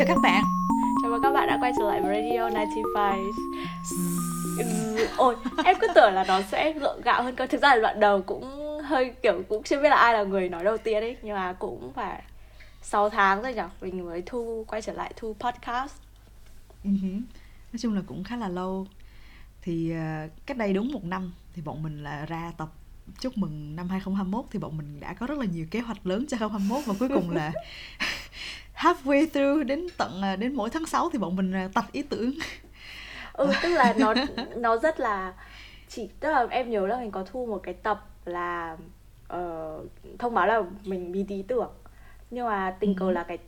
chào 0.00 0.06
các 0.06 0.20
bạn. 0.22 0.44
Chào 1.02 1.10
mừng 1.10 1.22
các 1.22 1.30
bạn 1.32 1.48
đã 1.48 1.58
quay 1.60 1.72
trở 1.78 1.84
lại 1.84 2.00
với 2.02 2.22
Radio 2.22 2.50
95 2.74 3.30
ừ, 4.58 5.06
Ôi, 5.16 5.36
em 5.64 5.76
cứ 5.80 5.86
tưởng 5.94 6.14
là 6.14 6.24
nó 6.28 6.42
sẽ 6.42 6.72
gượng 6.72 7.00
gạo 7.04 7.22
hơn 7.22 7.36
cơ. 7.36 7.46
Thực 7.46 7.62
ra 7.62 7.74
là 7.74 7.80
đoạn 7.82 8.00
đầu 8.00 8.22
cũng 8.22 8.44
hơi 8.84 9.12
kiểu 9.22 9.42
cũng 9.48 9.62
chưa 9.62 9.82
biết 9.82 9.88
là 9.88 9.96
ai 9.96 10.14
là 10.14 10.22
người 10.22 10.48
nói 10.48 10.64
đầu 10.64 10.78
tiên 10.78 11.02
ấy 11.02 11.16
Nhưng 11.22 11.34
mà 11.34 11.52
cũng 11.52 11.92
phải 11.92 12.22
6 12.82 13.10
tháng 13.10 13.42
rồi 13.42 13.54
nhỉ 13.54 13.62
Mình 13.80 14.06
mới 14.06 14.22
thu 14.26 14.64
quay 14.68 14.82
trở 14.82 14.92
lại 14.92 15.12
thu 15.16 15.36
podcast. 15.40 15.94
Uh-huh. 16.84 17.22
Nói 17.72 17.78
chung 17.78 17.94
là 17.94 18.02
cũng 18.06 18.24
khá 18.24 18.36
là 18.36 18.48
lâu. 18.48 18.86
Thì 19.62 19.92
uh, 19.92 20.30
cách 20.46 20.56
đây 20.56 20.72
đúng 20.72 20.92
một 20.92 21.04
năm 21.04 21.32
Thì 21.54 21.62
bọn 21.62 21.82
mình 21.82 22.02
là 22.02 22.26
ra 22.26 22.52
tập 22.58 22.68
chúc 23.20 23.38
mừng 23.38 23.76
năm 23.76 23.88
2021 23.88 24.44
thì 24.50 24.58
bọn 24.58 24.76
mình 24.76 25.00
đã 25.00 25.14
có 25.14 25.26
rất 25.26 25.38
là 25.38 25.44
nhiều 25.44 25.66
kế 25.70 25.80
hoạch 25.80 26.06
lớn 26.06 26.26
cho 26.28 26.36
2021 26.40 26.86
và 26.86 26.94
cuối 26.98 27.08
cùng 27.08 27.30
là 27.30 27.52
halfway 28.80 29.26
through 29.26 29.66
đến 29.66 29.86
tận 29.96 30.22
à, 30.22 30.36
đến 30.36 30.54
mỗi 30.54 30.70
tháng 30.70 30.86
6 30.86 31.10
thì 31.10 31.18
bọn 31.18 31.36
mình 31.36 31.52
à, 31.52 31.68
tạch 31.74 31.92
ý 31.92 32.02
tưởng. 32.02 32.32
Ừ 33.32 33.52
tức 33.62 33.68
là 33.68 33.94
nó 33.98 34.14
nó 34.56 34.76
rất 34.76 35.00
là 35.00 35.34
chỉ 35.88 36.08
tức 36.20 36.30
là 36.30 36.46
em 36.50 36.70
nhớ 36.70 36.86
là 36.86 37.00
mình 37.00 37.10
có 37.10 37.24
thu 37.24 37.46
một 37.46 37.60
cái 37.62 37.74
tập 37.74 38.06
là 38.24 38.76
uh, 39.36 39.86
thông 40.18 40.34
báo 40.34 40.46
là 40.46 40.62
mình 40.84 41.12
bí 41.12 41.24
ý 41.28 41.42
tưởng. 41.42 41.70
Nhưng 42.30 42.46
mà 42.46 42.76
tình 42.80 42.94
cờ 42.94 43.06
ừ. 43.06 43.10
là 43.10 43.22
cái 43.22 43.38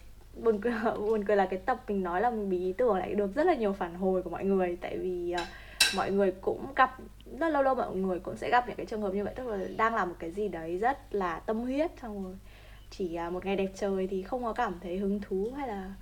buồn 0.43 0.61
cười 0.61 0.73
buồn 0.99 1.25
cười 1.25 1.37
là 1.37 1.47
cái 1.47 1.59
tập 1.59 1.83
mình 1.89 2.03
nói 2.03 2.21
là 2.21 2.31
mình 2.31 2.51
bí 2.51 2.59
ý 2.59 2.73
tưởng 2.73 2.97
lại 2.97 3.15
được 3.15 3.35
rất 3.35 3.47
là 3.47 3.55
nhiều 3.55 3.73
phản 3.73 3.95
hồi 3.95 4.23
của 4.23 4.31
mọi 4.31 4.45
người. 4.45 4.77
Tại 4.81 4.99
vì 4.99 5.35
uh, 5.35 5.49
mọi 5.97 6.11
người 6.11 6.33
cũng 6.41 6.67
gặp 6.77 6.99
rất 7.39 7.49
lâu 7.49 7.63
lâu 7.63 7.75
mọi 7.75 7.97
người 7.97 8.19
cũng 8.19 8.37
sẽ 8.37 8.51
gặp 8.51 8.69
những 8.69 8.77
cái 8.77 8.87
trường 8.87 9.03
hợp 9.03 9.13
như 9.13 9.25
vậy. 9.25 9.35
Tức 9.37 9.47
là 9.47 9.59
đang 9.77 9.95
làm 9.95 10.09
một 10.09 10.17
cái 10.19 10.31
gì 10.31 10.49
đấy 10.49 10.79
rất 10.79 11.15
là 11.15 11.39
tâm 11.39 11.61
huyết 11.61 11.91
xong 12.03 12.25
rồi 12.25 12.35
chỉ 12.99 13.19
một 13.33 13.45
ngày 13.45 13.57
đẹp 13.57 13.73
trời 13.77 14.07
thì 14.07 14.23
không 14.23 14.45
có 14.45 14.53
cảm 14.53 14.75
thấy 14.83 14.99
hứng 14.99 15.21
thú 15.21 15.53
hay 15.57 15.69
là 15.69 15.95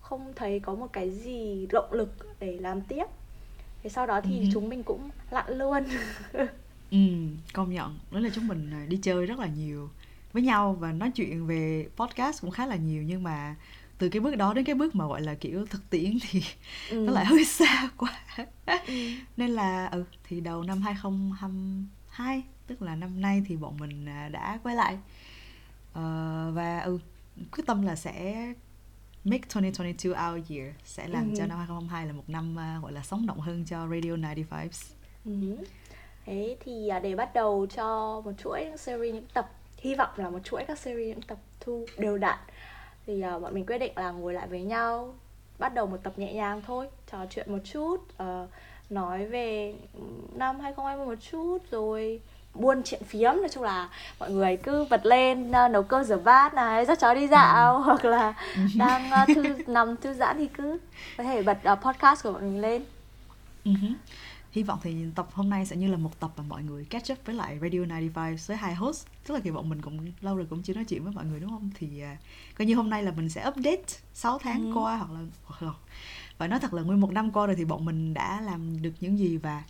không 0.00 0.32
thấy 0.36 0.60
có 0.60 0.74
một 0.74 0.92
cái 0.92 1.10
gì 1.10 1.66
động 1.72 1.92
lực 1.92 2.14
để 2.40 2.58
làm 2.60 2.80
tiếp 2.80 3.04
thế 3.82 3.90
sau 3.90 4.06
đó 4.06 4.20
thì 4.20 4.40
ừ. 4.40 4.46
chúng 4.52 4.68
mình 4.68 4.82
cũng 4.82 5.10
lặn 5.30 5.58
luôn 5.58 5.84
ừ 6.90 6.98
công 7.52 7.72
nhận 7.72 7.98
đó 8.10 8.20
là 8.20 8.30
chúng 8.34 8.48
mình 8.48 8.70
à, 8.72 8.86
đi 8.88 8.98
chơi 9.02 9.26
rất 9.26 9.38
là 9.38 9.46
nhiều 9.46 9.90
với 10.32 10.42
nhau 10.42 10.76
và 10.80 10.92
nói 10.92 11.10
chuyện 11.14 11.46
về 11.46 11.86
podcast 11.96 12.40
cũng 12.40 12.50
khá 12.50 12.66
là 12.66 12.76
nhiều 12.76 13.02
nhưng 13.02 13.22
mà 13.22 13.56
từ 13.98 14.08
cái 14.08 14.20
bước 14.20 14.36
đó 14.36 14.54
đến 14.54 14.64
cái 14.64 14.74
bước 14.74 14.94
mà 14.94 15.06
gọi 15.06 15.20
là 15.20 15.34
kiểu 15.34 15.66
thực 15.66 15.90
tiễn 15.90 16.18
thì 16.30 16.42
ừ. 16.90 16.96
nó 17.06 17.12
lại 17.12 17.24
hơi 17.24 17.44
xa 17.44 17.90
quá 17.96 18.20
ừ. 18.86 18.94
nên 19.36 19.50
là 19.50 19.86
ừ 19.86 20.04
thì 20.28 20.40
đầu 20.40 20.62
năm 20.62 20.80
2022 20.80 22.42
tức 22.66 22.82
là 22.82 22.96
năm 22.96 23.20
nay 23.20 23.42
thì 23.48 23.56
bọn 23.56 23.76
mình 23.76 24.06
à, 24.06 24.28
đã 24.28 24.58
quay 24.62 24.76
lại 24.76 24.98
uh, 25.92 26.54
và 26.54 26.80
ừ 26.80 26.98
quyết 27.52 27.64
tâm 27.66 27.82
là 27.82 27.96
sẽ 27.96 28.12
make 29.24 29.42
2022 29.48 30.30
our 30.30 30.50
year 30.50 30.72
sẽ 30.84 31.08
làm 31.08 31.30
uh-huh. 31.30 31.36
cho 31.36 31.44
ừ. 31.44 31.46
năm 31.46 31.58
2022 31.58 32.06
là 32.06 32.12
một 32.12 32.24
năm 32.28 32.56
uh, 32.76 32.82
gọi 32.82 32.92
là 32.92 33.02
sống 33.02 33.26
động 33.26 33.40
hơn 33.40 33.64
cho 33.64 33.78
Radio 33.78 34.16
95. 34.16 34.68
Uh-huh. 35.24 35.56
Thế 36.26 36.56
thì 36.60 36.90
uh, 36.96 37.02
để 37.02 37.14
bắt 37.14 37.34
đầu 37.34 37.66
cho 37.76 38.20
một 38.24 38.32
chuỗi 38.38 38.64
những 38.64 38.78
series 38.78 39.14
những 39.14 39.26
tập 39.34 39.50
hy 39.76 39.94
vọng 39.94 40.10
là 40.16 40.30
một 40.30 40.38
chuỗi 40.44 40.64
các 40.68 40.78
series 40.78 41.08
những 41.08 41.22
tập 41.22 41.38
thu 41.60 41.86
đều 41.98 42.18
đặn 42.18 42.38
thì 43.06 43.22
uh, 43.36 43.42
bọn 43.42 43.54
mình 43.54 43.66
quyết 43.66 43.78
định 43.78 43.92
là 43.96 44.10
ngồi 44.10 44.34
lại 44.34 44.46
với 44.46 44.62
nhau 44.62 45.14
bắt 45.58 45.74
đầu 45.74 45.86
một 45.86 45.98
tập 46.02 46.12
nhẹ 46.16 46.34
nhàng 46.34 46.62
thôi 46.66 46.88
trò 47.12 47.26
chuyện 47.30 47.52
một 47.52 47.58
chút 47.64 47.96
uh, 47.96 48.48
nói 48.90 49.26
về 49.26 49.74
năm 50.34 50.60
2020 50.60 51.06
một 51.06 51.22
chút 51.30 51.58
rồi 51.70 52.20
buôn 52.54 52.82
chuyện 52.84 53.02
phiếm 53.04 53.32
nói 53.36 53.48
chung 53.52 53.62
là 53.62 53.88
mọi 54.18 54.30
người 54.30 54.56
cứ 54.56 54.86
bật 54.90 55.06
lên 55.06 55.50
uh, 55.50 55.70
nấu 55.70 55.82
cơm 55.82 56.04
rửa 56.04 56.16
bát 56.16 56.54
này 56.54 56.86
dắt 56.86 56.98
chó 57.00 57.14
đi 57.14 57.28
dạo 57.28 57.76
ừ. 57.76 57.82
hoặc 57.84 58.04
là 58.04 58.34
đang 58.76 59.10
uh, 59.22 59.36
thư 59.36 59.42
nằm 59.66 59.96
thư 59.96 60.14
giãn 60.14 60.36
thì 60.38 60.46
cứ 60.46 60.78
có 61.18 61.24
thể 61.24 61.42
bật 61.42 61.58
uh, 61.72 61.78
podcast 61.82 62.22
của 62.22 62.32
bọn 62.32 62.42
mình 62.42 62.60
lên. 62.60 62.84
Ừ 63.64 63.70
hy 64.52 64.62
vọng 64.62 64.78
thì 64.82 64.96
tập 65.14 65.28
hôm 65.32 65.50
nay 65.50 65.66
sẽ 65.66 65.76
như 65.76 65.88
là 65.88 65.96
một 65.96 66.20
tập 66.20 66.30
mà 66.36 66.44
mọi 66.48 66.62
người 66.62 66.84
catch 66.84 67.12
up 67.12 67.18
với 67.24 67.34
lại 67.34 67.58
Radio 67.62 67.78
95 67.78 68.36
với 68.46 68.56
hai 68.56 68.74
host. 68.74 69.06
Tức 69.26 69.34
là 69.34 69.40
kỳ 69.40 69.50
bọn 69.50 69.68
mình 69.68 69.82
cũng 69.82 70.12
lâu 70.20 70.36
rồi 70.36 70.46
cũng 70.50 70.62
chưa 70.62 70.74
nói 70.74 70.84
chuyện 70.84 71.04
với 71.04 71.12
mọi 71.12 71.24
người 71.24 71.40
đúng 71.40 71.50
không? 71.50 71.70
Thì 71.74 71.86
uh, 71.86 72.18
coi 72.58 72.66
như 72.66 72.74
hôm 72.74 72.90
nay 72.90 73.02
là 73.02 73.10
mình 73.10 73.28
sẽ 73.28 73.48
update 73.48 73.82
6 74.14 74.38
tháng 74.38 74.66
ừ. 74.66 74.72
qua 74.74 74.96
hoặc 74.96 75.10
là 75.10 75.20
hoặc 75.44 75.62
là 75.62 75.72
phải 76.38 76.48
nói 76.48 76.60
thật 76.60 76.74
là 76.74 76.82
nguyên 76.82 77.00
một 77.00 77.12
năm 77.12 77.30
qua 77.30 77.46
rồi 77.46 77.56
thì 77.56 77.64
bọn 77.64 77.84
mình 77.84 78.14
đã 78.14 78.40
làm 78.40 78.82
được 78.82 78.92
những 79.00 79.18
gì 79.18 79.36
và 79.36 79.62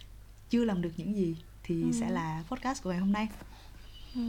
chưa 0.51 0.65
làm 0.65 0.83
được 0.83 0.91
những 0.97 1.17
gì 1.17 1.37
thì 1.69 1.83
ừ. 1.83 1.91
sẽ 2.01 2.11
là 2.11 2.43
podcast 2.51 2.83
của 2.83 2.91
ngày 2.91 2.99
hôm 2.99 3.13
nay 3.13 3.29
ừ. 4.15 4.21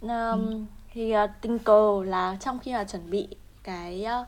Um, 0.00 0.10
ừ. 0.10 0.60
thì 0.92 1.14
uh, 1.16 1.30
tình 1.40 1.58
cờ 1.58 2.02
là 2.04 2.36
trong 2.40 2.58
khi 2.58 2.72
là 2.72 2.84
chuẩn 2.84 3.10
bị 3.10 3.28
cái 3.62 4.06
uh, 4.20 4.26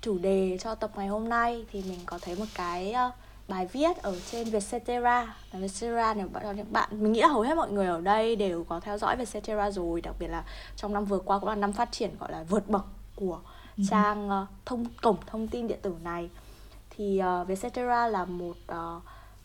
chủ 0.00 0.18
đề 0.18 0.58
cho 0.60 0.74
tập 0.74 0.90
ngày 0.96 1.08
hôm 1.08 1.28
nay 1.28 1.64
thì 1.72 1.82
mình 1.88 1.98
có 2.06 2.18
thấy 2.22 2.36
một 2.36 2.44
cái 2.54 2.94
uh, 3.08 3.14
bài 3.48 3.66
viết 3.72 3.96
ở 3.96 4.20
trên 4.30 4.50
Vietcetera 4.50 5.36
Vietcetera 5.52 6.14
này 6.14 6.26
bạn 6.26 6.56
những 6.56 6.72
bạn 6.72 6.88
mình 7.02 7.12
nghĩ 7.12 7.20
là 7.20 7.28
hầu 7.28 7.42
hết 7.42 7.54
mọi 7.54 7.70
người 7.70 7.86
ở 7.86 8.00
đây 8.00 8.36
đều 8.36 8.64
có 8.64 8.80
theo 8.80 8.98
dõi 8.98 9.16
Vietcetera 9.16 9.70
rồi 9.70 10.00
đặc 10.00 10.14
biệt 10.18 10.28
là 10.28 10.44
trong 10.76 10.92
năm 10.92 11.04
vừa 11.04 11.18
qua 11.18 11.38
cũng 11.38 11.48
là 11.48 11.54
năm 11.54 11.72
phát 11.72 11.92
triển 11.92 12.10
gọi 12.20 12.32
là 12.32 12.44
vượt 12.48 12.68
bậc 12.68 12.84
của 13.16 13.40
ừ. 13.76 13.82
trang 13.90 14.30
uh, 14.42 14.48
thông 14.66 14.84
cổng 15.02 15.16
thông 15.26 15.48
tin 15.48 15.68
điện 15.68 15.78
tử 15.82 15.94
này 16.04 16.30
thì 16.90 17.22
uh, 17.40 17.48
Vietcetera 17.48 18.08
là 18.08 18.24
một 18.24 18.56
uh, 18.72 19.02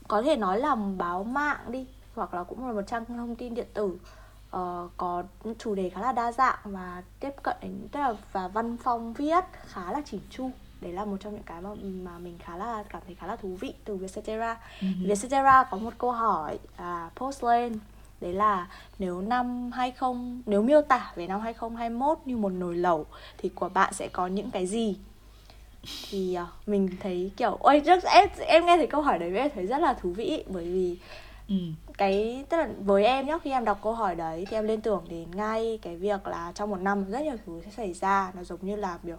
có 0.07 0.21
thể 0.21 0.35
nói 0.35 0.59
là 0.59 0.75
báo 0.75 1.23
mạng 1.23 1.59
đi 1.67 1.85
hoặc 2.16 2.33
là 2.33 2.43
cũng 2.43 2.67
là 2.67 2.73
một 2.73 2.81
trang 2.88 3.05
thông 3.05 3.35
tin 3.35 3.55
điện 3.55 3.67
tử 3.73 3.85
uh, 3.85 4.91
có 4.97 5.23
chủ 5.59 5.75
đề 5.75 5.89
khá 5.89 6.01
là 6.01 6.11
đa 6.11 6.31
dạng 6.31 6.59
và 6.63 7.03
tiếp 7.19 7.31
cận 7.43 7.55
đến 7.61 7.88
tức 7.91 7.99
là 7.99 8.13
và 8.31 8.47
văn 8.47 8.77
phong 8.83 9.13
viết 9.13 9.43
khá 9.67 9.91
là 9.91 10.01
chỉnh 10.05 10.21
chu 10.29 10.51
đấy 10.81 10.93
là 10.93 11.05
một 11.05 11.17
trong 11.19 11.33
những 11.33 11.43
cái 11.43 11.61
mà 11.61 11.69
mà 12.03 12.17
mình 12.17 12.38
khá 12.39 12.57
là 12.57 12.83
cảm 12.89 13.01
thấy 13.05 13.16
khá 13.16 13.27
là 13.27 13.35
thú 13.35 13.57
vị 13.59 13.73
từ 13.85 13.95
Vietcetera. 13.95 14.57
Uh-huh. 14.79 15.07
Vietcetera 15.07 15.63
có 15.63 15.77
một 15.77 15.93
câu 15.97 16.11
hỏi 16.11 16.59
à, 16.75 17.09
post 17.16 17.43
lên 17.43 17.79
đấy 18.22 18.33
là 18.33 18.67
nếu 18.99 19.22
năm 19.22 19.72
20 19.72 20.13
nếu 20.45 20.61
miêu 20.61 20.81
tả 20.81 21.11
về 21.16 21.27
năm 21.27 21.41
2021 21.41 22.17
như 22.25 22.37
một 22.37 22.49
nồi 22.49 22.75
lẩu 22.75 23.05
thì 23.37 23.49
của 23.49 23.69
bạn 23.69 23.93
sẽ 23.93 24.07
có 24.07 24.27
những 24.27 24.51
cái 24.51 24.67
gì? 24.67 24.97
Thì 26.09 26.38
uh, 26.41 26.68
mình 26.68 26.90
thấy 27.00 27.31
kiểu 27.38 27.57
ôi 27.59 27.81
rất 27.85 28.03
em 28.03 28.29
em 28.47 28.66
nghe 28.66 28.78
thấy 28.78 28.88
câu 28.88 29.01
hỏi 29.01 29.19
đấy 29.19 29.38
em 29.38 29.51
thấy 29.56 29.66
rất 29.66 29.78
là 29.78 29.94
thú 29.94 30.09
vị 30.09 30.44
bởi 30.47 30.66
vì 30.66 30.97
Ừ. 31.50 31.56
cái 31.97 32.46
tức 32.50 32.57
là 32.57 32.69
với 32.79 33.06
em 33.06 33.25
nhá 33.25 33.38
khi 33.44 33.51
em 33.51 33.66
đọc 33.66 33.79
câu 33.84 33.94
hỏi 33.94 34.16
đấy 34.16 34.46
thì 34.50 34.57
em 34.57 34.68
liên 34.68 34.81
tưởng 34.81 35.06
đến 35.09 35.31
ngay 35.35 35.79
cái 35.81 35.96
việc 35.96 36.28
là 36.28 36.51
trong 36.56 36.69
một 36.69 36.79
năm 36.79 37.12
rất 37.12 37.22
nhiều 37.22 37.35
thứ 37.46 37.62
sẽ 37.66 37.72
xảy 37.72 37.94
ra 37.94 38.31
nó 38.35 38.44
giống 38.44 38.59
như 38.62 38.75
là 38.75 39.00
biểu 39.03 39.18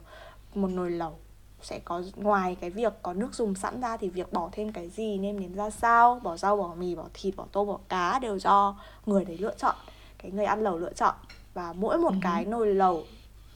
một 0.55 0.69
nồi 0.69 0.91
lẩu 0.91 1.19
sẽ 1.63 1.79
có 1.85 2.03
ngoài 2.17 2.57
cái 2.61 2.71
việc 2.71 2.93
có 3.03 3.13
nước 3.13 3.35
dùng 3.35 3.55
sẵn 3.55 3.81
ra 3.81 3.97
thì 3.97 4.09
việc 4.09 4.33
bỏ 4.33 4.49
thêm 4.53 4.73
cái 4.73 4.89
gì 4.89 5.19
nêm 5.19 5.41
nếm 5.41 5.55
ra 5.55 5.71
sao 5.71 6.21
bỏ 6.23 6.37
rau 6.37 6.57
bỏ 6.57 6.75
mì 6.79 6.95
bỏ 6.95 7.05
thịt 7.15 7.37
bỏ 7.37 7.47
tôm 7.53 7.67
bỏ 7.67 7.79
cá 7.89 8.19
đều 8.19 8.39
do 8.39 8.81
người 9.07 9.25
đấy 9.25 9.39
lựa 9.39 9.55
chọn 9.59 9.75
cái 10.19 10.31
người 10.31 10.45
ăn 10.45 10.63
lẩu 10.63 10.79
lựa 10.79 10.93
chọn 10.93 11.15
và 11.55 11.73
mỗi 11.73 11.99
một 11.99 12.13
uh-huh. 12.13 12.21
cái 12.23 12.45
nồi 12.45 12.75
lẩu 12.75 13.03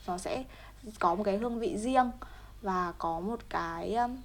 nó 0.07 0.19
sẽ 0.19 0.45
có 0.99 1.15
một 1.15 1.25
cái 1.25 1.37
hương 1.37 1.59
vị 1.59 1.77
riêng 1.77 2.11
và 2.63 2.93
có 2.99 3.21
một 3.21 3.41
cái 3.49 3.95
um, 3.95 4.17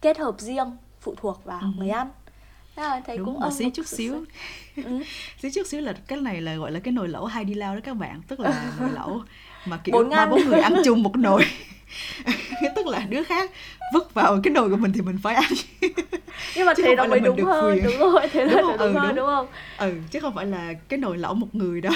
kết 0.00 0.18
hợp 0.18 0.34
riêng 0.38 0.76
phụ 1.00 1.14
thuộc 1.16 1.44
vào 1.44 1.60
uh-huh. 1.60 1.78
người 1.78 1.88
ăn. 1.88 2.08
À, 2.74 3.00
thấy 3.06 3.18
Đúng 3.18 3.26
cũng 3.26 3.40
mà 3.40 3.50
xí 3.50 3.70
chút 3.70 3.86
xíu. 3.86 4.24
ừ. 4.76 5.02
xí 5.42 5.50
chút 5.50 5.66
xíu 5.66 5.80
là 5.80 5.92
cái 5.92 6.20
này 6.20 6.40
là 6.40 6.54
gọi 6.54 6.72
là 6.72 6.80
cái 6.80 6.92
nồi 6.92 7.08
lẩu 7.08 7.24
hai 7.24 7.44
đi 7.44 7.54
lao 7.54 7.74
đó 7.74 7.80
các 7.84 7.94
bạn. 7.94 8.22
Tức 8.28 8.40
là 8.40 8.72
nồi 8.80 8.90
lẩu 8.92 9.22
mà 9.64 9.76
kiểu 9.76 10.08
ba 10.10 10.26
bốn 10.26 10.40
người 10.44 10.60
ăn 10.60 10.74
chung 10.84 11.02
một 11.02 11.16
nồi. 11.16 11.44
Tức 12.76 12.86
là 12.86 13.06
đứa 13.08 13.22
khác 13.22 13.50
vứt 13.94 14.14
vào 14.14 14.40
cái 14.42 14.52
nồi 14.52 14.70
của 14.70 14.76
mình 14.76 14.92
thì 14.92 15.00
mình 15.00 15.18
phải 15.22 15.34
ăn. 15.34 15.52
Nhưng 16.56 16.66
mà 16.66 16.74
thế 16.76 16.96
nó 16.96 17.06
mới 17.06 17.20
đúng 17.20 17.44
hơn 17.44 17.74
quyền. 17.74 17.84
đúng 17.84 17.98
rồi 17.98 18.28
thế 18.32 18.44
là 18.44 18.62
đúng, 18.62 18.70
đúng, 18.70 18.78
ừ, 18.78 18.92
hơn, 18.92 19.06
đúng. 19.06 19.16
đúng 19.16 19.26
không? 19.26 19.46
Ừ 19.78 19.94
chứ 20.10 20.20
không 20.20 20.34
phải 20.34 20.46
là 20.46 20.72
cái 20.88 20.98
nồi 20.98 21.18
lẩu 21.18 21.34
một 21.34 21.54
người 21.54 21.80
đâu 21.80 21.92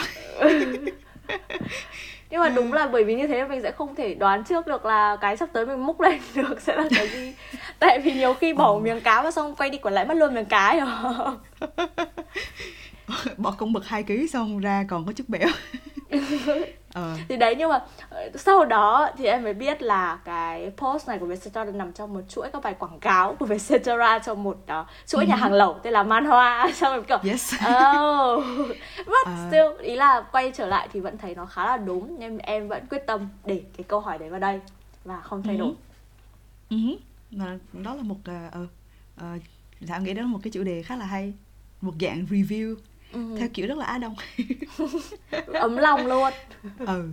nhưng 2.33 2.41
mà 2.41 2.49
đúng 2.49 2.73
là 2.73 2.87
bởi 2.87 3.05
vì 3.05 3.15
như 3.15 3.27
thế 3.27 3.47
mình 3.49 3.63
sẽ 3.63 3.71
không 3.71 3.95
thể 3.95 4.15
đoán 4.15 4.45
trước 4.45 4.67
được 4.67 4.85
là 4.85 5.17
cái 5.21 5.37
sắp 5.37 5.49
tới 5.53 5.67
mình 5.67 5.87
múc 5.87 6.01
lên 6.01 6.21
được 6.35 6.61
sẽ 6.61 6.77
là 6.77 6.85
cái 6.97 7.09
gì. 7.09 7.35
Tại 7.79 7.99
vì 7.99 8.13
nhiều 8.13 8.35
khi 8.35 8.53
bỏ 8.53 8.75
ừ. 8.75 8.79
miếng 8.79 9.01
cá 9.01 9.23
vào 9.23 9.31
xong 9.31 9.55
quay 9.55 9.71
đi 9.71 9.79
còn 9.79 9.93
lại 9.93 10.07
mất 10.07 10.15
luôn 10.15 10.35
miếng 10.35 10.45
cá 10.45 10.75
rồi. 10.75 11.37
Bỏ 13.37 13.55
con 13.59 13.73
mực 13.73 13.87
hai 13.87 14.03
kg 14.03 14.27
xong 14.33 14.59
ra 14.59 14.85
còn 14.89 15.07
có 15.07 15.13
chút 15.13 15.29
béo 15.29 15.49
ờ. 16.93 17.17
thì 17.29 17.37
đấy 17.37 17.55
nhưng 17.59 17.71
mà 17.71 17.81
ờ, 18.11 18.31
sau 18.35 18.65
đó 18.65 19.11
thì 19.19 19.27
em 19.27 19.43
mới 19.43 19.55
biết 19.55 19.83
là 19.83 20.19
cái 20.25 20.71
post 20.77 21.09
này 21.09 21.19
của 21.19 21.27
Vietcetera 21.27 21.65
nằm 21.65 21.93
trong 21.93 22.15
một 22.15 22.21
chuỗi 22.29 22.51
các 22.53 22.63
bài 22.63 22.75
quảng 22.79 23.01
cáo 23.01 23.35
của 23.35 23.47
Vietcetera 23.53 24.19
trong 24.19 24.43
một 24.43 24.57
uh, 24.81 24.87
chuỗi 25.07 25.25
uh-huh. 25.25 25.29
nhà 25.29 25.35
ừ. 25.35 25.39
hàng 25.39 25.53
lẩu 25.53 25.79
tên 25.83 25.93
là 25.93 26.03
Man 26.03 26.25
Hoa 26.25 26.73
xong 26.75 26.95
rồi 26.95 27.05
kiểu 27.09 27.19
yes. 27.25 27.55
oh. 27.65 28.45
but 29.07 29.33
uh. 29.33 29.49
still 29.49 29.89
ý 29.89 29.97
là 29.97 30.25
quay 30.33 30.53
trở 30.55 30.67
lại 30.67 30.89
thì 30.93 31.01
vẫn 31.01 31.19
thấy 31.19 31.35
nó 31.35 31.47
khá 31.47 31.67
là 31.67 31.77
đúng 31.77 32.19
nên 32.19 32.39
em 32.39 32.69
vẫn 32.69 32.87
quyết 32.91 33.07
tâm 33.07 33.29
để 33.45 33.63
cái 33.77 33.85
câu 33.89 34.01
hỏi 34.01 34.19
đấy 34.19 34.31
vào 34.31 34.41
đây 34.41 34.61
và 35.05 35.21
không 35.21 35.43
thay 35.43 35.57
đổi 35.57 35.73
uh-huh. 36.71 36.97
Uh-huh. 37.31 37.59
Đó 37.73 37.95
là 37.95 38.03
một 38.03 38.17
uh, 38.31 38.63
uh, 38.63 38.69
uh, 39.21 39.43
Thảo 39.87 40.01
nghĩ 40.01 40.15
đó 40.15 40.23
là 40.23 40.29
một 40.29 40.39
cái 40.43 40.51
chủ 40.51 40.63
đề 40.63 40.83
khá 40.83 40.97
là 40.97 41.07
hay 41.07 41.33
một 41.81 41.93
dạng 42.01 42.27
review 42.31 42.77
ừ. 43.13 43.21
theo 43.39 43.49
kiểu 43.55 43.67
rất 43.67 43.79
là 43.79 43.85
á 43.85 43.99
đông. 43.99 44.15
Ấm 45.53 45.77
lòng 45.77 46.07
luôn. 46.07 46.33
Ừ. 46.79 47.09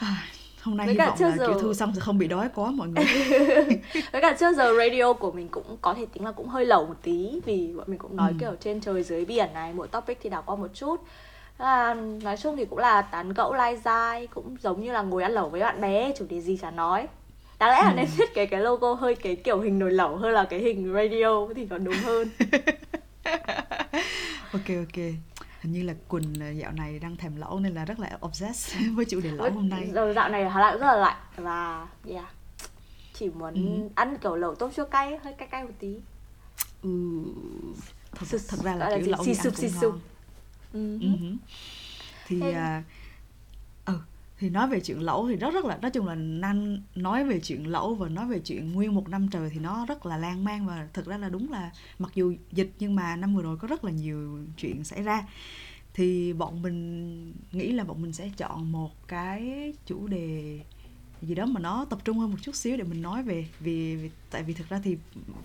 À, 0.00 0.16
hôm 0.62 0.76
nay 0.76 0.86
với 0.86 0.94
hy 0.94 0.98
vọng 0.98 1.16
là 1.20 1.36
giờ... 1.36 1.46
kiểu 1.46 1.58
thu 1.60 1.74
xong 1.74 1.92
sẽ 1.94 2.00
không 2.00 2.18
bị 2.18 2.28
đói 2.28 2.48
quá 2.54 2.70
mọi 2.70 2.88
người. 2.88 3.04
Với 4.12 4.22
cả 4.22 4.36
trước 4.40 4.56
giờ 4.56 4.74
radio 4.78 5.12
của 5.12 5.32
mình 5.32 5.48
cũng 5.48 5.76
có 5.80 5.94
thể 5.94 6.06
tính 6.06 6.24
là 6.24 6.32
cũng 6.32 6.48
hơi 6.48 6.66
lẩu 6.66 6.86
một 6.86 6.96
tí 7.02 7.40
vì 7.44 7.72
bọn 7.76 7.84
mình 7.88 7.98
cũng 7.98 8.16
nói 8.16 8.30
ừ. 8.30 8.36
kiểu 8.40 8.54
trên 8.60 8.80
trời 8.80 9.02
dưới 9.02 9.24
biển 9.24 9.48
này 9.54 9.72
mỗi 9.72 9.88
topic 9.88 10.18
thì 10.22 10.30
đảo 10.30 10.42
qua 10.46 10.56
một 10.56 10.68
chút. 10.74 10.96
À, 11.58 11.94
nói 12.22 12.36
chung 12.36 12.56
thì 12.56 12.64
cũng 12.64 12.78
là 12.78 13.02
tán 13.02 13.32
gẫu 13.32 13.54
lai 13.54 13.76
dai 13.84 14.26
cũng 14.26 14.56
giống 14.62 14.84
như 14.84 14.92
là 14.92 15.02
ngồi 15.02 15.22
ăn 15.22 15.32
lẩu 15.32 15.48
với 15.48 15.60
bạn 15.60 15.80
bè 15.80 16.12
chủ 16.18 16.24
đề 16.28 16.40
gì 16.40 16.58
chả 16.62 16.70
nói. 16.70 17.06
Đáng 17.58 17.70
lẽ 17.70 17.82
là 17.82 17.90
ừ. 17.90 17.94
nên 17.96 18.06
thiết 18.16 18.34
kế 18.34 18.46
cái 18.46 18.60
logo 18.60 18.94
hơi 18.94 19.14
cái 19.14 19.36
kiểu 19.36 19.60
hình 19.60 19.78
nồi 19.78 19.92
lẩu 19.92 20.16
hơn 20.16 20.32
là 20.32 20.44
cái 20.44 20.60
hình 20.60 20.94
radio 20.94 21.46
thì 21.56 21.66
còn 21.66 21.84
đúng 21.84 21.94
hơn 21.94 22.28
ok 24.52 24.68
ok 24.76 24.96
hình 25.60 25.72
như 25.72 25.82
là 25.82 25.94
quỳnh 26.08 26.58
dạo 26.58 26.72
này 26.72 26.98
đang 26.98 27.16
thèm 27.16 27.36
lẩu 27.36 27.60
nên 27.60 27.74
là 27.74 27.84
rất 27.84 28.00
là 28.00 28.18
obsessed 28.26 28.80
với 28.94 29.04
chủ 29.04 29.20
đề 29.20 29.30
lẩu 29.30 29.50
hôm 29.50 29.68
nay 29.68 29.90
rồi 29.94 30.14
dạo 30.14 30.28
này 30.28 30.50
hà 30.50 30.60
lại 30.60 30.78
rất 30.78 30.86
là 30.86 30.96
lạnh 30.96 31.16
và 31.36 31.86
yeah 32.08 32.34
chỉ 33.14 33.28
muốn 33.28 33.54
ừ. 33.54 33.88
ăn 33.94 34.18
kiểu 34.22 34.36
lẩu 34.36 34.54
tôm 34.54 34.72
chua 34.72 34.84
cay 34.84 35.18
hơi 35.24 35.32
cay 35.38 35.48
cay 35.48 35.64
một 35.64 35.70
tí 35.78 35.94
ừ 36.82 36.90
thật, 38.14 38.26
thật 38.48 38.58
ra 38.64 38.74
là 38.74 38.90
kiểu 38.96 39.10
lẩu 39.10 39.24
gì 39.24 39.34
ăn 39.38 39.50
cũng 39.56 39.70
ngon 39.74 40.00
ừ. 40.72 40.98
ừ. 41.00 41.08
thì 42.26 42.52
à, 42.52 42.82
ừ 42.86 43.07
thì 44.38 44.50
nói 44.50 44.68
về 44.68 44.80
chuyện 44.80 45.00
lẩu 45.00 45.28
thì 45.28 45.36
rất 45.36 45.54
rất 45.54 45.64
là 45.64 45.78
nói 45.82 45.90
chung 45.90 46.06
là 46.06 46.14
nan 46.14 46.82
nói 46.94 47.24
về 47.24 47.40
chuyện 47.40 47.66
lẩu 47.66 47.94
và 47.94 48.08
nói 48.08 48.26
về 48.26 48.38
chuyện 48.38 48.72
nguyên 48.72 48.94
một 48.94 49.08
năm 49.08 49.28
trời 49.28 49.50
thì 49.50 49.58
nó 49.58 49.86
rất 49.86 50.06
là 50.06 50.16
lan 50.16 50.44
man 50.44 50.66
và 50.66 50.88
thực 50.92 51.06
ra 51.06 51.18
là 51.18 51.28
đúng 51.28 51.52
là 51.52 51.70
mặc 51.98 52.10
dù 52.14 52.34
dịch 52.52 52.72
nhưng 52.78 52.94
mà 52.94 53.16
năm 53.16 53.34
vừa 53.34 53.42
rồi 53.42 53.56
có 53.56 53.68
rất 53.68 53.84
là 53.84 53.90
nhiều 53.90 54.38
chuyện 54.56 54.84
xảy 54.84 55.02
ra. 55.02 55.26
Thì 55.94 56.32
bọn 56.32 56.62
mình 56.62 57.32
nghĩ 57.52 57.72
là 57.72 57.84
bọn 57.84 58.02
mình 58.02 58.12
sẽ 58.12 58.30
chọn 58.36 58.72
một 58.72 59.08
cái 59.08 59.72
chủ 59.86 60.06
đề 60.06 60.60
gì 61.22 61.34
đó 61.34 61.46
mà 61.46 61.60
nó 61.60 61.84
tập 61.84 61.98
trung 62.04 62.18
hơn 62.18 62.30
một 62.30 62.36
chút 62.42 62.56
xíu 62.56 62.76
để 62.76 62.84
mình 62.84 63.02
nói 63.02 63.22
về 63.22 63.48
vì, 63.60 63.96
vì 63.96 64.10
tại 64.30 64.42
vì 64.42 64.54
thực 64.54 64.68
ra 64.68 64.80
thì 64.84 64.96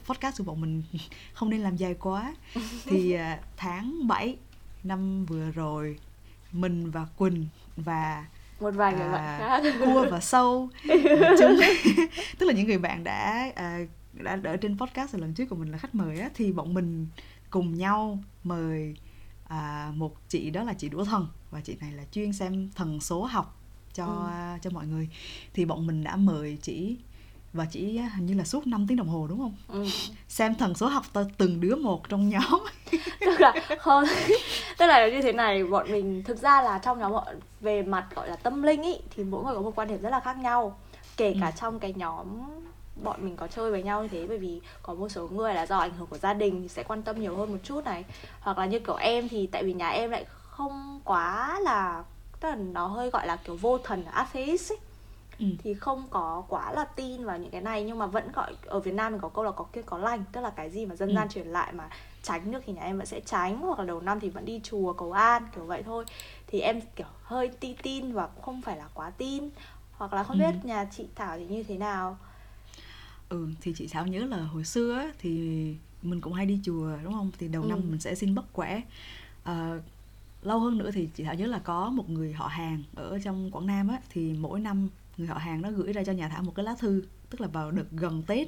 podcast 0.05 0.37
của 0.37 0.43
bọn 0.43 0.61
mình 0.61 0.83
không 1.33 1.49
nên 1.49 1.61
làm 1.61 1.77
dài 1.77 1.93
quá. 1.93 2.35
Thì 2.85 3.11
à, 3.11 3.39
tháng 3.57 4.07
7 4.07 4.37
năm 4.83 5.25
vừa 5.25 5.51
rồi 5.51 5.99
mình 6.51 6.91
và 6.91 7.05
Quỳnh 7.05 7.47
và 7.75 8.25
một 8.63 8.75
vài 8.75 8.93
người 8.93 9.05
à, 9.05 9.11
bạn 9.11 9.39
khác 9.63 9.73
cua 9.79 10.05
và 10.11 10.19
sâu 10.19 10.69
chung 11.39 11.59
tức 12.37 12.45
là 12.45 12.53
những 12.53 12.67
người 12.67 12.77
bạn 12.77 13.03
đã 13.03 13.51
à, 13.55 13.79
đã 14.13 14.39
ở 14.43 14.57
trên 14.57 14.77
podcast 14.77 15.15
lần 15.15 15.33
trước 15.33 15.45
của 15.45 15.55
mình 15.55 15.71
là 15.71 15.77
khách 15.77 15.95
mời 15.95 16.19
á 16.19 16.29
thì 16.33 16.51
bọn 16.51 16.73
mình 16.73 17.07
cùng 17.49 17.77
nhau 17.77 18.19
mời 18.43 18.95
à, 19.47 19.91
một 19.95 20.29
chị 20.29 20.49
đó 20.49 20.63
là 20.63 20.73
chị 20.73 20.89
đũa 20.89 21.03
thần 21.03 21.27
và 21.51 21.61
chị 21.61 21.75
này 21.81 21.91
là 21.91 22.03
chuyên 22.11 22.33
xem 22.33 22.69
thần 22.75 22.99
số 22.99 23.23
học 23.23 23.59
cho 23.93 24.05
ừ. 24.05 24.59
cho 24.61 24.69
mọi 24.69 24.87
người 24.87 25.09
thì 25.53 25.65
bọn 25.65 25.87
mình 25.87 26.03
đã 26.03 26.15
mời 26.15 26.57
chị 26.61 26.97
và 27.53 27.65
chỉ 27.65 27.97
hình 27.97 28.25
như 28.25 28.33
là 28.33 28.43
suốt 28.43 28.67
5 28.67 28.87
tiếng 28.87 28.97
đồng 28.97 29.07
hồ 29.07 29.27
đúng 29.27 29.39
không? 29.39 29.55
Ừ. 29.67 29.85
Xem 30.27 30.55
thần 30.55 30.75
số 30.75 30.87
học 30.87 31.05
từng 31.37 31.61
đứa 31.61 31.75
một 31.75 32.09
trong 32.09 32.29
nhóm. 32.29 32.63
tức 33.25 33.39
là 33.39 33.53
không 33.79 34.03
tức 34.77 34.85
là 34.85 35.09
như 35.09 35.21
thế 35.21 35.31
này 35.31 35.63
bọn 35.63 35.91
mình 35.91 36.23
thực 36.23 36.37
ra 36.37 36.61
là 36.61 36.79
trong 36.79 36.99
nhóm 36.99 37.13
về 37.61 37.81
mặt 37.81 38.07
gọi 38.15 38.29
là 38.29 38.35
tâm 38.35 38.63
linh 38.63 38.81
ý 38.81 38.99
thì 39.15 39.23
mỗi 39.23 39.43
người 39.43 39.55
có 39.55 39.61
một 39.61 39.75
quan 39.75 39.87
điểm 39.87 40.01
rất 40.01 40.09
là 40.09 40.19
khác 40.19 40.37
nhau 40.37 40.77
kể 41.17 41.35
cả 41.41 41.47
ừ. 41.47 41.51
trong 41.55 41.79
cái 41.79 41.93
nhóm 41.97 42.25
bọn 43.03 43.25
mình 43.25 43.35
có 43.35 43.47
chơi 43.47 43.71
với 43.71 43.83
nhau 43.83 44.01
như 44.01 44.07
thế 44.07 44.25
bởi 44.27 44.37
vì 44.37 44.61
có 44.81 44.93
một 44.93 45.09
số 45.09 45.27
người 45.27 45.53
là 45.53 45.65
do 45.65 45.77
ảnh 45.77 45.93
hưởng 45.97 46.07
của 46.07 46.17
gia 46.17 46.33
đình 46.33 46.61
thì 46.61 46.67
sẽ 46.67 46.83
quan 46.83 47.01
tâm 47.01 47.21
nhiều 47.21 47.35
hơn 47.35 47.51
một 47.51 47.59
chút 47.63 47.85
này 47.85 48.05
hoặc 48.39 48.57
là 48.57 48.65
như 48.65 48.79
kiểu 48.79 48.95
em 48.95 49.29
thì 49.29 49.47
tại 49.47 49.63
vì 49.63 49.73
nhà 49.73 49.89
em 49.89 50.11
lại 50.11 50.25
không 50.49 51.01
quá 51.03 51.59
là 51.59 52.03
tức 52.39 52.49
là 52.49 52.55
nó 52.55 52.87
hơi 52.87 53.09
gọi 53.09 53.27
là 53.27 53.35
kiểu 53.35 53.55
vô 53.55 53.77
thần 53.77 54.05
atheist 54.05 54.71
ấy 54.71 54.77
ừ. 55.39 55.45
thì 55.63 55.73
không 55.73 56.03
có 56.09 56.43
quá 56.47 56.71
là 56.71 56.85
tin 56.85 57.25
vào 57.25 57.37
những 57.37 57.51
cái 57.51 57.61
này 57.61 57.83
nhưng 57.83 57.99
mà 57.99 58.05
vẫn 58.05 58.31
gọi 58.31 58.55
ở 58.65 58.79
Việt 58.79 58.93
Nam 58.93 59.11
mình 59.11 59.21
có 59.21 59.29
câu 59.29 59.43
là 59.43 59.51
có 59.51 59.65
kia 59.73 59.81
có 59.81 59.97
lành 59.97 60.23
tức 60.31 60.41
là 60.41 60.49
cái 60.49 60.69
gì 60.69 60.85
mà 60.85 60.95
dân 60.95 61.09
ừ. 61.09 61.15
gian 61.15 61.29
truyền 61.29 61.47
lại 61.47 61.73
mà 61.73 61.89
tránh 62.23 62.51
được 62.51 62.59
thì 62.65 62.73
nhà 62.73 62.81
em 62.81 62.97
vẫn 62.97 63.05
sẽ 63.05 63.19
tránh 63.19 63.57
hoặc 63.57 63.79
là 63.79 63.85
đầu 63.85 64.01
năm 64.01 64.19
thì 64.19 64.29
vẫn 64.29 64.45
đi 64.45 64.61
chùa 64.63 64.93
cầu 64.93 65.11
an 65.11 65.47
kiểu 65.55 65.65
vậy 65.65 65.83
thôi. 65.83 66.05
Thì 66.47 66.59
em 66.59 66.81
kiểu 66.95 67.07
hơi 67.23 67.47
ti 67.47 67.75
tin 67.83 68.13
và 68.13 68.29
không 68.41 68.61
phải 68.61 68.77
là 68.77 68.87
quá 68.93 69.09
tin. 69.09 69.49
Hoặc 69.91 70.13
là 70.13 70.23
không 70.23 70.37
ừ. 70.37 70.39
biết 70.39 70.65
nhà 70.65 70.85
chị 70.91 71.05
Thảo 71.15 71.37
thì 71.37 71.45
như 71.45 71.63
thế 71.63 71.77
nào. 71.77 72.17
Ừ 73.29 73.47
thì 73.61 73.73
chị 73.77 73.87
Thảo 73.87 74.07
nhớ 74.07 74.25
là 74.25 74.37
hồi 74.37 74.63
xưa 74.63 75.11
thì 75.19 75.29
mình 76.01 76.21
cũng 76.21 76.33
hay 76.33 76.45
đi 76.45 76.59
chùa 76.63 76.89
đúng 77.03 77.13
không? 77.13 77.31
Thì 77.39 77.47
đầu 77.47 77.63
ừ. 77.63 77.67
năm 77.67 77.79
mình 77.89 77.99
sẽ 77.99 78.15
xin 78.15 78.35
bất 78.35 78.45
khỏe. 78.53 78.81
À, 79.43 79.79
lâu 80.41 80.59
hơn 80.59 80.77
nữa 80.77 80.91
thì 80.91 81.09
chị 81.15 81.23
Thảo 81.23 81.35
nhớ 81.35 81.45
là 81.47 81.59
có 81.59 81.89
một 81.89 82.09
người 82.09 82.33
họ 82.33 82.47
hàng 82.47 82.83
ở 82.95 83.19
trong 83.23 83.51
Quảng 83.51 83.67
Nam 83.67 83.87
á 83.87 83.97
thì 84.09 84.33
mỗi 84.33 84.59
năm 84.59 84.89
người 85.17 85.27
họ 85.27 85.37
hàng 85.37 85.61
nó 85.61 85.71
gửi 85.71 85.93
ra 85.93 86.03
cho 86.03 86.11
nhà 86.11 86.29
Thảo 86.29 86.43
một 86.43 86.51
cái 86.55 86.65
lá 86.65 86.75
thư 86.79 87.03
tức 87.29 87.41
là 87.41 87.47
vào 87.47 87.71
đợt 87.71 87.85
gần 87.91 88.23
Tết 88.27 88.47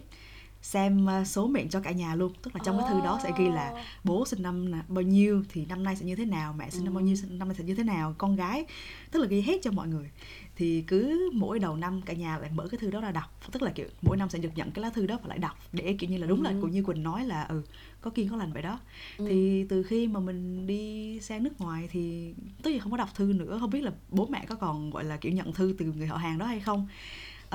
xem 0.65 1.05
ờ, 1.05 1.23
số 1.23 1.47
mệnh 1.47 1.69
cho 1.69 1.79
cả 1.79 1.91
nhà 1.91 2.15
luôn. 2.15 2.33
Tức 2.41 2.55
là 2.55 2.61
trong 2.65 2.77
cái 2.79 2.89
thư 2.89 3.01
đó 3.01 3.19
sẽ 3.23 3.31
ghi 3.37 3.49
là 3.49 3.85
bố 4.03 4.25
sinh 4.25 4.43
năm 4.43 4.71
bao 4.87 5.01
nhiêu 5.01 5.43
thì 5.49 5.65
năm 5.65 5.83
nay 5.83 5.95
sẽ 5.95 6.05
như 6.05 6.15
thế 6.15 6.25
nào 6.25 6.55
mẹ 6.57 6.69
sinh 6.69 6.83
năm 6.83 6.93
bao 6.93 7.03
nhiêu 7.03 7.15
năm 7.29 7.47
nay 7.47 7.55
sẽ 7.57 7.63
như 7.63 7.75
thế 7.75 7.83
nào 7.83 8.15
con 8.17 8.35
gái. 8.35 8.65
Tức 9.11 9.19
là 9.19 9.27
ghi 9.27 9.41
hết 9.41 9.59
cho 9.63 9.71
mọi 9.71 9.87
người. 9.87 10.09
Thì 10.55 10.83
cứ 10.87 11.29
mỗi 11.33 11.59
đầu 11.59 11.75
năm 11.75 12.01
cả 12.01 12.13
nhà 12.13 12.37
lại 12.37 12.49
mở 12.53 12.67
cái 12.67 12.77
thư 12.77 12.91
đó 12.91 13.01
ra 13.01 13.11
đọc. 13.11 13.51
Tức 13.51 13.61
là 13.61 13.71
kiểu 13.71 13.87
mỗi 14.01 14.17
năm 14.17 14.29
sẽ 14.29 14.39
được 14.39 14.49
nhận 14.55 14.71
cái 14.71 14.81
lá 14.81 14.89
thư 14.89 15.07
đó 15.07 15.19
và 15.21 15.29
lại 15.29 15.37
đọc 15.37 15.57
để 15.71 15.95
kiểu 15.99 16.09
như 16.09 16.17
là 16.17 16.27
đúng 16.27 16.43
là 16.43 16.53
cũng 16.61 16.71
như 16.71 16.83
quỳnh 16.83 17.03
nói 17.03 17.25
là 17.25 17.43
ừ 17.43 17.61
có 18.01 18.11
kiên 18.11 18.29
có 18.29 18.37
lành 18.37 18.53
vậy 18.53 18.61
đó. 18.61 18.79
Ừ. 19.17 19.25
thì 19.29 19.65
từ 19.69 19.83
khi 19.83 20.07
mà 20.07 20.19
mình 20.19 20.67
đi 20.67 21.19
sang 21.21 21.43
nước 21.43 21.61
ngoài 21.61 21.89
thì 21.91 22.33
tất 22.63 22.69
nhiên 22.69 22.79
không 22.79 22.91
có 22.91 22.97
đọc 22.97 23.09
thư 23.15 23.33
nữa. 23.33 23.57
Không 23.59 23.69
biết 23.69 23.81
là 23.81 23.91
bố 24.09 24.25
mẹ 24.25 24.45
có 24.47 24.55
còn 24.55 24.89
gọi 24.89 25.03
là 25.03 25.17
kiểu 25.17 25.31
nhận 25.31 25.53
thư 25.53 25.75
từ 25.77 25.85
người 25.85 26.07
họ 26.07 26.17
hàng 26.17 26.37
đó 26.37 26.45
hay 26.45 26.59
không 26.59 26.87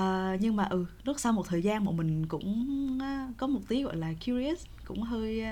à, 0.00 0.36
nhưng 0.40 0.56
mà 0.56 0.64
ừ 0.64 0.86
lúc 1.04 1.20
sau 1.20 1.32
một 1.32 1.46
thời 1.48 1.62
gian 1.62 1.84
bọn 1.84 1.96
mình 1.96 2.26
cũng 2.26 2.48
uh, 2.96 3.36
có 3.36 3.46
một 3.46 3.60
tí 3.68 3.82
gọi 3.82 3.96
là 3.96 4.12
curious 4.26 4.64
cũng 4.84 5.02
hơi 5.02 5.44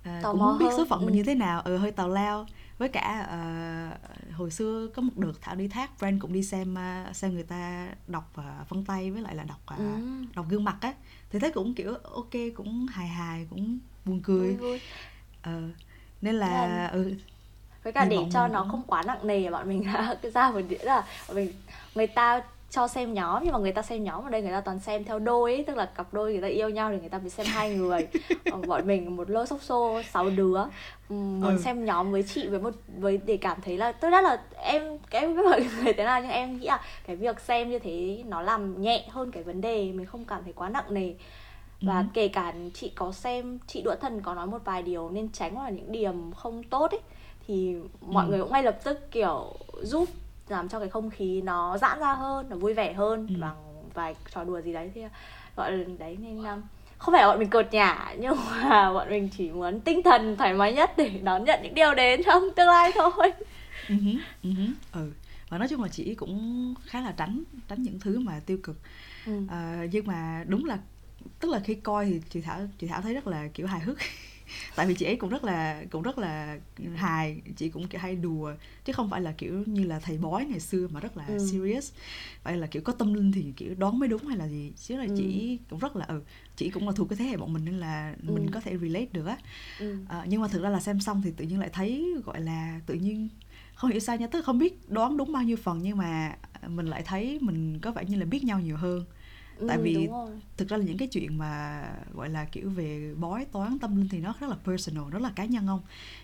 uh, 0.00 0.22
cũng 0.22 0.38
muốn 0.38 0.58
biết 0.58 0.66
số 0.76 0.84
phận 0.84 1.00
ừ. 1.00 1.06
mình 1.06 1.14
như 1.14 1.22
thế 1.22 1.34
nào 1.34 1.60
ừ 1.60 1.76
hơi 1.76 1.92
tào 1.92 2.08
lao 2.08 2.46
với 2.78 2.88
cả 2.88 3.28
uh, 3.28 4.34
hồi 4.34 4.50
xưa 4.50 4.88
có 4.94 5.02
một 5.02 5.12
đợt 5.16 5.32
thảo 5.40 5.54
đi 5.54 5.68
thác 5.68 5.90
friend 5.98 6.18
cũng 6.20 6.32
đi 6.32 6.42
xem 6.42 6.76
uh, 7.08 7.16
xem 7.16 7.34
người 7.34 7.42
ta 7.42 7.88
đọc 8.06 8.32
uh, 8.38 8.68
vân 8.68 8.84
tay 8.84 9.10
với 9.10 9.22
lại 9.22 9.34
là 9.34 9.44
đọc 9.44 9.60
uh, 9.74 9.78
ừ. 9.78 9.84
đọc 10.34 10.46
gương 10.48 10.64
mặt 10.64 10.76
á 10.80 10.94
thì 11.30 11.38
thấy 11.38 11.52
cũng 11.52 11.74
kiểu 11.74 11.94
ok 11.94 12.32
cũng 12.56 12.86
hài 12.86 13.08
hài 13.08 13.46
cũng 13.50 13.78
buồn 14.04 14.20
cười 14.24 14.54
vui, 14.54 14.56
vui. 14.56 14.80
Uh, 15.56 15.74
nên 16.22 16.34
là 16.34 16.86
ừ 16.92 17.14
với 17.82 17.92
cả 17.92 18.04
để 18.04 18.18
cho 18.32 18.48
nó 18.48 18.66
không 18.70 18.82
quá 18.86 19.02
nặng 19.06 19.26
nề 19.26 19.50
bọn 19.50 19.68
mình 19.68 19.82
ra 19.92 20.14
ra 20.34 20.50
một 20.50 20.60
đĩa 20.68 20.78
là 20.82 21.06
mình 21.34 21.52
người 21.94 22.06
ta 22.06 22.42
cho 22.70 22.88
xem 22.88 23.14
nhóm 23.14 23.42
nhưng 23.44 23.52
mà 23.52 23.58
người 23.58 23.72
ta 23.72 23.82
xem 23.82 24.04
nhóm 24.04 24.24
ở 24.24 24.30
đây 24.30 24.42
người 24.42 24.52
ta 24.52 24.60
toàn 24.60 24.78
xem 24.78 25.04
theo 25.04 25.18
đôi 25.18 25.54
ấy, 25.54 25.64
tức 25.64 25.76
là 25.76 25.86
cặp 25.86 26.14
đôi 26.14 26.32
người 26.32 26.42
ta 26.42 26.48
yêu 26.48 26.68
nhau 26.68 26.90
thì 26.90 27.00
người 27.00 27.08
ta 27.08 27.18
phải 27.18 27.30
xem 27.30 27.46
hai 27.46 27.74
người 27.74 28.08
bọn 28.66 28.86
mình 28.86 29.16
một 29.16 29.30
lô 29.30 29.46
sốc 29.46 29.62
xô 29.62 30.00
sáu 30.12 30.30
đứa 30.30 30.64
muốn 31.08 31.56
ừ. 31.56 31.62
xem 31.64 31.84
nhóm 31.84 32.12
với 32.12 32.22
chị 32.22 32.48
với 32.48 32.60
một 32.60 32.74
với 32.98 33.20
để 33.26 33.36
cảm 33.36 33.58
thấy 33.64 33.76
là 33.76 33.92
tôi 33.92 34.10
rất 34.10 34.20
là 34.20 34.42
em 34.62 34.98
biết 35.12 35.42
mọi 35.44 35.60
người 35.60 35.92
thế 35.92 36.04
nào 36.04 36.20
nhưng 36.22 36.30
em 36.30 36.58
nghĩ 36.58 36.66
là 36.66 36.80
cái 37.06 37.16
việc 37.16 37.40
xem 37.40 37.70
như 37.70 37.78
thế 37.78 38.24
nó 38.28 38.42
làm 38.42 38.82
nhẹ 38.82 39.08
hơn 39.10 39.30
cái 39.30 39.42
vấn 39.42 39.60
đề 39.60 39.92
mình 39.92 40.06
không 40.06 40.24
cảm 40.24 40.44
thấy 40.44 40.52
quá 40.52 40.68
nặng 40.68 40.94
nề 40.94 41.14
và 41.80 41.98
ừ. 41.98 42.04
kể 42.14 42.28
cả 42.28 42.54
chị 42.74 42.92
có 42.94 43.12
xem 43.12 43.58
chị 43.66 43.82
đũa 43.82 43.94
thần 43.94 44.20
có 44.22 44.34
nói 44.34 44.46
một 44.46 44.64
vài 44.64 44.82
điều 44.82 45.10
nên 45.10 45.28
tránh 45.32 45.54
hoặc 45.54 45.64
là 45.64 45.70
những 45.70 45.92
điểm 45.92 46.32
không 46.32 46.62
tốt 46.62 46.90
ấy 46.90 47.00
thì 47.46 47.76
mọi 48.00 48.24
ừ. 48.24 48.30
người 48.30 48.40
cũng 48.40 48.52
ngay 48.52 48.62
lập 48.62 48.78
tức 48.84 49.10
kiểu 49.10 49.54
giúp 49.82 50.08
làm 50.50 50.68
cho 50.68 50.78
cái 50.78 50.88
không 50.88 51.10
khí 51.10 51.42
nó 51.42 51.78
giãn 51.78 52.00
ra 52.00 52.14
hơn 52.14 52.46
nó 52.50 52.56
vui 52.56 52.74
vẻ 52.74 52.92
hơn 52.92 53.26
ừ. 53.28 53.34
bằng 53.40 53.56
vài 53.94 54.14
trò 54.34 54.44
đùa 54.44 54.60
gì 54.60 54.72
đấy 54.72 54.90
thì 54.94 55.02
gọi 55.56 55.72
là 55.72 55.84
đấy 55.98 56.16
nên 56.20 56.36
um, 56.36 56.62
không 56.98 57.14
phải 57.14 57.26
bọn 57.26 57.38
mình 57.38 57.50
cợt 57.50 57.72
nhả 57.72 58.14
nhưng 58.18 58.36
mà 58.62 58.92
bọn 58.92 59.10
mình 59.10 59.28
chỉ 59.36 59.50
muốn 59.50 59.80
tinh 59.80 60.02
thần 60.02 60.36
thoải 60.36 60.54
mái 60.54 60.72
nhất 60.72 60.90
để 60.96 61.08
đón 61.08 61.44
nhận 61.44 61.60
những 61.62 61.74
điều 61.74 61.94
đến 61.94 62.20
trong 62.26 62.42
tương 62.56 62.68
lai 62.68 62.90
thôi 62.94 63.32
ừ, 63.88 63.94
ừ, 64.42 64.50
ừ 64.92 65.10
và 65.48 65.58
nói 65.58 65.68
chung 65.68 65.82
là 65.82 65.88
chị 65.88 66.14
cũng 66.14 66.74
khá 66.86 67.00
là 67.00 67.12
tránh 67.16 67.42
tránh 67.68 67.82
những 67.82 68.00
thứ 68.00 68.18
mà 68.18 68.40
tiêu 68.46 68.58
cực 68.62 68.76
ừ. 69.26 69.32
à, 69.50 69.86
nhưng 69.92 70.06
mà 70.06 70.44
đúng 70.48 70.64
là 70.64 70.78
tức 71.40 71.50
là 71.50 71.60
khi 71.64 71.74
coi 71.74 72.06
thì 72.06 72.20
chị 72.30 72.40
thảo 72.40 72.60
chị 72.78 72.86
thảo 72.86 73.02
thấy 73.02 73.14
rất 73.14 73.26
là 73.26 73.48
kiểu 73.54 73.66
hài 73.66 73.80
hước 73.80 73.98
tại 74.76 74.86
vì 74.86 74.94
chị 74.94 75.06
ấy 75.06 75.16
cũng 75.16 75.30
rất 75.30 75.44
là 75.44 75.84
cũng 75.90 76.02
rất 76.02 76.18
là 76.18 76.58
hài 76.94 77.40
chị 77.56 77.68
cũng 77.68 77.86
hay 77.94 78.16
đùa 78.16 78.54
chứ 78.84 78.92
không 78.92 79.10
phải 79.10 79.20
là 79.20 79.32
kiểu 79.32 79.62
như 79.66 79.84
là 79.84 79.98
thầy 79.98 80.18
bói 80.18 80.44
ngày 80.44 80.60
xưa 80.60 80.88
mà 80.88 81.00
rất 81.00 81.16
là 81.16 81.26
ừ. 81.26 81.38
serious 81.38 81.92
vậy 82.42 82.56
là 82.56 82.66
kiểu 82.66 82.82
có 82.82 82.92
tâm 82.92 83.14
linh 83.14 83.32
thì 83.32 83.52
kiểu 83.56 83.74
đoán 83.74 83.98
mới 83.98 84.08
đúng 84.08 84.26
hay 84.26 84.36
là 84.36 84.48
gì 84.48 84.72
chứ 84.76 84.96
là 84.96 85.04
ừ. 85.04 85.14
chị 85.16 85.58
cũng 85.70 85.78
rất 85.78 85.96
là 85.96 86.04
ừ 86.04 86.22
chị 86.56 86.70
cũng 86.70 86.86
là 86.86 86.92
thuộc 86.96 87.08
cái 87.08 87.16
thế 87.16 87.24
hệ 87.24 87.36
bọn 87.36 87.52
mình 87.52 87.64
nên 87.64 87.78
là 87.78 88.14
ừ. 88.26 88.32
mình 88.32 88.50
có 88.50 88.60
thể 88.60 88.78
relate 88.78 89.06
được 89.12 89.26
á 89.26 89.36
ừ. 89.78 89.96
à, 90.08 90.24
nhưng 90.28 90.40
mà 90.40 90.48
thực 90.48 90.62
ra 90.62 90.68
là 90.68 90.80
xem 90.80 91.00
xong 91.00 91.22
thì 91.24 91.30
tự 91.36 91.44
nhiên 91.44 91.60
lại 91.60 91.70
thấy 91.72 92.14
gọi 92.24 92.40
là 92.40 92.80
tự 92.86 92.94
nhiên 92.94 93.28
không 93.74 93.90
hiểu 93.90 94.00
sao 94.00 94.16
nha 94.16 94.26
tức 94.26 94.44
không 94.44 94.58
biết 94.58 94.90
đoán 94.90 95.16
đúng 95.16 95.32
bao 95.32 95.42
nhiêu 95.42 95.56
phần 95.56 95.78
nhưng 95.82 95.98
mà 95.98 96.36
mình 96.68 96.86
lại 96.86 97.02
thấy 97.06 97.38
mình 97.40 97.78
có 97.78 97.92
vẻ 97.92 98.04
như 98.04 98.16
là 98.16 98.24
biết 98.24 98.44
nhau 98.44 98.60
nhiều 98.60 98.76
hơn 98.76 99.04
tại 99.68 99.76
ừ, 99.76 99.82
vì 99.82 100.08
thực 100.56 100.68
ra 100.68 100.76
là 100.76 100.84
những 100.84 100.98
cái 100.98 101.08
chuyện 101.08 101.38
mà 101.38 101.82
gọi 102.12 102.28
là 102.28 102.44
kiểu 102.44 102.70
về 102.70 103.14
bói 103.14 103.44
toán 103.44 103.78
tâm 103.78 103.96
linh 103.96 104.08
thì 104.08 104.18
nó 104.18 104.34
rất 104.40 104.50
là 104.50 104.56
personal 104.64 105.10
rất 105.10 105.22
là 105.22 105.30
cá 105.36 105.44
nhân 105.44 105.66
không 105.66 105.80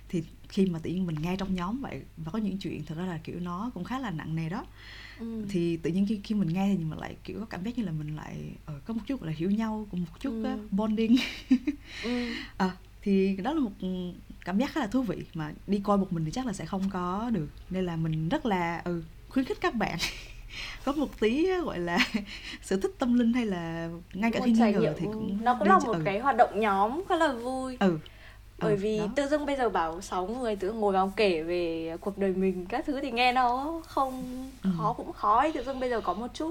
thì 0.08 0.22
khi 0.48 0.66
mà 0.66 0.78
tự 0.78 0.90
nhiên 0.90 1.06
mình 1.06 1.16
nghe 1.22 1.36
trong 1.36 1.54
nhóm 1.54 1.80
vậy 1.80 2.02
và 2.16 2.32
có 2.32 2.38
những 2.38 2.58
chuyện 2.58 2.84
thực 2.84 2.98
ra 2.98 3.06
là 3.06 3.18
kiểu 3.24 3.40
nó 3.40 3.70
cũng 3.74 3.84
khá 3.84 3.98
là 3.98 4.10
nặng 4.10 4.36
nề 4.36 4.48
đó 4.48 4.66
ừ. 5.18 5.44
thì 5.48 5.76
tự 5.76 5.90
nhiên 5.90 6.06
khi 6.06 6.20
khi 6.24 6.34
mình 6.34 6.48
nghe 6.48 6.74
thì 6.78 6.84
mình 6.84 6.98
lại 6.98 7.16
kiểu 7.24 7.40
có 7.40 7.46
cảm 7.46 7.64
giác 7.64 7.78
như 7.78 7.84
là 7.84 7.92
mình 7.92 8.16
lại 8.16 8.50
uh, 8.76 8.84
có 8.84 8.94
một 8.94 9.00
chút 9.06 9.22
là 9.22 9.32
hiểu 9.36 9.50
nhau 9.50 9.86
cùng 9.90 10.00
một 10.00 10.20
chút 10.20 10.30
ừ. 10.30 10.54
uh, 10.54 10.72
bonding 10.72 11.16
ừ. 12.04 12.32
à, 12.56 12.76
thì 13.02 13.36
đó 13.36 13.52
là 13.52 13.60
một 13.60 13.72
cảm 14.44 14.58
giác 14.58 14.72
khá 14.72 14.80
là 14.80 14.86
thú 14.86 15.02
vị 15.02 15.24
mà 15.34 15.52
đi 15.66 15.80
coi 15.84 15.98
một 15.98 16.12
mình 16.12 16.24
thì 16.24 16.30
chắc 16.30 16.46
là 16.46 16.52
sẽ 16.52 16.66
không 16.66 16.90
có 16.90 17.30
được 17.30 17.48
nên 17.70 17.86
là 17.86 17.96
mình 17.96 18.28
rất 18.28 18.46
là 18.46 18.82
ừ 18.84 19.02
khuyến 19.28 19.44
khích 19.44 19.58
các 19.60 19.74
bạn 19.74 19.98
có 20.84 20.92
một 20.92 21.08
tí 21.20 21.46
gọi 21.64 21.78
là 21.78 21.98
sở 22.62 22.76
thích 22.82 22.94
tâm 22.98 23.18
linh 23.18 23.32
hay 23.32 23.46
là 23.46 23.88
ngay 24.14 24.30
cả 24.30 24.38
một 24.38 24.44
khi 24.46 24.52
nghi 24.52 24.72
ngờ 24.72 24.94
thì 24.98 25.06
cũng 25.06 25.38
nó 25.44 25.56
cũng 25.58 25.68
là 25.68 25.78
một 25.78 25.92
ừ. 25.92 26.02
cái 26.04 26.18
hoạt 26.18 26.36
động 26.36 26.60
nhóm 26.60 27.02
khá 27.08 27.16
là 27.16 27.32
vui 27.32 27.76
ừ 27.80 27.98
bởi 28.58 28.72
ừ, 28.72 28.78
vì 28.80 28.98
đó. 28.98 29.06
tự 29.16 29.26
dưng 29.26 29.46
bây 29.46 29.56
giờ 29.56 29.68
bảo 29.68 30.00
sáu 30.00 30.26
người 30.26 30.56
tự 30.56 30.72
ngồi 30.72 30.92
vào 30.92 31.12
kể 31.16 31.42
về 31.42 31.96
cuộc 32.00 32.18
đời 32.18 32.32
mình 32.32 32.66
các 32.68 32.86
thứ 32.86 33.00
thì 33.00 33.10
nghe 33.10 33.32
nó 33.32 33.80
không 33.86 34.22
ừ. 34.62 34.70
khó 34.78 34.92
cũng 34.92 35.12
khó 35.12 35.38
ấy 35.38 35.52
tự 35.52 35.64
dưng 35.64 35.80
bây 35.80 35.90
giờ 35.90 36.00
có 36.00 36.14
một 36.14 36.28
chút 36.34 36.50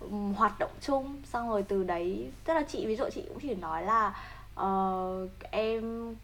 um, 0.00 0.34
hoạt 0.34 0.58
động 0.58 0.70
chung 0.80 1.16
xong 1.24 1.48
rồi 1.48 1.62
từ 1.62 1.84
đấy 1.84 2.30
tức 2.44 2.54
là 2.54 2.62
chị 2.62 2.86
ví 2.86 2.96
dụ 2.96 3.04
chị 3.14 3.22
cũng 3.28 3.38
chỉ 3.40 3.54
nói 3.54 3.82
là 3.82 4.14
uh, 4.60 5.30
em 5.50 6.14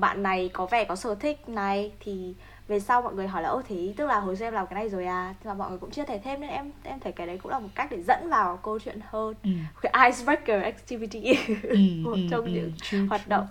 bạn 0.00 0.22
này 0.22 0.50
có 0.52 0.66
vẻ 0.66 0.84
có 0.84 0.96
sở 0.96 1.14
thích 1.14 1.48
này 1.48 1.92
thì 2.00 2.34
về 2.72 2.80
sau 2.80 3.02
mọi 3.02 3.14
người 3.14 3.28
hỏi 3.28 3.42
là 3.42 3.48
ô 3.48 3.62
thế 3.68 3.94
tức 3.96 4.06
là 4.06 4.20
hồi 4.20 4.36
xưa 4.36 4.44
em 4.44 4.54
làm 4.54 4.66
cái 4.66 4.74
này 4.74 4.88
rồi 4.88 5.06
à? 5.06 5.34
Nhưng 5.40 5.48
mà 5.48 5.54
mọi 5.54 5.70
người 5.70 5.78
cũng 5.78 5.90
chưa 5.90 6.04
thể 6.04 6.18
thêm 6.24 6.40
nên 6.40 6.50
em 6.50 6.72
em 6.82 7.00
thấy 7.00 7.12
cái 7.12 7.26
đấy 7.26 7.38
cũng 7.42 7.52
là 7.52 7.58
một 7.58 7.68
cách 7.74 7.88
để 7.90 8.02
dẫn 8.02 8.28
vào 8.28 8.56
câu 8.56 8.78
chuyện 8.78 9.00
hơn. 9.08 9.34
Ừ. 9.42 9.50
cái 9.82 10.10
icebreaker 10.10 10.62
activity 10.62 11.34
ừ, 11.62 11.76
một 12.02 12.12
ừ, 12.12 12.20
trong 12.30 12.44
ừ, 12.44 12.50
những 12.50 12.72
true, 12.82 12.98
hoạt 12.98 13.28
động. 13.28 13.46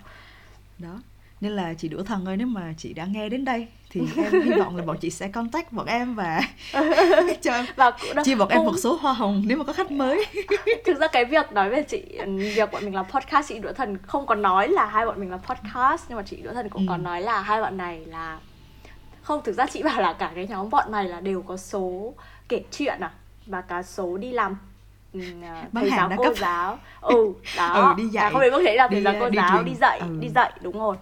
Đó. 0.78 1.00
Nên 1.42 1.52
là 1.52 1.74
chị 1.74 1.88
đũa 1.88 2.04
thần 2.04 2.26
ơi 2.26 2.38
nếu 2.38 2.48
mà 2.48 2.74
chị 2.78 2.94
đã 2.94 3.06
nghe 3.06 3.30
đến 3.30 3.46
đây 3.46 3.68
thì 3.90 4.02
em 4.18 4.42
hy 4.42 4.52
vọng 4.52 4.78
là 4.78 4.84
bọn 4.84 4.98
chị 4.98 5.10
sẽ 5.10 5.28
contact 5.28 5.72
bọn 5.72 5.86
em 5.86 6.16
và 6.16 6.42
cho 7.42 7.54
em 7.54 7.66
và 7.76 7.92
chia 8.24 8.36
bọn 8.36 8.50
em 8.50 8.64
một 8.64 8.78
số 8.78 8.96
hoa 8.96 9.14
hồng 9.14 9.44
nếu 9.46 9.58
mà 9.58 9.64
có 9.64 9.74
khách 9.74 9.92
mới. 9.92 10.26
Thực 10.86 11.00
ra 11.00 11.08
cái 11.08 11.26
việc 11.26 11.52
nói 11.52 11.70
về 11.70 11.84
chị 11.84 12.02
việc 12.56 12.72
bọn 12.72 12.86
mình 12.86 12.96
làm 12.96 13.06
podcast 13.06 13.50
chị 13.50 13.60
đũa 13.60 13.74
thần 13.74 13.98
không 13.98 14.26
có 14.26 14.36
nói 14.36 14.68
là 14.68 14.86
hai 14.86 15.06
bọn 15.06 15.20
mình 15.20 15.32
làm 15.32 15.40
podcast 15.40 16.04
nhưng 16.10 16.18
mà 16.18 16.24
chị 16.24 16.38
đũa 16.42 16.54
thần 16.54 16.70
cũng 16.70 16.88
ừ. 16.88 16.90
có 16.90 16.98
nói 16.98 17.22
là 17.22 17.42
hai 17.42 17.62
bọn 17.62 17.78
này 17.78 18.06
là 18.06 18.40
không 19.22 19.42
thực 19.44 19.54
ra 19.54 19.66
chị 19.66 19.84
bảo 19.84 20.02
là 20.02 20.14
cả 20.14 20.32
cái 20.36 20.48
nhóm 20.48 20.70
bọn 20.70 20.92
này 20.92 21.06
là 21.06 21.20
đều 21.20 21.42
có 21.42 21.58
số 21.58 22.14
kể 22.50 22.64
chuyện 22.72 23.00
à 23.00 23.12
và 23.46 23.62
cả 23.62 23.84
số 23.84 24.18
đi 24.18 24.32
làm 24.32 24.58
uh, 25.18 25.24
thầy 25.74 25.90
giáo 25.90 26.12
cô 26.18 26.24
cấp. 26.24 26.34
giáo 26.38 26.80
ừ 27.02 27.34
đó 27.58 27.74
ừ, 27.74 28.04
đi 28.04 28.10
dạy 28.10 28.26
à, 28.26 28.30
không 28.30 28.42
biết 28.42 28.50
có 28.52 28.62
thể 28.66 28.76
là 28.76 28.88
thầy 28.88 29.02
giáo 29.02 29.14
cô 29.20 29.30
đi 29.30 29.38
giáo 29.38 29.50
truyền. 29.58 29.66
đi 29.66 29.76
dạy 29.76 30.00
ừ. 30.00 30.18
đi 30.20 30.30
dạy 30.30 30.52
đúng 30.62 30.80
rồi 30.80 30.98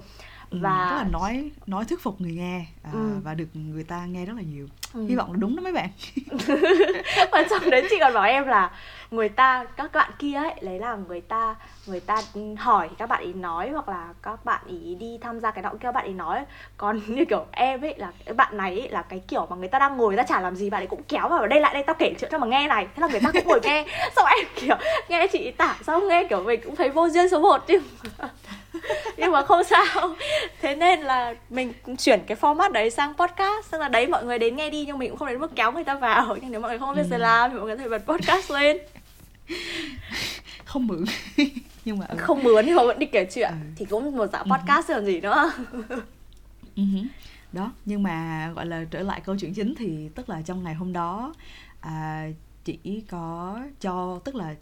Ừ, 0.50 0.58
và 0.62 0.88
tức 0.90 0.96
là 0.96 1.04
nói 1.12 1.52
nói 1.68 1.86
thuyết 1.86 2.02
phục 2.02 2.22
người 2.22 2.32
nghe 2.32 2.66
à, 2.84 2.90
ừ. 2.94 3.14
và 3.24 3.34
được 3.34 3.46
người 3.54 3.84
ta 3.84 4.06
nghe 4.06 4.26
rất 4.26 4.34
là 4.36 4.42
nhiều 4.42 4.68
ừ. 4.94 5.06
hy 5.08 5.16
vọng 5.16 5.32
là 5.32 5.38
đúng 5.38 5.56
đó 5.56 5.62
mấy 5.62 5.74
bạn 5.74 5.90
và 7.32 7.44
trong 7.50 7.70
đấy 7.70 7.88
chị 7.90 7.96
còn 8.00 8.14
bảo 8.14 8.24
em 8.24 8.48
là 8.48 8.72
người 9.12 9.30
ta 9.30 9.66
các 9.78 9.92
bạn 9.94 10.12
kia 10.20 10.34
ấy 10.34 10.54
lấy 10.62 10.80
là 10.80 10.96
người 11.08 11.22
ta 11.22 11.56
người 11.89 12.00
ta 12.00 12.22
hỏi 12.58 12.89
các 12.98 13.10
bạn 13.10 13.24
ý 13.24 13.34
nói 13.34 13.69
hoặc 13.69 13.89
là 13.89 14.08
các 14.24 14.46
bạn 14.46 14.62
ý 14.67 14.96
đi 14.96 15.17
tham 15.22 15.39
gia 15.39 15.51
cái 15.51 15.63
đó 15.63 15.72
kia 15.81 15.91
bạn 15.91 16.05
ý 16.05 16.13
nói. 16.13 16.46
Còn 16.77 17.01
như 17.08 17.25
kiểu 17.25 17.46
em 17.51 17.81
ấy 17.81 17.96
là 17.98 18.12
cái 18.25 18.34
bạn 18.34 18.58
này 18.58 18.79
ấy, 18.79 18.89
là 18.89 19.01
cái 19.01 19.22
kiểu 19.27 19.48
mà 19.50 19.55
người 19.55 19.67
ta 19.67 19.79
đang 19.79 19.98
ngồi 19.98 20.08
người 20.08 20.17
ta 20.17 20.24
chả 20.24 20.41
làm 20.41 20.55
gì 20.55 20.69
bạn 20.69 20.81
ấy 20.81 20.88
cũng 20.88 21.03
kéo 21.03 21.29
vào 21.29 21.48
đây 21.48 21.62
lại 21.62 21.74
đây 21.74 21.84
tao 21.84 21.96
kể 22.00 22.13
chuyện 22.19 22.31
cho 22.31 22.38
mà 22.38 22.48
nghe 22.48 22.67
này. 22.67 22.88
Thế 22.96 23.01
là 23.01 23.08
người 23.08 23.19
ta 23.19 23.31
cũng 23.34 23.48
ngồi 23.48 23.60
nghe. 23.63 23.86
Xong 24.15 24.25
em 24.25 24.46
kiểu 24.55 24.75
nghe 25.10 25.27
chị 25.27 25.51
tả 25.51 25.77
xong 25.88 26.08
nghe 26.08 26.24
kiểu 26.29 26.43
mình 26.43 26.62
cũng 26.63 26.75
thấy 26.75 26.89
vô 26.89 27.10
duyên 27.10 27.29
số 27.29 27.39
một 27.39 27.67
chứ. 27.67 27.81
Nhưng 29.17 29.31
mà 29.31 29.43
không 29.43 29.63
sao. 29.63 30.15
Thế 30.62 30.75
nên 30.75 31.01
là 31.01 31.34
mình 31.50 31.74
chuyển 31.98 32.19
cái 32.27 32.38
format 32.41 32.72
đấy 32.72 32.89
sang 32.89 33.13
podcast. 33.13 33.72
Tức 33.72 33.77
là 33.77 33.88
đấy 33.88 34.08
mọi 34.08 34.25
người 34.25 34.39
đến 34.39 34.55
nghe 34.55 34.69
đi 34.69 34.86
nhưng 34.86 35.00
mình 35.00 35.10
cũng 35.10 35.19
không 35.19 35.27
đến 35.27 35.39
mức 35.39 35.55
kéo 35.55 35.72
người 35.72 35.84
ta 35.84 35.96
vào. 35.96 36.38
Nhưng 36.41 36.51
nếu 36.51 36.62
mọi 36.62 36.69
người 36.69 36.79
không 36.79 36.96
biết 36.96 37.03
ừ. 37.12 37.17
làm 37.17 37.51
thì 37.51 37.58
mọi 37.58 37.65
người 37.65 37.77
có 37.77 37.84
thể 37.84 37.89
bật 37.89 38.13
podcast 38.13 38.51
lên. 38.51 38.77
Không 40.65 40.88
mượn 40.88 41.05
nhưng 41.86 42.00
mà 42.00 42.06
ừ. 42.06 42.18
không 42.20 42.44
mướn 42.44 42.66
nhưng 42.66 42.76
mà 42.76 42.84
vẫn 42.84 43.00
đi 43.00 43.06
kể 43.06 43.28
chuyện 43.34 43.50
ừ. 43.52 43.68
thì 43.76 43.86
cũng 43.86 44.18
một 44.18 44.28
dạng 44.28 44.46
ừ. 44.46 44.50
podcast 44.52 44.88
ừ. 44.90 44.94
còn 44.94 45.06
gì 45.06 45.22
nữa 45.22 45.52
ừ. 46.76 46.84
đó 47.52 47.72
nhưng 47.86 48.04
mà 48.04 48.50
gọi 48.56 48.66
là 48.66 48.86
trở 48.92 49.02
lại 49.02 49.22
câu 49.26 49.36
chuyện 49.40 49.54
chính 49.54 49.76
thì 49.76 50.10
tức 50.16 50.30
là 50.30 50.42
trong 50.42 50.64
ngày 50.64 50.74
hôm 50.74 50.94
đó 50.94 51.34
à, 51.80 52.28
chỉ 52.66 53.04
có 53.10 53.60
cho 53.82 54.20
tức 54.26 54.36
là 54.36 54.56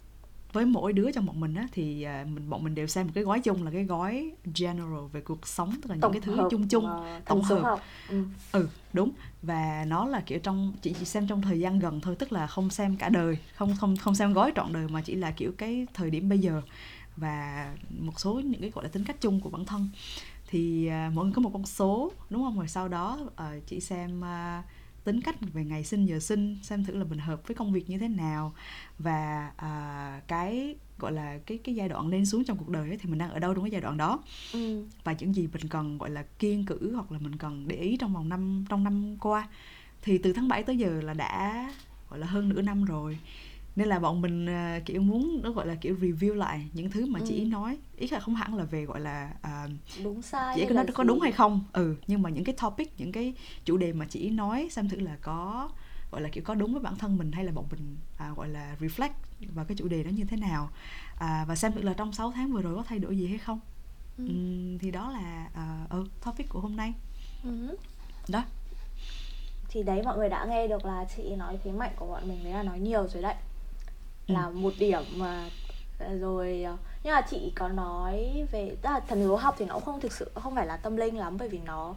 với 0.52 0.64
mỗi 0.64 0.92
đứa 0.92 1.10
trong 1.10 1.26
bọn 1.26 1.40
mình 1.40 1.54
á 1.54 1.66
thì 1.72 2.02
à, 2.02 2.24
mình 2.28 2.50
bọn 2.50 2.64
mình 2.64 2.74
đều 2.74 2.86
xem 2.86 3.06
một 3.06 3.12
cái 3.14 3.24
gói 3.24 3.40
chung 3.40 3.64
là 3.64 3.70
cái 3.70 3.84
gói 3.84 4.32
general 4.58 5.06
về 5.12 5.20
cuộc 5.20 5.46
sống 5.46 5.72
tức 5.82 5.90
là 5.90 5.94
những 5.94 6.00
tổng 6.00 6.12
cái 6.12 6.20
thứ 6.20 6.36
hợp, 6.36 6.48
chung 6.50 6.68
chung 6.68 6.86
uh, 6.86 7.24
tổng 7.24 7.42
hợp 7.42 7.62
học. 7.62 7.80
Ừ. 8.08 8.24
ừ 8.52 8.68
đúng 8.92 9.10
và 9.42 9.84
nó 9.88 10.06
là 10.06 10.20
kiểu 10.20 10.38
trong 10.38 10.72
chị 10.82 10.94
chỉ 10.98 11.04
xem 11.04 11.26
trong 11.26 11.42
thời 11.42 11.60
gian 11.60 11.78
gần 11.78 12.00
thôi 12.00 12.16
tức 12.18 12.32
là 12.32 12.46
không 12.46 12.70
xem 12.70 12.96
cả 12.96 13.08
đời 13.08 13.38
không 13.54 13.76
không 13.80 13.96
không 13.96 14.14
xem 14.14 14.32
gói 14.32 14.52
trọn 14.56 14.72
đời 14.72 14.88
mà 14.88 15.00
chỉ 15.00 15.14
là 15.14 15.30
kiểu 15.30 15.52
cái 15.58 15.86
thời 15.94 16.10
điểm 16.10 16.28
bây 16.28 16.38
giờ 16.38 16.62
và 17.20 17.74
một 17.98 18.20
số 18.20 18.40
những 18.40 18.60
cái 18.60 18.70
gọi 18.70 18.84
là 18.84 18.90
tính 18.90 19.04
cách 19.04 19.20
chung 19.20 19.40
của 19.40 19.50
bản 19.50 19.64
thân. 19.64 19.88
Thì 20.50 20.90
uh, 21.08 21.14
mỗi 21.14 21.24
người 21.24 21.34
có 21.34 21.42
một 21.42 21.50
con 21.52 21.66
số 21.66 22.12
đúng 22.30 22.42
không? 22.42 22.58
Rồi 22.58 22.68
sau 22.68 22.88
đó 22.88 23.18
uh, 23.22 23.66
chị 23.66 23.80
xem 23.80 24.20
uh, 24.20 24.64
tính 25.08 25.20
cách 25.20 25.36
về 25.52 25.64
ngày 25.64 25.84
sinh 25.84 26.06
giờ 26.06 26.18
sinh 26.18 26.56
xem 26.62 26.84
thử 26.84 26.96
là 26.96 27.04
mình 27.04 27.18
hợp 27.18 27.48
với 27.48 27.54
công 27.54 27.72
việc 27.72 27.90
như 27.90 27.98
thế 27.98 28.08
nào. 28.08 28.54
Và 28.98 29.52
à, 29.56 30.20
cái 30.26 30.76
gọi 30.98 31.12
là 31.12 31.38
cái 31.46 31.58
cái 31.58 31.74
giai 31.74 31.88
đoạn 31.88 32.08
lên 32.08 32.26
xuống 32.26 32.44
trong 32.44 32.56
cuộc 32.56 32.68
đời 32.68 32.88
ấy, 32.88 32.98
thì 32.98 33.10
mình 33.10 33.18
đang 33.18 33.30
ở 33.30 33.38
đâu 33.38 33.54
trong 33.54 33.64
cái 33.64 33.70
giai 33.70 33.80
đoạn 33.80 33.96
đó. 33.96 34.22
Ừ. 34.52 34.84
và 35.04 35.12
những 35.18 35.34
gì 35.34 35.48
mình 35.52 35.68
cần 35.68 35.98
gọi 35.98 36.10
là 36.10 36.22
kiên 36.38 36.64
cử 36.66 36.94
hoặc 36.94 37.12
là 37.12 37.18
mình 37.18 37.36
cần 37.36 37.68
để 37.68 37.76
ý 37.76 37.96
trong 37.96 38.14
vòng 38.14 38.28
năm 38.28 38.64
trong 38.68 38.84
năm 38.84 39.16
qua. 39.20 39.48
Thì 40.02 40.18
từ 40.18 40.32
tháng 40.32 40.48
7 40.48 40.62
tới 40.62 40.78
giờ 40.78 41.00
là 41.00 41.14
đã 41.14 41.70
gọi 42.10 42.18
là 42.18 42.26
hơn 42.26 42.48
nửa 42.48 42.62
năm 42.62 42.84
rồi 42.84 43.18
nên 43.78 43.88
là 43.88 43.98
bọn 43.98 44.20
mình 44.20 44.46
uh, 44.46 44.84
kiểu 44.86 45.00
muốn 45.00 45.40
nó 45.42 45.50
gọi 45.50 45.66
là 45.66 45.74
kiểu 45.74 45.96
review 46.00 46.34
lại 46.34 46.68
những 46.72 46.90
thứ 46.90 47.06
mà 47.06 47.18
ừ. 47.18 47.24
chị 47.28 47.44
nói 47.44 47.78
ý 47.96 48.08
là 48.08 48.20
không 48.20 48.34
hẳn 48.34 48.54
là 48.54 48.64
về 48.64 48.84
gọi 48.84 49.00
là 49.00 49.32
uh, 49.40 49.70
đúng 50.04 50.22
sai 50.22 50.56
chỉ 50.56 50.66
có 50.66 50.74
nó 50.74 50.82
có 50.94 51.04
đúng 51.04 51.20
hay 51.20 51.32
không 51.32 51.64
ừ 51.72 51.96
nhưng 52.06 52.22
mà 52.22 52.30
những 52.30 52.44
cái 52.44 52.54
topic 52.60 53.00
những 53.00 53.12
cái 53.12 53.34
chủ 53.64 53.76
đề 53.76 53.92
mà 53.92 54.06
chị 54.08 54.30
nói 54.30 54.68
xem 54.70 54.88
thử 54.88 55.00
là 55.00 55.16
có 55.22 55.70
gọi 56.10 56.20
là 56.22 56.28
kiểu 56.28 56.44
có 56.44 56.54
đúng 56.54 56.72
với 56.72 56.82
bản 56.82 56.96
thân 56.96 57.18
mình 57.18 57.32
hay 57.32 57.44
là 57.44 57.52
bọn 57.52 57.64
mình 57.70 57.96
à, 58.16 58.32
gọi 58.36 58.48
là 58.48 58.76
reflect 58.80 59.10
vào 59.54 59.64
cái 59.64 59.76
chủ 59.76 59.88
đề 59.88 60.02
đó 60.02 60.08
như 60.08 60.24
thế 60.24 60.36
nào 60.36 60.70
à, 61.18 61.44
và 61.48 61.56
xem 61.56 61.72
thử 61.72 61.82
là 61.82 61.92
trong 61.92 62.12
6 62.12 62.32
tháng 62.32 62.52
vừa 62.52 62.62
rồi 62.62 62.76
có 62.76 62.82
thay 62.82 62.98
đổi 62.98 63.18
gì 63.18 63.26
hay 63.26 63.38
không 63.38 63.60
ừ. 64.18 64.24
uhm, 64.24 64.78
thì 64.78 64.90
đó 64.90 65.10
là 65.10 65.48
uh, 65.84 65.90
ừ, 65.90 66.04
topic 66.24 66.48
của 66.48 66.60
hôm 66.60 66.76
nay 66.76 66.94
ừ. 67.44 67.76
đó 68.28 68.44
thì 69.68 69.82
đấy 69.82 70.02
mọi 70.04 70.16
người 70.16 70.28
đã 70.28 70.46
nghe 70.48 70.68
được 70.68 70.84
là 70.84 71.04
chị 71.16 71.36
nói 71.36 71.58
thế 71.64 71.72
mạnh 71.72 71.92
của 71.96 72.06
bọn 72.06 72.28
mình 72.28 72.44
đấy 72.44 72.52
là 72.52 72.62
nói 72.62 72.80
nhiều 72.80 73.08
rồi 73.08 73.22
đấy 73.22 73.34
ừ. 73.34 73.47
Là 74.28 74.50
một 74.50 74.72
điểm 74.78 75.02
mà 75.16 75.50
rồi 76.20 76.62
ờ, 76.62 76.76
nhưng 77.02 77.14
mà 77.14 77.20
chị 77.30 77.52
có 77.56 77.68
nói 77.68 78.46
về 78.52 78.76
tức 78.82 78.90
là 78.90 79.00
thần 79.00 79.24
số 79.24 79.36
học 79.36 79.54
thì 79.58 79.64
nó 79.64 79.74
cũng 79.74 79.84
không 79.84 80.00
thực 80.00 80.12
sự 80.12 80.30
không 80.34 80.54
phải 80.54 80.66
là 80.66 80.76
tâm 80.76 80.96
linh 80.96 81.18
lắm 81.18 81.36
bởi 81.38 81.48
vì 81.48 81.58
nó 81.58 81.94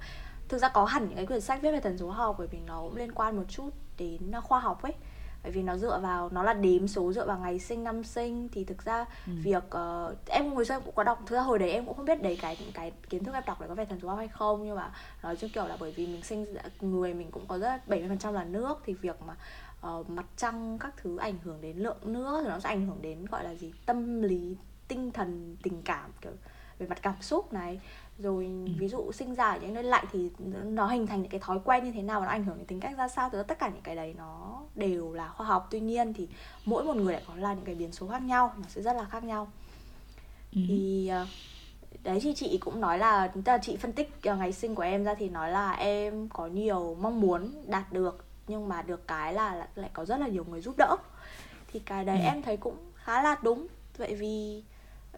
thực 0.48 0.58
ra 0.58 0.70
có 0.70 0.86
hẳn 0.86 1.08
những 1.08 1.16
cái 1.16 1.26
quyển 1.26 1.42
sách 1.42 1.62
viết 1.62 1.72
về 1.72 1.80
thần 1.80 1.98
số 1.98 2.10
học 2.10 2.36
bởi 2.38 2.48
vì 2.48 2.60
nó 2.68 2.82
cũng 2.82 2.96
liên 2.96 3.12
quan 3.12 3.38
một 3.38 3.44
chút 3.50 3.70
đến 3.98 4.32
khoa 4.42 4.60
học 4.60 4.82
ấy 4.82 4.94
bởi 5.44 5.52
vì 5.52 5.62
nó 5.62 5.78
dựa 5.78 6.00
vào 6.00 6.30
nó 6.30 6.44
là 6.44 6.54
đếm 6.54 6.88
số 6.88 7.14
dựa 7.14 7.26
vào 7.26 7.38
ngày 7.38 7.60
sinh 7.60 7.84
năm 7.84 8.04
sinh 8.04 8.50
thì 8.50 8.64
thực 8.64 8.86
ra 8.86 9.06
ừ. 9.28 9.34
việc 9.44 9.64
uh, 9.64 10.18
em 10.26 10.52
hồi 10.54 10.66
xưa 10.66 10.76
em 10.76 10.82
cũng 10.86 10.96
có 10.96 11.04
đọc 11.04 11.20
thực 11.26 11.36
ra 11.36 11.42
hồi 11.42 11.60
đấy 11.60 11.72
em 11.72 11.86
cũng 11.86 11.96
không 11.96 12.06
biết 12.06 12.22
đấy 12.22 12.38
cái 12.42 12.58
những 12.60 12.72
cái 12.74 12.92
kiến 13.10 13.24
thức 13.24 13.34
em 13.34 13.44
đọc 13.46 13.60
đấy 13.60 13.70
có 13.70 13.76
về 13.76 13.86
thần 13.86 14.00
số 14.02 14.10
học 14.10 14.18
hay 14.18 14.28
không 14.28 14.66
nhưng 14.66 14.76
mà 14.76 14.92
nói 15.24 15.36
chung 15.36 15.50
kiểu 15.54 15.68
là 15.68 15.78
bởi 15.80 15.92
vì 15.92 16.08
mình 16.08 16.24
sinh 16.24 16.46
người 16.82 17.14
mình 17.14 17.32
cũng 17.32 17.48
có 17.48 17.58
rất 17.58 17.88
bảy 17.88 18.00
mươi 18.00 18.10
phần 18.10 18.18
trăm 18.18 18.34
là 18.34 18.44
nước 18.44 18.82
thì 18.86 18.94
việc 18.94 19.22
mà 19.22 19.36
uh, 19.88 20.10
mặt 20.10 20.26
trăng 20.38 20.78
các 20.80 20.94
thứ 20.98 21.18
ảnh 21.18 21.38
hưởng 21.44 21.62
đến 21.62 21.78
lượng 21.78 21.98
nước 22.04 22.42
thì 22.44 22.50
nó 22.50 22.60
sẽ 22.60 22.70
ảnh 22.70 22.88
hưởng 22.88 23.02
đến 23.02 23.26
gọi 23.26 23.44
là 23.44 23.56
gì 23.56 23.74
tâm 23.86 24.22
lý 24.22 24.58
tinh 24.88 25.12
thần 25.12 25.58
tình 25.64 25.82
cảm 25.82 26.12
kiểu 26.22 26.32
về 26.78 26.88
mặt 26.88 27.00
cảm 27.02 27.16
xúc 27.22 27.54
này 27.54 27.80
rồi 28.18 28.46
ừ. 28.46 28.72
ví 28.78 28.88
dụ 28.88 29.12
sinh 29.12 29.36
ra 29.36 29.50
ở 29.50 29.60
những 29.62 29.74
nơi 29.74 29.84
lạnh 29.84 30.06
thì 30.12 30.30
nó 30.64 30.88
hình 30.88 31.08
thành 31.08 31.22
những 31.22 31.32
cái 31.32 31.40
thói 31.40 31.60
quen 31.66 31.84
như 31.84 31.92
thế 31.92 32.02
nào 32.02 32.20
và 32.20 32.26
nó 32.26 32.32
ảnh 32.32 32.44
hưởng 32.44 32.58
đến 32.58 32.68
tính 32.68 32.80
cách 32.80 32.98
ra 32.98 33.08
sao 33.08 33.30
thì 33.30 33.38
tất 33.48 33.60
cả 33.60 33.70
những 33.70 33.82
cái 33.82 33.96
đấy 33.96 34.14
nó 34.18 34.62
đều 34.76 35.14
là 35.14 35.30
khoa 35.30 35.48
học 35.48 35.68
tuy 35.72 35.80
nhiên 35.80 36.14
thì 36.14 36.28
mỗi 36.66 36.84
một 36.84 36.96
người 36.96 37.14
lại 37.14 37.24
có 37.28 37.36
là 37.36 37.54
những 37.54 37.66
cái 37.66 37.76
biến 37.76 37.92
số 37.92 38.08
khác 38.08 38.22
nhau 38.22 38.54
nó 38.58 38.64
sẽ 38.68 38.82
rất 38.82 38.94
là 38.94 39.06
khác 39.06 39.24
nhau 39.24 39.48
ừ. 40.56 40.62
thì 40.68 41.08
ờ, 41.08 41.28
đấy 42.04 42.20
thì 42.22 42.34
chị 42.34 42.58
cũng 42.58 42.82
nói 42.82 42.98
là 42.98 43.28
tức 43.28 43.42
là 43.46 43.58
chị 43.58 43.78
phân 43.78 43.94
tích 43.94 44.10
ngày 44.24 44.54
sinh 44.54 44.76
của 44.76 44.84
em 44.84 45.04
ra 45.04 45.14
thì 45.14 45.30
nói 45.30 45.52
là 45.52 45.72
em 45.72 46.30
có 46.30 46.48
nhiều 46.48 46.98
mong 47.02 47.22
muốn 47.22 47.52
đạt 47.68 47.94
được 47.94 48.26
nhưng 48.48 48.70
mà 48.70 48.82
được 48.82 49.08
cái 49.08 49.34
là 49.34 49.68
lại 49.76 49.90
có 49.94 50.06
rất 50.06 50.18
là 50.20 50.28
nhiều 50.28 50.46
người 50.50 50.62
giúp 50.62 50.76
đỡ 50.78 50.98
thì 51.68 51.80
cái 51.80 52.06
đấy 52.06 52.18
ừ. 52.20 52.24
em 52.24 52.42
thấy 52.42 52.58
cũng 52.58 52.78
khá 52.96 53.24
là 53.24 53.36
đúng 53.42 53.68
vậy 53.98 54.16
vì 54.16 54.64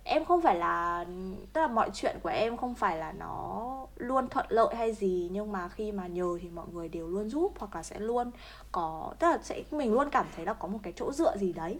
em 0.03 0.25
không 0.25 0.42
phải 0.42 0.56
là 0.56 1.06
tức 1.53 1.62
là 1.62 1.68
mọi 1.68 1.89
chuyện 1.94 2.18
của 2.24 2.30
em 2.30 2.58
không 2.58 2.75
phải 2.75 2.98
là 2.98 3.12
nó 3.12 3.88
luôn 3.96 4.27
thuận 4.27 4.46
lợi 4.50 4.75
hay 4.75 4.94
gì 4.94 5.30
nhưng 5.32 5.51
mà 5.51 5.70
khi 5.70 5.92
mà 5.92 6.08
nhờ 6.08 6.38
thì 6.42 6.50
mọi 6.50 6.65
người 6.74 6.89
đều 6.89 7.08
luôn 7.08 7.30
giúp 7.30 7.53
hoặc 7.60 7.75
là 7.75 7.84
sẽ 7.84 8.00
luôn 8.00 8.32
có 8.72 9.13
tức 9.20 9.27
là 9.27 9.38
sẽ 9.44 9.63
mình 9.72 9.94
luôn 9.94 10.10
cảm 10.10 10.25
thấy 10.36 10.46
là 10.46 10.53
có 10.53 10.68
một 10.68 10.80
cái 10.84 10.94
chỗ 10.96 11.12
dựa 11.13 11.38
gì 11.38 11.53
đấy 11.53 11.80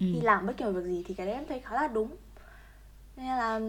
ừ. 0.00 0.06
khi 0.14 0.20
làm 0.20 0.46
bất 0.46 0.56
kỳ 0.56 0.64
việc 0.64 0.84
gì 0.84 1.04
thì 1.06 1.14
cái 1.14 1.26
đấy 1.26 1.34
em 1.34 1.46
thấy 1.48 1.60
khá 1.60 1.74
là 1.74 1.88
đúng 1.88 2.16
nên 3.16 3.26
là 3.26 3.60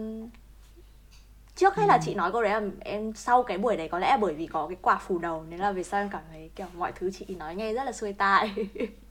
trước 1.56 1.76
hết 1.76 1.86
là 1.88 1.98
chị 2.04 2.14
nói 2.14 2.32
câu 2.32 2.42
đấy 2.42 2.60
là 2.60 2.68
em 2.80 3.12
sau 3.14 3.42
cái 3.42 3.58
buổi 3.58 3.76
đấy 3.76 3.88
có 3.88 3.98
lẽ 3.98 4.18
bởi 4.20 4.34
vì 4.34 4.46
có 4.46 4.66
cái 4.66 4.76
quả 4.82 4.98
phủ 4.98 5.18
đầu 5.18 5.44
nên 5.50 5.60
là 5.60 5.72
về 5.72 5.82
sau 5.82 6.00
em 6.00 6.08
cảm 6.10 6.22
thấy 6.30 6.50
kiểu 6.56 6.66
mọi 6.76 6.92
thứ 6.92 7.10
chị 7.10 7.34
nói 7.34 7.54
nghe 7.54 7.72
rất 7.74 7.84
là 7.84 7.92
xuôi 7.92 8.12
tai 8.12 8.50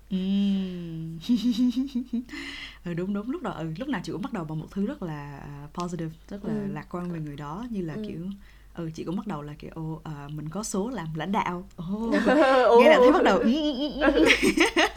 Ừm. 0.10 1.20
ừ, 2.86 2.94
đúng 2.94 3.14
đúng 3.14 3.30
lúc 3.32 3.42
đó 3.42 3.52
ừ, 3.52 3.74
lúc 3.78 3.88
nào 3.90 4.02
chị 4.04 4.12
cũng 4.12 4.22
bắt 4.22 4.34
đầu 4.34 4.44
bằng 4.44 4.60
một 4.60 4.68
thứ 4.72 4.86
rất 4.86 5.04
là 5.04 5.38
à, 5.38 5.68
positive 5.74 6.10
rất 6.30 6.46
là 6.46 6.54
Ừ. 6.54 6.74
lạc 6.74 6.86
quan 6.92 7.12
về 7.12 7.20
người 7.20 7.36
đó 7.36 7.66
như 7.70 7.82
là 7.82 7.94
Ừ. 7.94 8.02
kiểu 8.08 8.22
ừ 8.76 8.90
chị 8.96 9.04
cũng 9.04 9.16
bắt 9.16 9.28
đầu 9.28 9.42
là 9.42 9.54
kiểu 9.60 9.72
ồ 9.74 10.02
à, 10.04 10.28
mình 10.36 10.50
có 10.50 10.64
số 10.64 10.90
làm 10.90 11.08
lãnh 11.16 11.32
đạo 11.32 11.64
ồ 11.76 11.84
Ồ. 12.70 12.80
nghe 12.82 12.90
là 12.90 12.98
thấy 13.00 13.12
bắt 13.12 13.24
đầu 13.24 13.40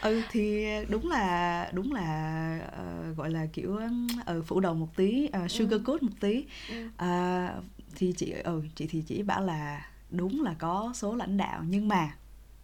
ừ, 0.00 0.08
ừ, 0.08 0.14
ừ, 0.14 0.16
ừ. 0.16 0.20
ừ 0.20 0.22
thì 0.28 0.66
đúng 0.88 1.10
là 1.10 1.70
đúng 1.74 1.92
là 1.92 2.58
ờ, 2.72 3.12
gọi 3.16 3.30
là 3.30 3.46
kiểu 3.52 3.78
ừ, 4.26 4.42
phủ 4.46 4.60
đầu 4.60 4.74
một 4.74 4.96
tí 4.96 5.28
uh, 5.44 5.50
sugar 5.50 5.80
coat 5.84 6.02
một 6.02 6.12
tí 6.20 6.44
Ừ. 6.68 6.74
À, 6.96 7.54
thì 7.94 8.12
chị 8.16 8.32
ừ 8.44 8.62
chị 8.74 8.86
thì 8.86 9.02
chỉ 9.06 9.22
bảo 9.22 9.42
là 9.42 9.86
đúng 10.10 10.42
là 10.42 10.54
có 10.58 10.92
số 10.94 11.14
lãnh 11.14 11.36
đạo 11.36 11.62
nhưng 11.68 11.88
mà 11.88 12.14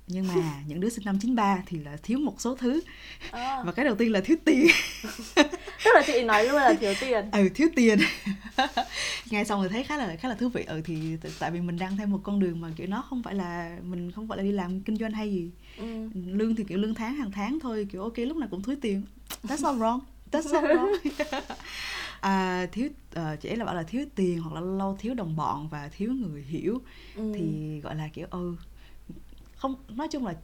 nhưng 0.06 0.26
mà 0.28 0.62
những 0.66 0.80
đứa 0.80 0.88
sinh 0.88 1.04
năm 1.04 1.18
93 1.20 1.62
thì 1.66 1.78
là 1.78 1.96
thiếu 2.02 2.18
một 2.18 2.40
số 2.40 2.54
thứ. 2.54 2.80
À, 3.30 3.62
và 3.64 3.72
cái 3.72 3.84
đầu 3.84 3.94
tiên 3.94 4.12
là 4.12 4.20
thiếu 4.20 4.36
tiền. 4.44 4.66
Tức 5.84 5.90
là 5.94 6.02
chị 6.06 6.22
nói 6.22 6.44
luôn 6.44 6.56
là 6.56 6.74
thiếu 6.80 6.94
tiền. 7.00 7.30
Ừ 7.32 7.48
thiếu 7.54 7.68
tiền. 7.76 7.98
Nghe 9.30 9.44
xong 9.44 9.60
rồi 9.60 9.68
thấy 9.68 9.84
khá 9.84 9.96
là 9.96 10.16
khá 10.16 10.28
là 10.28 10.34
thú 10.34 10.48
vị. 10.48 10.64
Ừ 10.66 10.80
thì 10.84 11.16
tại 11.38 11.50
vì 11.50 11.60
mình 11.60 11.78
đang 11.78 11.96
theo 11.96 12.06
một 12.06 12.20
con 12.22 12.40
đường 12.40 12.60
mà 12.60 12.68
kiểu 12.76 12.86
nó 12.86 13.02
không 13.02 13.22
phải 13.22 13.34
là 13.34 13.78
mình 13.82 14.12
không 14.12 14.28
phải 14.28 14.38
là 14.38 14.44
đi 14.44 14.52
làm 14.52 14.80
kinh 14.80 14.96
doanh 14.96 15.12
hay 15.12 15.32
gì. 15.32 15.50
Ừ. 15.76 16.08
lương 16.14 16.54
thì 16.54 16.64
kiểu 16.64 16.78
lương 16.78 16.94
tháng 16.94 17.14
hàng 17.14 17.30
tháng 17.30 17.58
thôi 17.60 17.86
kiểu 17.92 18.02
ok 18.02 18.18
lúc 18.18 18.36
nào 18.36 18.48
cũng 18.50 18.62
thiếu 18.62 18.76
tiền. 18.80 19.02
That's 19.42 19.72
not 19.72 19.82
wrong. 19.82 20.00
That's 20.32 20.52
not 20.52 20.64
wrong. 20.64 20.96
À, 22.20 22.66
thiếu 22.72 22.88
uh, 23.18 23.40
chỉ 23.40 23.56
là 23.56 23.64
bảo 23.64 23.74
là 23.74 23.82
thiếu 23.82 24.04
tiền 24.14 24.38
hoặc 24.38 24.54
là 24.54 24.60
lâu 24.60 24.96
thiếu 25.00 25.14
đồng 25.14 25.36
bọn 25.36 25.68
và 25.68 25.88
thiếu 25.96 26.12
người 26.12 26.42
hiểu. 26.42 26.80
Ừ. 27.16 27.32
thì 27.34 27.80
gọi 27.80 27.94
là 27.96 28.08
kiểu 28.08 28.26
ừ 28.30 28.56
không 29.56 29.74
nói 29.88 30.08
chung 30.08 30.26
là 30.26 30.34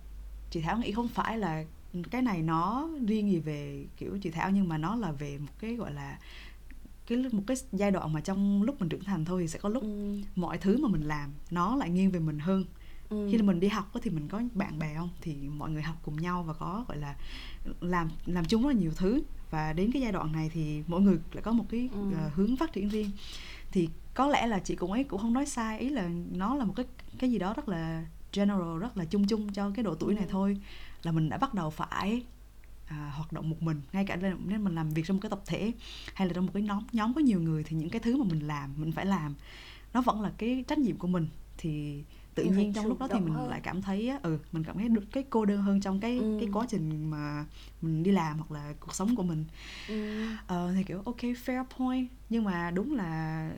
chị 0.50 0.60
Thảo 0.60 0.78
nghĩ 0.78 0.92
không 0.92 1.08
phải 1.08 1.38
là 1.38 1.64
cái 2.10 2.22
này 2.22 2.42
nó 2.42 2.88
riêng 3.06 3.30
gì 3.30 3.38
về 3.38 3.86
kiểu 3.96 4.18
chị 4.22 4.30
Thảo 4.30 4.50
nhưng 4.50 4.68
mà 4.68 4.78
nó 4.78 4.94
là 4.96 5.12
về 5.12 5.38
một 5.38 5.52
cái 5.58 5.74
gọi 5.76 5.92
là 5.92 6.18
cái 7.06 7.18
một 7.32 7.42
cái 7.46 7.56
giai 7.72 7.90
đoạn 7.90 8.12
mà 8.12 8.20
trong 8.20 8.62
lúc 8.62 8.80
mình 8.80 8.88
trưởng 8.88 9.04
thành 9.04 9.24
thôi 9.24 9.42
thì 9.42 9.48
sẽ 9.48 9.58
có 9.58 9.68
lúc 9.68 9.82
Ừ. 9.82 10.18
mọi 10.36 10.58
thứ 10.58 10.78
mà 10.78 10.88
mình 10.88 11.02
làm 11.02 11.30
nó 11.50 11.76
lại 11.76 11.90
nghiêng 11.90 12.10
về 12.10 12.20
mình 12.20 12.38
hơn 12.38 12.64
Ừ. 13.08 13.28
khi 13.32 13.38
mình 13.42 13.60
đi 13.60 13.68
học 13.68 13.90
thì 14.02 14.10
mình 14.10 14.28
có 14.28 14.42
bạn 14.54 14.78
bè 14.78 14.94
không 14.94 15.08
thì 15.20 15.34
mọi 15.34 15.70
người 15.70 15.82
học 15.82 15.96
cùng 16.02 16.16
nhau 16.16 16.42
và 16.42 16.52
có 16.52 16.84
gọi 16.88 16.96
là 16.98 17.16
làm 17.80 18.08
làm 18.26 18.44
chung 18.44 18.62
rất 18.62 18.68
là 18.68 18.74
nhiều 18.74 18.92
thứ 18.96 19.22
và 19.50 19.72
đến 19.72 19.92
cái 19.92 20.02
giai 20.02 20.12
đoạn 20.12 20.32
này 20.32 20.50
thì 20.54 20.82
mỗi 20.86 21.00
người 21.00 21.18
lại 21.32 21.42
có 21.42 21.52
một 21.52 21.64
cái 21.68 21.88
Ừ. 21.92 21.98
ờ, 22.16 22.30
hướng 22.34 22.56
phát 22.56 22.72
triển 22.72 22.88
riêng 22.88 23.10
thì 23.72 23.88
có 24.14 24.26
lẽ 24.26 24.46
là 24.46 24.58
chị 24.58 24.74
cũng 24.76 24.92
ấy 24.92 25.04
cũng 25.04 25.20
không 25.20 25.32
nói 25.32 25.46
sai 25.46 25.78
ý 25.78 25.88
là 25.88 26.08
nó 26.32 26.54
là 26.54 26.64
một 26.64 26.72
cái 26.76 26.86
cái 27.18 27.30
gì 27.30 27.38
đó 27.38 27.54
rất 27.54 27.68
là 27.68 28.04
general 28.32 28.78
rất 28.80 28.96
là 28.96 29.04
chung 29.04 29.26
chung 29.26 29.52
cho 29.52 29.70
cái 29.74 29.82
độ 29.82 29.94
tuổi 29.94 30.14
này 30.14 30.24
Ừ. 30.24 30.30
thôi 30.30 30.56
là 31.02 31.12
mình 31.12 31.28
đã 31.28 31.38
bắt 31.38 31.54
đầu 31.54 31.70
phải 31.70 32.22
à, 32.86 33.12
hoạt 33.16 33.32
động 33.32 33.50
một 33.50 33.62
mình 33.62 33.80
ngay 33.92 34.04
cả 34.04 34.16
nếu 34.16 34.58
mình 34.58 34.74
làm 34.74 34.90
việc 34.90 35.02
trong 35.06 35.16
một 35.16 35.20
cái 35.22 35.30
tập 35.30 35.40
thể 35.46 35.72
hay 36.14 36.28
là 36.28 36.34
trong 36.34 36.46
một 36.46 36.52
cái 36.54 36.62
nhóm 36.62 36.84
nhóm 36.92 37.14
có 37.14 37.20
nhiều 37.20 37.40
người 37.40 37.64
thì 37.64 37.76
những 37.76 37.90
cái 37.90 38.00
thứ 38.00 38.16
mà 38.16 38.24
mình 38.30 38.46
làm 38.46 38.74
mình 38.76 38.92
phải 38.92 39.06
làm 39.06 39.34
nó 39.94 40.00
vẫn 40.00 40.20
là 40.20 40.32
cái 40.38 40.64
trách 40.68 40.78
nhiệm 40.78 40.96
của 40.96 41.08
mình 41.08 41.26
thì 41.58 42.04
tự 42.34 42.44
Mình 42.44 42.56
nhiên 42.56 42.72
trong 42.72 42.86
lúc 42.86 42.98
đó 42.98 43.08
thì 43.12 43.20
mình 43.20 43.34
hơn. 43.34 43.48
lại 43.50 43.60
cảm 43.62 43.82
thấy 43.82 44.08
á, 44.08 44.20
ừ 44.22 44.38
mình 44.52 44.64
cảm 44.64 44.78
thấy 44.78 44.88
được 44.88 45.04
cái 45.12 45.24
cô 45.30 45.44
đơn 45.44 45.62
hơn 45.62 45.80
trong 45.80 46.00
cái 46.00 46.18
Ừ. 46.18 46.36
cái 46.40 46.48
quá 46.52 46.66
trình 46.70 47.10
mà 47.10 47.44
mình 47.82 48.02
đi 48.02 48.10
làm 48.10 48.38
hoặc 48.38 48.50
là 48.52 48.74
cuộc 48.80 48.94
sống 48.94 49.16
của 49.16 49.22
mình 49.22 49.44
Ừ. 49.86 50.26
ờ, 50.46 50.72
thì 50.76 50.82
kiểu 50.84 51.02
ok 51.04 51.16
fair 51.20 51.64
point 51.78 52.08
nhưng 52.28 52.44
mà 52.44 52.70
đúng 52.70 52.94
là 52.94 53.50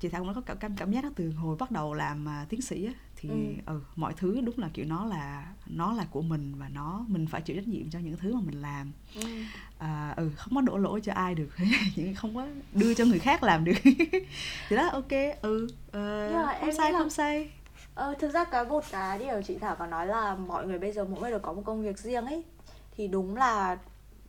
chị 0.00 0.08
thảo 0.08 0.24
cũng 0.24 0.34
có 0.44 0.54
cảm 0.54 0.76
cảm 0.76 0.92
giác 0.92 1.04
đó 1.04 1.10
từ 1.16 1.30
hồi 1.32 1.56
bắt 1.56 1.70
đầu 1.70 1.94
làm 1.94 2.28
à, 2.28 2.46
tiến 2.48 2.60
sĩ 2.62 2.84
á 2.86 2.92
thì 3.20 3.28
Ừ. 3.28 3.72
ừ. 3.74 3.80
mọi 3.96 4.12
thứ 4.16 4.40
đúng 4.40 4.58
là 4.58 4.68
kiểu 4.74 4.84
nó 4.88 5.04
là 5.04 5.46
nó 5.66 5.92
là 5.92 6.06
của 6.10 6.22
mình 6.22 6.54
và 6.58 6.68
nó 6.68 7.04
mình 7.08 7.26
phải 7.26 7.40
chịu 7.40 7.56
trách 7.56 7.68
nhiệm 7.68 7.90
cho 7.90 7.98
những 7.98 8.16
thứ 8.16 8.34
mà 8.34 8.40
mình 8.44 8.62
làm 8.62 8.92
Ừ. 9.14 9.20
à, 9.78 10.14
ừ 10.16 10.30
không 10.36 10.54
có 10.54 10.60
đổ 10.60 10.76
lỗi 10.76 11.00
cho 11.00 11.12
ai 11.12 11.34
được 11.34 11.48
những 11.96 12.14
không 12.14 12.34
có 12.34 12.46
đưa 12.72 12.94
cho 12.94 13.04
người 13.04 13.18
khác 13.18 13.42
làm 13.42 13.64
được 13.64 13.72
thì 14.68 14.76
đó 14.76 14.88
ok 14.92 15.10
ừ 15.42 15.68
ờ, 15.92 16.28
Nhưng 16.30 16.42
mà 16.42 16.52
không 16.52 16.68
em 16.68 16.76
sai 16.76 16.92
là- 16.92 16.98
không 16.98 17.10
sai 17.10 17.50
Ờ, 17.94 18.14
thực 18.20 18.30
ra 18.32 18.44
cái 18.44 18.64
một 18.64 18.84
cái 18.90 19.18
điều 19.18 19.42
chị 19.42 19.58
Thảo 19.58 19.76
có 19.78 19.86
nói 19.86 20.06
là 20.06 20.34
mọi 20.34 20.66
người 20.66 20.78
bây 20.78 20.92
giờ 20.92 21.04
mỗi 21.04 21.20
người 21.20 21.30
đều 21.30 21.38
có 21.38 21.52
một 21.52 21.62
công 21.64 21.82
việc 21.82 21.98
riêng 21.98 22.26
ấy 22.26 22.44
thì 22.96 23.08
đúng 23.08 23.36
là 23.36 23.78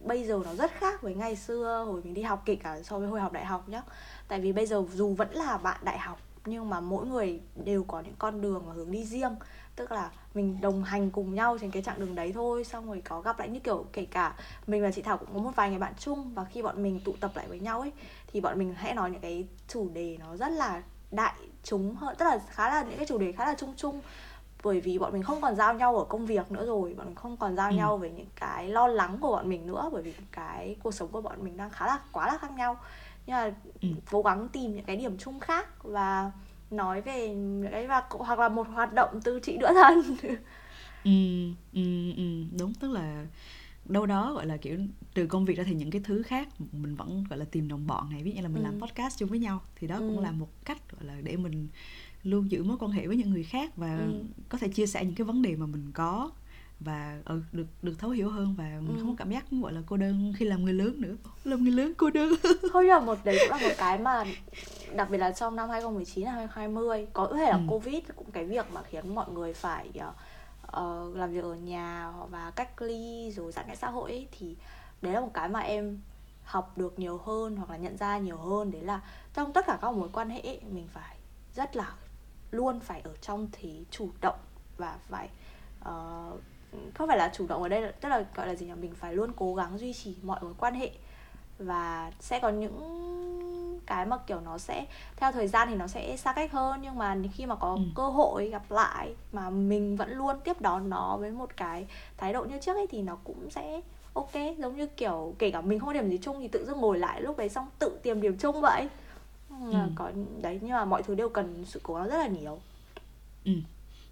bây 0.05 0.23
giờ 0.27 0.39
nó 0.45 0.55
rất 0.55 0.71
khác 0.79 1.01
với 1.01 1.15
ngày 1.15 1.35
xưa 1.35 1.83
hồi 1.87 2.01
mình 2.03 2.13
đi 2.13 2.21
học 2.21 2.41
kể 2.45 2.55
cả 2.55 2.81
so 2.83 2.99
với 2.99 3.07
hồi 3.07 3.19
học 3.21 3.31
đại 3.33 3.45
học 3.45 3.69
nhá 3.69 3.81
tại 4.27 4.41
vì 4.41 4.53
bây 4.53 4.65
giờ 4.65 4.83
dù 4.93 5.13
vẫn 5.13 5.31
là 5.33 5.57
bạn 5.57 5.77
đại 5.83 5.99
học 5.99 6.19
nhưng 6.45 6.69
mà 6.69 6.79
mỗi 6.79 7.05
người 7.05 7.39
đều 7.55 7.83
có 7.83 7.99
những 7.99 8.15
con 8.19 8.41
đường 8.41 8.63
và 8.67 8.73
hướng 8.73 8.91
đi 8.91 9.05
riêng. 9.05 9.35
Tức 9.75 9.91
là 9.91 10.11
mình 10.33 10.61
đồng 10.61 10.83
hành 10.83 11.11
cùng 11.11 11.35
nhau 11.35 11.57
trên 11.61 11.71
cái 11.71 11.81
chặng 11.83 11.99
đường 11.99 12.15
đấy 12.15 12.31
thôi 12.33 12.63
xong 12.63 12.87
rồi 12.87 13.01
có 13.09 13.21
gặp 13.21 13.39
lại 13.39 13.49
như 13.49 13.59
kiểu 13.59 13.85
kể 13.93 14.05
cả 14.05 14.35
mình 14.67 14.81
và 14.83 14.91
chị 14.91 15.01
Thảo 15.01 15.17
cũng 15.17 15.29
có 15.33 15.39
một 15.39 15.51
vài 15.55 15.69
người 15.69 15.79
bạn 15.79 15.93
chung 15.99 16.33
và 16.33 16.43
khi 16.45 16.61
bọn 16.61 16.83
mình 16.83 16.99
tụ 17.05 17.13
tập 17.19 17.31
lại 17.35 17.47
với 17.47 17.59
nhau 17.59 17.81
ấy 17.81 17.91
thì 18.31 18.41
bọn 18.41 18.59
mình 18.59 18.73
hãy 18.77 18.93
nói 18.93 19.11
những 19.11 19.21
cái 19.21 19.47
chủ 19.67 19.89
đề 19.89 20.17
nó 20.19 20.37
rất 20.37 20.49
là 20.51 20.83
đại 21.11 21.33
chúng 21.63 21.95
hơn 21.95 22.15
tức 22.17 22.25
là 22.25 22.39
khá 22.49 22.69
là 22.69 22.83
những 22.83 22.97
cái 22.97 23.05
chủ 23.05 23.17
đề 23.17 23.31
khá 23.31 23.45
là 23.45 23.53
chung 23.57 23.73
chung. 23.77 24.01
Bởi 24.63 24.81
vì 24.81 24.99
bọn 24.99 25.13
mình 25.13 25.23
không 25.23 25.41
còn 25.41 25.55
giao 25.55 25.73
nhau 25.73 25.97
ở 25.97 26.05
công 26.05 26.25
việc 26.25 26.51
nữa 26.51 26.65
rồi 26.65 26.93
bọn 26.93 27.05
mình 27.05 27.15
không 27.15 27.37
còn 27.37 27.55
giao 27.55 27.71
Ừ. 27.71 27.75
nhau 27.75 27.97
về 27.97 28.09
những 28.09 28.27
cái 28.35 28.69
lo 28.69 28.87
lắng 28.87 29.17
của 29.21 29.31
bọn 29.31 29.49
mình 29.49 29.67
nữa 29.67 29.89
bởi 29.93 30.01
vì 30.03 30.13
cái 30.31 30.75
cuộc 30.83 30.93
sống 30.93 31.09
của 31.11 31.21
bọn 31.21 31.43
mình 31.43 31.57
đang 31.57 31.69
khá 31.69 31.87
là 31.87 31.99
quá 32.11 32.27
là 32.27 32.37
khác 32.37 32.51
nhau 32.51 32.77
nhưng 33.29 33.37
mà 33.37 33.53
Ừ. 33.81 33.89
cố 34.11 34.21
gắng 34.21 34.49
tìm 34.53 34.75
những 34.75 34.85
cái 34.85 34.95
điểm 34.95 35.17
chung 35.17 35.39
khác 35.39 35.83
và 35.83 36.31
nói 36.71 37.01
về 37.01 37.27
những 37.35 37.71
cái 37.71 37.87
và 37.87 38.03
hoặc 38.09 38.39
là 38.39 38.49
một 38.49 38.67
hoạt 38.67 38.93
động 38.93 39.19
từ 39.23 39.39
chị 39.39 39.57
nữa 39.57 39.71
thân 39.73 40.01
ừ, 41.03 41.11
ừ, 41.73 42.11
ừ, 42.17 42.43
đúng 42.59 42.73
tức 42.73 42.91
là 42.91 43.25
đâu 43.85 44.05
đó 44.05 44.33
gọi 44.33 44.45
là 44.45 44.57
kiểu 44.57 44.79
trừ 45.15 45.25
công 45.27 45.45
việc 45.45 45.57
ra 45.57 45.63
thì 45.67 45.73
những 45.75 45.91
cái 45.91 46.01
thứ 46.05 46.21
khác 46.23 46.47
mình 46.71 46.95
vẫn 46.95 47.23
gọi 47.29 47.39
là 47.39 47.45
tìm 47.51 47.67
đồng 47.67 47.87
bọn 47.87 48.09
này 48.09 48.23
ví 48.23 48.31
dụ 48.31 48.35
như 48.35 48.41
là 48.41 48.47
mình 48.47 48.63
Ừ. 48.63 48.67
làm 48.67 48.81
podcast 48.81 49.17
chung 49.19 49.29
với 49.29 49.39
nhau 49.39 49.61
thì 49.75 49.87
đó 49.87 49.97
cũng 49.99 50.17
Ừ. 50.17 50.23
là 50.23 50.31
một 50.31 50.49
cách 50.65 50.91
gọi 50.91 51.05
là 51.05 51.21
để 51.23 51.37
mình 51.37 51.67
luôn 52.23 52.51
giữ 52.51 52.63
mối 52.63 52.77
quan 52.79 52.91
hệ 52.91 53.07
với 53.07 53.17
những 53.17 53.29
người 53.29 53.43
khác 53.43 53.75
và 53.77 53.95
Ừ. 53.97 54.23
có 54.49 54.57
thể 54.57 54.67
chia 54.67 54.85
sẻ 54.87 55.05
những 55.05 55.15
cái 55.15 55.25
vấn 55.25 55.41
đề 55.41 55.55
mà 55.55 55.65
mình 55.65 55.91
có 55.93 56.31
và 56.79 57.19
ừ, 57.25 57.41
được 57.51 57.65
được 57.81 57.93
thấu 57.99 58.09
hiểu 58.09 58.29
hơn 58.29 58.55
và 58.57 58.63
mình 58.63 58.97
Ừ. 58.97 59.01
không 59.01 59.09
có 59.09 59.15
cảm 59.17 59.29
giác 59.31 59.45
gọi 59.51 59.73
là 59.73 59.81
cô 59.87 59.97
đơn 59.97 60.33
khi 60.37 60.45
làm 60.45 60.63
người 60.63 60.73
lớn 60.73 61.01
nữa 61.01 61.15
làm 61.43 61.63
người 61.63 61.71
lớn 61.71 61.93
cô 61.97 62.09
đơn 62.09 62.33
thôi 62.73 62.87
mà 62.89 62.99
một 62.99 63.17
đấy 63.23 63.37
cũng 63.41 63.49
là 63.49 63.57
một 63.57 63.73
cái 63.77 63.97
mà 63.97 64.25
đặc 64.95 65.09
biệt 65.11 65.17
là 65.17 65.31
trong 65.31 65.55
năm 65.55 65.69
2019 65.69 66.25
hay 66.25 66.33
2020 66.35 67.07
có 67.13 67.27
thể 67.37 67.51
là 67.51 67.57
Ừ. 67.57 67.63
covid 67.67 68.03
cũng 68.15 68.31
cái 68.31 68.45
việc 68.45 68.65
mà 68.71 68.81
khiến 68.83 69.15
mọi 69.15 69.29
người 69.31 69.53
phải 69.53 69.89
ờ, 70.61 71.11
làm 71.15 71.31
việc 71.31 71.43
ở 71.43 71.55
nhà 71.55 72.13
và 72.29 72.51
cách 72.51 72.81
ly 72.81 73.31
rồi 73.31 73.51
giãn 73.51 73.65
cách 73.67 73.77
xã 73.77 73.89
hội 73.89 74.11
ấy, 74.11 74.27
thì 74.39 74.55
đấy 75.01 75.13
là 75.13 75.19
một 75.19 75.31
cái 75.33 75.49
mà 75.49 75.59
em 75.59 75.99
học 76.43 76.77
được 76.77 76.99
nhiều 76.99 77.17
hơn 77.17 77.55
hoặc 77.55 77.69
là 77.69 77.77
nhận 77.77 77.97
ra 77.97 78.17
nhiều 78.17 78.37
hơn 78.37 78.71
đấy 78.71 78.81
là 78.81 79.01
trong 79.33 79.53
tất 79.53 79.65
cả 79.67 79.77
các 79.81 79.91
mối 79.93 80.09
quan 80.13 80.29
hệ 80.29 80.41
ấy, 80.41 80.59
mình 80.71 80.87
phải 80.87 81.17
rất 81.55 81.75
là 81.75 81.93
luôn 82.51 82.79
phải 82.79 83.01
ở 83.01 83.11
trong 83.21 83.47
thế 83.51 83.83
chủ 83.91 84.09
động 84.21 84.39
và 84.77 84.97
phải 85.09 85.29
ờ, 85.79 86.31
không 86.93 87.07
phải 87.07 87.17
là 87.17 87.31
chủ 87.35 87.47
động 87.47 87.63
ở 87.63 87.69
đây 87.69 87.81
là- 87.81 87.91
tức 88.01 88.09
là 88.09 88.25
gọi 88.35 88.47
là 88.47 88.55
gì 88.55 88.65
nhỉ 88.65 88.73
mình 88.81 88.95
phải 88.95 89.13
luôn 89.13 89.31
cố 89.35 89.55
gắng 89.55 89.77
duy 89.77 89.93
trì 89.93 90.15
mọi 90.23 90.39
mối 90.41 90.53
quan 90.59 90.73
hệ 90.73 90.91
và 91.59 92.11
sẽ 92.19 92.39
có 92.39 92.49
những 92.49 93.79
cái 93.85 94.05
mà 94.05 94.17
kiểu 94.17 94.39
nó 94.39 94.57
sẽ 94.57 94.85
theo 95.15 95.31
thời 95.31 95.47
gian 95.47 95.67
thì 95.71 95.75
nó 95.75 95.87
sẽ 95.87 96.17
xa 96.17 96.33
cách 96.33 96.51
hơn 96.51 96.79
nhưng 96.83 96.97
mà 96.97 97.17
khi 97.33 97.45
mà 97.45 97.55
có 97.55 97.73
Ừ. 97.73 97.81
cơ 97.95 98.09
hội 98.09 98.49
gặp 98.49 98.63
lại 98.71 99.15
mà 99.31 99.49
mình 99.49 99.95
vẫn 99.95 100.11
luôn 100.11 100.35
tiếp 100.43 100.61
đón 100.61 100.89
nó 100.89 101.17
với 101.17 101.31
một 101.31 101.49
cái 101.57 101.85
thái 102.17 102.33
độ 102.33 102.43
như 102.45 102.57
trước 102.61 102.75
ấy 102.75 102.87
thì 102.89 103.01
nó 103.01 103.17
cũng 103.23 103.49
sẽ 103.49 103.81
ok 104.13 104.31
giống 104.59 104.75
như 104.75 104.87
kiểu 104.87 105.35
kể 105.39 105.51
cả 105.51 105.61
mình 105.61 105.79
không 105.79 105.87
có 105.87 105.93
điểm 105.93 106.09
gì 106.09 106.17
chung 106.21 106.39
thì 106.39 106.47
tự 106.47 106.65
dưng 106.65 106.77
ngồi 106.79 106.99
lại 106.99 107.21
lúc 107.21 107.37
đấy 107.37 107.49
xong 107.49 107.67
tự 107.79 107.99
tìm 108.03 108.21
điểm 108.21 108.37
chung 108.37 108.61
vậy 108.61 108.89
ừ. 109.49 109.73
Có 109.95 110.11
đấy 110.41 110.59
nhưng 110.61 110.71
mà 110.71 110.85
mọi 110.85 111.03
thứ 111.03 111.15
đều 111.15 111.29
cần 111.29 111.63
sự 111.65 111.79
cố 111.83 111.95
gắng 111.95 112.07
rất 112.09 112.17
là 112.17 112.27
nhiều 112.27 112.59
ừ. 113.45 113.51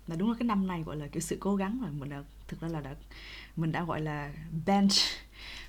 là 0.08 0.16
đúng 0.16 0.30
là 0.30 0.36
cái 0.40 0.46
năm 0.48 0.68
này 0.68 0.84
gọi 0.84 0.96
là 0.96 1.08
kiểu 1.08 1.22
sự 1.22 1.38
cố 1.40 1.56
gắng 1.56 1.80
rồi 1.82 1.92
mình 2.00 2.10
đã 2.10 2.24
thực 2.48 2.62
ra 2.62 2.68
là 2.68 2.82
đã 2.82 2.96
mình 3.56 3.72
đã 3.72 3.84
gọi 3.84 4.02
là 4.02 4.34
bench 4.66 4.92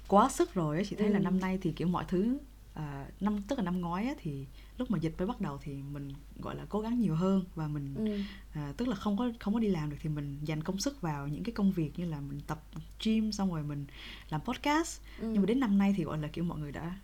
quá 0.09 0.29
sức 0.29 0.55
rồi 0.55 0.77
á 0.77 0.83
chị 0.91 0.97
thấy 0.97 1.09
là 1.09 1.19
Ừ. 1.19 1.23
năm 1.23 1.41
nay 1.41 1.59
thì 1.63 1.73
kiểu 1.73 1.89
mọi 1.89 2.05
thứ 2.09 2.39
à, 2.75 3.07
năm 3.21 3.43
tức 3.49 3.59
là 3.59 3.65
năm 3.65 3.81
ngoái 3.81 4.07
á, 4.07 4.15
thì 4.19 4.47
lúc 4.79 4.91
mà 4.91 4.99
dịch 4.99 5.15
mới 5.19 5.27
bắt 5.27 5.41
đầu 5.41 5.59
thì 5.63 5.73
mình 5.93 6.13
gọi 6.41 6.55
là 6.57 6.65
cố 6.69 6.81
gắng 6.81 7.01
nhiều 7.01 7.15
hơn 7.15 7.45
và 7.55 7.69
mình 7.69 7.95
ừ. 7.95 8.19
à, 8.61 8.73
tức 8.77 8.89
là 8.89 8.95
không 8.97 9.17
có 9.17 9.31
không 9.41 9.55
có 9.55 9.61
đi 9.61 9.69
làm 9.69 9.91
được 9.91 9.97
thì 10.03 10.09
mình 10.09 10.39
dành 10.45 10.63
công 10.63 10.79
sức 10.81 11.01
vào 11.01 11.29
những 11.29 11.45
cái 11.45 11.53
công 11.53 11.73
việc 11.73 11.99
như 11.99 12.05
là 12.05 12.21
mình 12.21 12.41
tập 12.47 12.63
gym 13.05 13.33
xong 13.33 13.53
rồi 13.53 13.63
mình 13.63 13.87
làm 14.31 14.41
podcast 14.41 15.01
Ừ. 15.21 15.29
nhưng 15.33 15.43
mà 15.43 15.47
đến 15.47 15.61
năm 15.61 15.79
nay 15.79 15.95
thì 15.97 16.05
gọi 16.05 16.19
là 16.19 16.29
kiểu 16.29 16.45
mọi 16.45 16.59
người 16.59 16.73
đã 16.73 16.95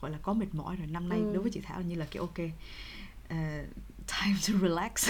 gọi 0.00 0.10
là 0.10 0.18
có 0.22 0.32
mệt 0.32 0.54
mỏi 0.54 0.76
rồi 0.76 0.86
năm 0.86 1.08
nay 1.08 1.18
Ừ. 1.18 1.30
đối 1.34 1.42
với 1.42 1.52
chị 1.52 1.60
Thảo 1.60 1.82
như 1.82 1.94
là 1.94 2.06
kiểu 2.10 2.22
ok 2.22 2.38
à, 3.28 3.64
time 4.22 4.36
to 4.48 4.54
relax 4.62 5.08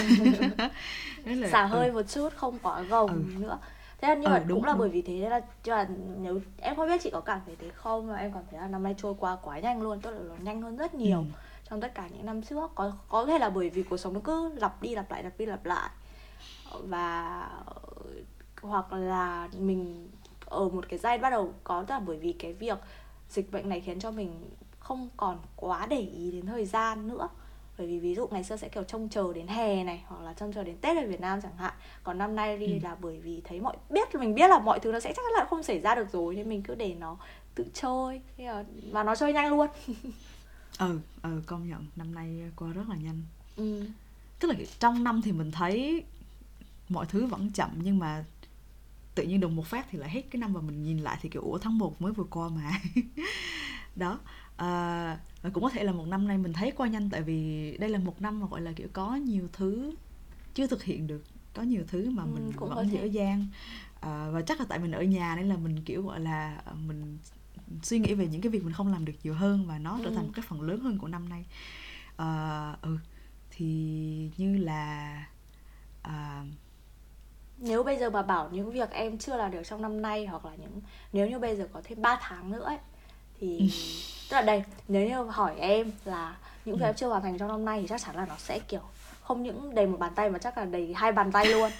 Đấy 1.25 1.35
là- 1.35 1.49
xả 1.51 1.61
ừ. 1.63 1.67
hơi 1.67 1.91
một 1.91 2.01
chút 2.13 2.29
không 2.35 2.59
quá 2.59 2.81
gồng 2.81 3.09
Ừ. 3.09 3.39
nữa 3.39 3.59
thế 4.01 4.07
là 4.07 4.13
nhưng 4.15 4.23
Ừ, 4.23 4.29
mà 4.29 4.39
đúng, 4.39 4.57
cũng 4.57 4.65
là 4.65 4.73
đúng. 4.73 4.79
bởi 4.79 4.89
vì 4.89 5.01
thế 5.01 5.13
nên 5.13 5.29
là, 5.29 5.41
cho 5.63 5.75
là 5.75 5.87
nếu 6.21 6.39
em 6.57 6.75
không 6.75 6.87
biết 6.87 7.01
chị 7.03 7.09
có 7.09 7.21
cảm 7.21 7.39
thấy 7.45 7.55
thế 7.55 7.69
không 7.75 8.07
mà 8.07 8.15
em 8.15 8.33
cảm 8.33 8.43
thấy 8.51 8.59
là 8.59 8.67
năm 8.67 8.83
nay 8.83 8.95
trôi 8.97 9.13
qua 9.19 9.37
quá 9.41 9.59
nhanh 9.59 9.81
luôn 9.81 10.01
tức 10.01 10.11
là 10.11 10.19
nó 10.29 10.35
nhanh 10.43 10.61
hơn 10.61 10.77
rất 10.77 10.93
nhiều 10.93 11.17
Ừ. 11.17 11.23
trong 11.69 11.81
tất 11.81 11.95
cả 11.95 12.07
những 12.07 12.25
năm 12.25 12.41
trước 12.41 12.71
có 12.75 12.91
có 13.09 13.25
thể 13.25 13.39
là 13.39 13.49
bởi 13.49 13.69
vì 13.69 13.83
cuộc 13.83 13.97
sống 13.97 14.13
nó 14.13 14.19
cứ 14.23 14.53
lặp 14.55 14.81
đi 14.81 14.95
lặp 14.95 15.11
lại 15.11 15.23
lặp 15.23 15.33
đi 15.37 15.45
lặp 15.45 15.65
lại 15.65 15.89
và 16.83 17.49
hoặc 18.61 18.93
là 18.93 19.49
mình 19.57 20.09
ở 20.45 20.69
một 20.69 20.85
cái 20.89 20.99
giai 20.99 21.17
bắt 21.17 21.29
đầu 21.29 21.53
có 21.63 21.85
là 21.89 21.99
bởi 21.99 22.17
vì 22.17 22.33
cái 22.33 22.53
việc 22.53 22.77
dịch 23.29 23.51
bệnh 23.51 23.69
này 23.69 23.79
khiến 23.81 23.99
cho 23.99 24.11
mình 24.11 24.49
không 24.79 25.09
còn 25.17 25.37
quá 25.55 25.85
để 25.85 25.99
ý 25.99 26.31
đến 26.31 26.45
thời 26.45 26.65
gian 26.65 27.07
nữa 27.07 27.29
bởi 27.81 27.87
vì 27.87 27.99
ví 27.99 28.15
dụ 28.15 28.27
ngày 28.27 28.43
xưa 28.43 28.57
sẽ 28.57 28.69
kiểu 28.69 28.83
trông 28.83 29.09
chờ 29.09 29.33
đến 29.33 29.47
hè 29.47 29.83
này 29.83 30.03
hoặc 30.07 30.21
là 30.21 30.33
trông 30.33 30.53
chờ 30.53 30.63
đến 30.63 30.77
tết 30.81 30.97
ở 30.97 31.07
việt 31.07 31.21
nam 31.21 31.41
chẳng 31.41 31.57
hạn. 31.57 31.73
Còn 32.03 32.17
năm 32.17 32.35
nay 32.35 32.57
đi 32.57 32.65
ừ. 32.65 32.79
là 32.83 32.95
bởi 33.01 33.19
vì 33.19 33.41
thấy 33.43 33.59
mọi 33.59 33.77
biết 33.89 34.15
mình 34.15 34.35
biết 34.35 34.47
là 34.49 34.59
mọi 34.59 34.79
thứ 34.79 34.91
nó 34.91 34.99
sẽ 34.99 35.13
chắc 35.15 35.25
là 35.37 35.45
không 35.49 35.63
xảy 35.63 35.79
ra 35.79 35.95
được 35.95 36.11
rồi 36.11 36.35
nên 36.35 36.49
mình 36.49 36.61
cứ 36.63 36.75
để 36.75 36.95
nó 36.99 37.17
tự 37.55 37.65
chơi. 37.73 38.21
Và 38.91 39.03
nó 39.03 39.15
chơi 39.15 39.33
nhanh 39.33 39.49
luôn. 39.49 39.67
Ừ 40.79 40.99
ừ 41.21 41.41
công 41.45 41.69
nhận. 41.69 41.85
Năm 41.95 42.15
nay 42.15 42.51
qua 42.55 42.69
rất 42.71 42.89
là 42.89 42.95
nhanh. 42.95 43.21
Ừ. 43.55 43.85
tức 44.39 44.47
là 44.47 44.55
trong 44.79 45.03
năm 45.03 45.21
thì 45.21 45.31
mình 45.31 45.51
thấy 45.51 46.03
mọi 46.89 47.05
thứ 47.05 47.25
vẫn 47.25 47.51
chậm 47.51 47.69
nhưng 47.83 47.99
mà 47.99 48.25
tự 49.15 49.23
nhiên 49.23 49.39
đùng 49.39 49.55
một 49.55 49.65
phát 49.65 49.85
thì 49.91 49.97
lại 49.97 50.09
hết 50.09 50.21
cái 50.31 50.39
năm 50.39 50.53
mà 50.53 50.61
mình 50.61 50.83
nhìn 50.83 50.97
lại 50.97 51.17
thì 51.21 51.29
kiểu 51.29 51.41
ủa 51.41 51.57
tháng 51.57 51.77
1 51.77 52.01
mới 52.01 52.13
vừa 52.13 52.23
qua 52.23 52.49
mà. 52.49 52.71
Đó 53.95 54.19
à, 54.61 55.17
và 55.41 55.49
cũng 55.49 55.63
có 55.63 55.69
thể 55.69 55.83
là 55.83 55.91
một 55.91 56.07
năm 56.07 56.27
nay 56.27 56.37
mình 56.37 56.53
thấy 56.53 56.71
qua 56.71 56.87
nhanh 56.87 57.09
tại 57.09 57.21
vì 57.21 57.77
đây 57.77 57.89
là 57.89 57.99
một 57.99 58.21
năm 58.21 58.39
mà 58.39 58.47
gọi 58.47 58.61
là 58.61 58.71
kiểu 58.71 58.87
có 58.93 59.15
nhiều 59.15 59.47
thứ 59.53 59.95
chưa 60.53 60.67
thực 60.67 60.83
hiện 60.83 61.07
được 61.07 61.23
có 61.53 61.61
nhiều 61.61 61.83
thứ 61.87 62.09
mà 62.09 62.23
ừ, 62.23 62.29
mình 62.33 62.51
ừ, 62.59 62.67
vẫn 62.67 62.91
dở 62.91 63.03
dang 63.03 63.47
à, 63.99 64.29
và 64.31 64.41
chắc 64.41 64.59
là 64.59 64.65
tại 64.69 64.79
mình 64.79 64.91
ở 64.91 65.01
nhà 65.01 65.35
nên 65.35 65.49
là 65.49 65.57
mình 65.57 65.81
kiểu 65.85 66.03
gọi 66.03 66.19
là 66.19 66.61
mình 66.87 67.17
suy 67.83 67.99
nghĩ 67.99 68.13
về 68.13 68.27
những 68.27 68.41
cái 68.41 68.49
việc 68.49 68.63
mình 68.63 68.73
không 68.73 68.91
làm 68.91 69.05
được 69.05 69.13
nhiều 69.23 69.33
hơn 69.33 69.65
và 69.67 69.77
nó 69.77 69.99
trở 70.03 70.09
thành 70.09 70.23
ừ. 70.23 70.27
một 70.27 70.31
cái 70.35 70.45
phần 70.47 70.61
lớn 70.61 70.79
hơn 70.79 70.97
của 70.97 71.07
năm 71.07 71.29
nay. 71.29 71.45
À, 72.17 72.75
ừ 72.81 72.97
thì 73.51 74.29
như 74.37 74.57
là 74.57 75.25
à, 76.01 76.43
nếu 77.57 77.83
bây 77.83 77.97
giờ 77.97 78.09
mà 78.09 78.21
bảo 78.21 78.49
những 78.51 78.71
việc 78.71 78.91
em 78.91 79.17
chưa 79.17 79.37
làm 79.37 79.51
được 79.51 79.61
trong 79.65 79.81
năm 79.81 80.01
nay 80.01 80.25
hoặc 80.25 80.45
là 80.45 80.55
những 80.55 80.81
nếu 81.13 81.29
như 81.29 81.39
bây 81.39 81.55
giờ 81.55 81.67
có 81.73 81.81
thêm 81.83 82.01
3 82.01 82.17
tháng 82.21 82.51
nữa 82.51 82.63
ấy, 82.63 82.77
thì 83.41 83.57
ừ. 83.57 83.65
tức 84.29 84.35
là 84.35 84.41
đây 84.41 84.63
nếu 84.87 85.09
như 85.09 85.23
hỏi 85.23 85.53
em 85.59 85.91
là 86.05 86.35
những 86.65 86.75
việc 86.75 86.85
ừ. 86.85 86.87
em 86.87 86.95
chưa 86.95 87.07
hoàn 87.07 87.21
thành 87.21 87.37
trong 87.37 87.47
năm 87.47 87.65
nay 87.65 87.81
thì 87.81 87.87
chắc 87.87 88.01
chắn 88.01 88.15
là 88.15 88.25
nó 88.25 88.35
sẽ 88.37 88.59
kiểu 88.59 88.81
không 89.21 89.43
những 89.43 89.75
đầy 89.75 89.87
một 89.87 89.97
bàn 89.99 90.11
tay 90.15 90.29
mà 90.29 90.39
chắc 90.39 90.57
là 90.57 90.65
đầy 90.65 90.93
hai 90.93 91.11
bàn 91.11 91.31
tay 91.31 91.45
luôn 91.45 91.71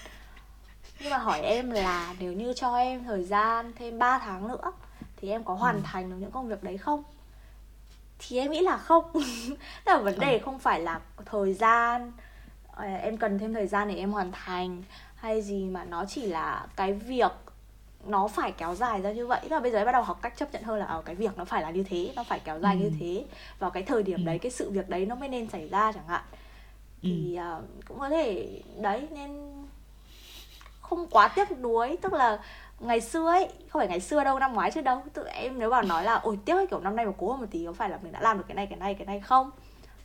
nhưng 0.99 1.09
mà 1.09 1.17
hỏi 1.17 1.41
em 1.41 1.71
là 1.71 2.15
nếu 2.19 2.33
như 2.33 2.53
cho 2.53 2.75
em 2.75 3.03
thời 3.03 3.23
gian 3.23 3.71
thêm 3.75 3.99
3 3.99 4.19
tháng 4.19 4.47
nữa 4.47 4.71
thì 5.17 5.29
em 5.29 5.43
có 5.43 5.53
hoàn 5.53 5.75
ừ. 5.75 5.81
thành 5.83 6.09
được 6.09 6.15
những 6.19 6.31
công 6.31 6.47
việc 6.47 6.63
đấy 6.63 6.77
không 6.77 7.03
thì 8.19 8.37
em 8.37 8.51
nghĩ 8.51 8.59
là 8.59 8.77
không 8.77 9.03
tức 9.85 9.91
là 9.91 9.97
vấn 9.97 10.19
đề 10.19 10.37
ừ. 10.37 10.41
không 10.45 10.59
phải 10.59 10.79
là 10.79 10.99
thời 11.25 11.53
gian 11.53 12.11
ờ, 12.67 12.83
em 12.83 13.17
cần 13.17 13.39
thêm 13.39 13.53
thời 13.53 13.67
gian 13.67 13.87
để 13.87 13.95
em 13.95 14.11
hoàn 14.11 14.31
thành 14.31 14.83
hay 15.15 15.41
gì 15.41 15.65
mà 15.65 15.83
nó 15.83 16.05
chỉ 16.05 16.25
là 16.25 16.67
cái 16.75 16.93
việc 16.93 17.31
nó 18.07 18.27
phải 18.27 18.51
kéo 18.51 18.75
dài 18.75 19.01
ra 19.01 19.11
như 19.11 19.27
vậy 19.27 19.41
là 19.49 19.59
bây 19.59 19.71
giờ 19.71 19.85
bắt 19.85 19.91
đầu 19.91 20.03
học 20.03 20.19
cách 20.21 20.33
chấp 20.37 20.53
nhận 20.53 20.63
hơn 20.63 20.79
là 20.79 20.85
ờ, 20.85 21.01
cái 21.05 21.15
việc 21.15 21.37
nó 21.37 21.45
phải 21.45 21.61
là 21.61 21.71
như 21.71 21.83
thế 21.83 22.13
nó 22.15 22.23
phải 22.23 22.39
kéo 22.39 22.59
dài 22.59 22.75
ừ. 22.75 22.79
như 22.79 22.91
thế 22.99 23.25
vào 23.59 23.71
cái 23.71 23.83
thời 23.83 24.03
điểm 24.03 24.19
ừ. 24.19 24.25
đấy 24.25 24.39
cái 24.39 24.51
sự 24.51 24.69
việc 24.69 24.89
đấy 24.89 25.05
nó 25.05 25.15
mới 25.15 25.29
nên 25.29 25.49
xảy 25.49 25.69
ra 25.69 25.91
chẳng 25.91 26.07
hạn 26.07 26.21
thì 27.01 27.37
ừ. 27.37 27.57
uh, 27.57 27.63
cũng 27.87 27.99
có 27.99 28.09
thể 28.09 28.59
đấy 28.77 29.07
nên 29.11 29.63
không 30.81 31.07
quá 31.07 31.27
tiếc 31.27 31.51
nuối 31.59 31.97
tức 32.01 32.13
là 32.13 32.39
ngày 32.79 33.01
xưa 33.01 33.27
ấy 33.27 33.47
không 33.69 33.79
phải 33.79 33.87
ngày 33.87 33.99
xưa 33.99 34.23
đâu 34.23 34.39
năm 34.39 34.53
ngoái 34.53 34.71
chứ 34.71 34.81
đâu 34.81 35.01
tự 35.13 35.25
em 35.25 35.59
nếu 35.59 35.69
bảo 35.69 35.81
nói 35.81 36.03
là 36.03 36.13
ôi 36.15 36.39
tiếc 36.45 36.53
ấy, 36.53 36.67
kiểu 36.67 36.79
năm 36.79 36.95
nay 36.95 37.05
mà 37.05 37.11
cố 37.17 37.37
một 37.37 37.45
tí 37.51 37.65
có 37.65 37.73
phải 37.73 37.89
là 37.89 37.99
mình 38.03 38.11
đã 38.11 38.21
làm 38.21 38.37
được 38.37 38.43
cái 38.47 38.55
này 38.55 38.67
cái 38.67 38.79
này 38.79 38.93
cái 38.93 39.05
này 39.05 39.19
không 39.19 39.51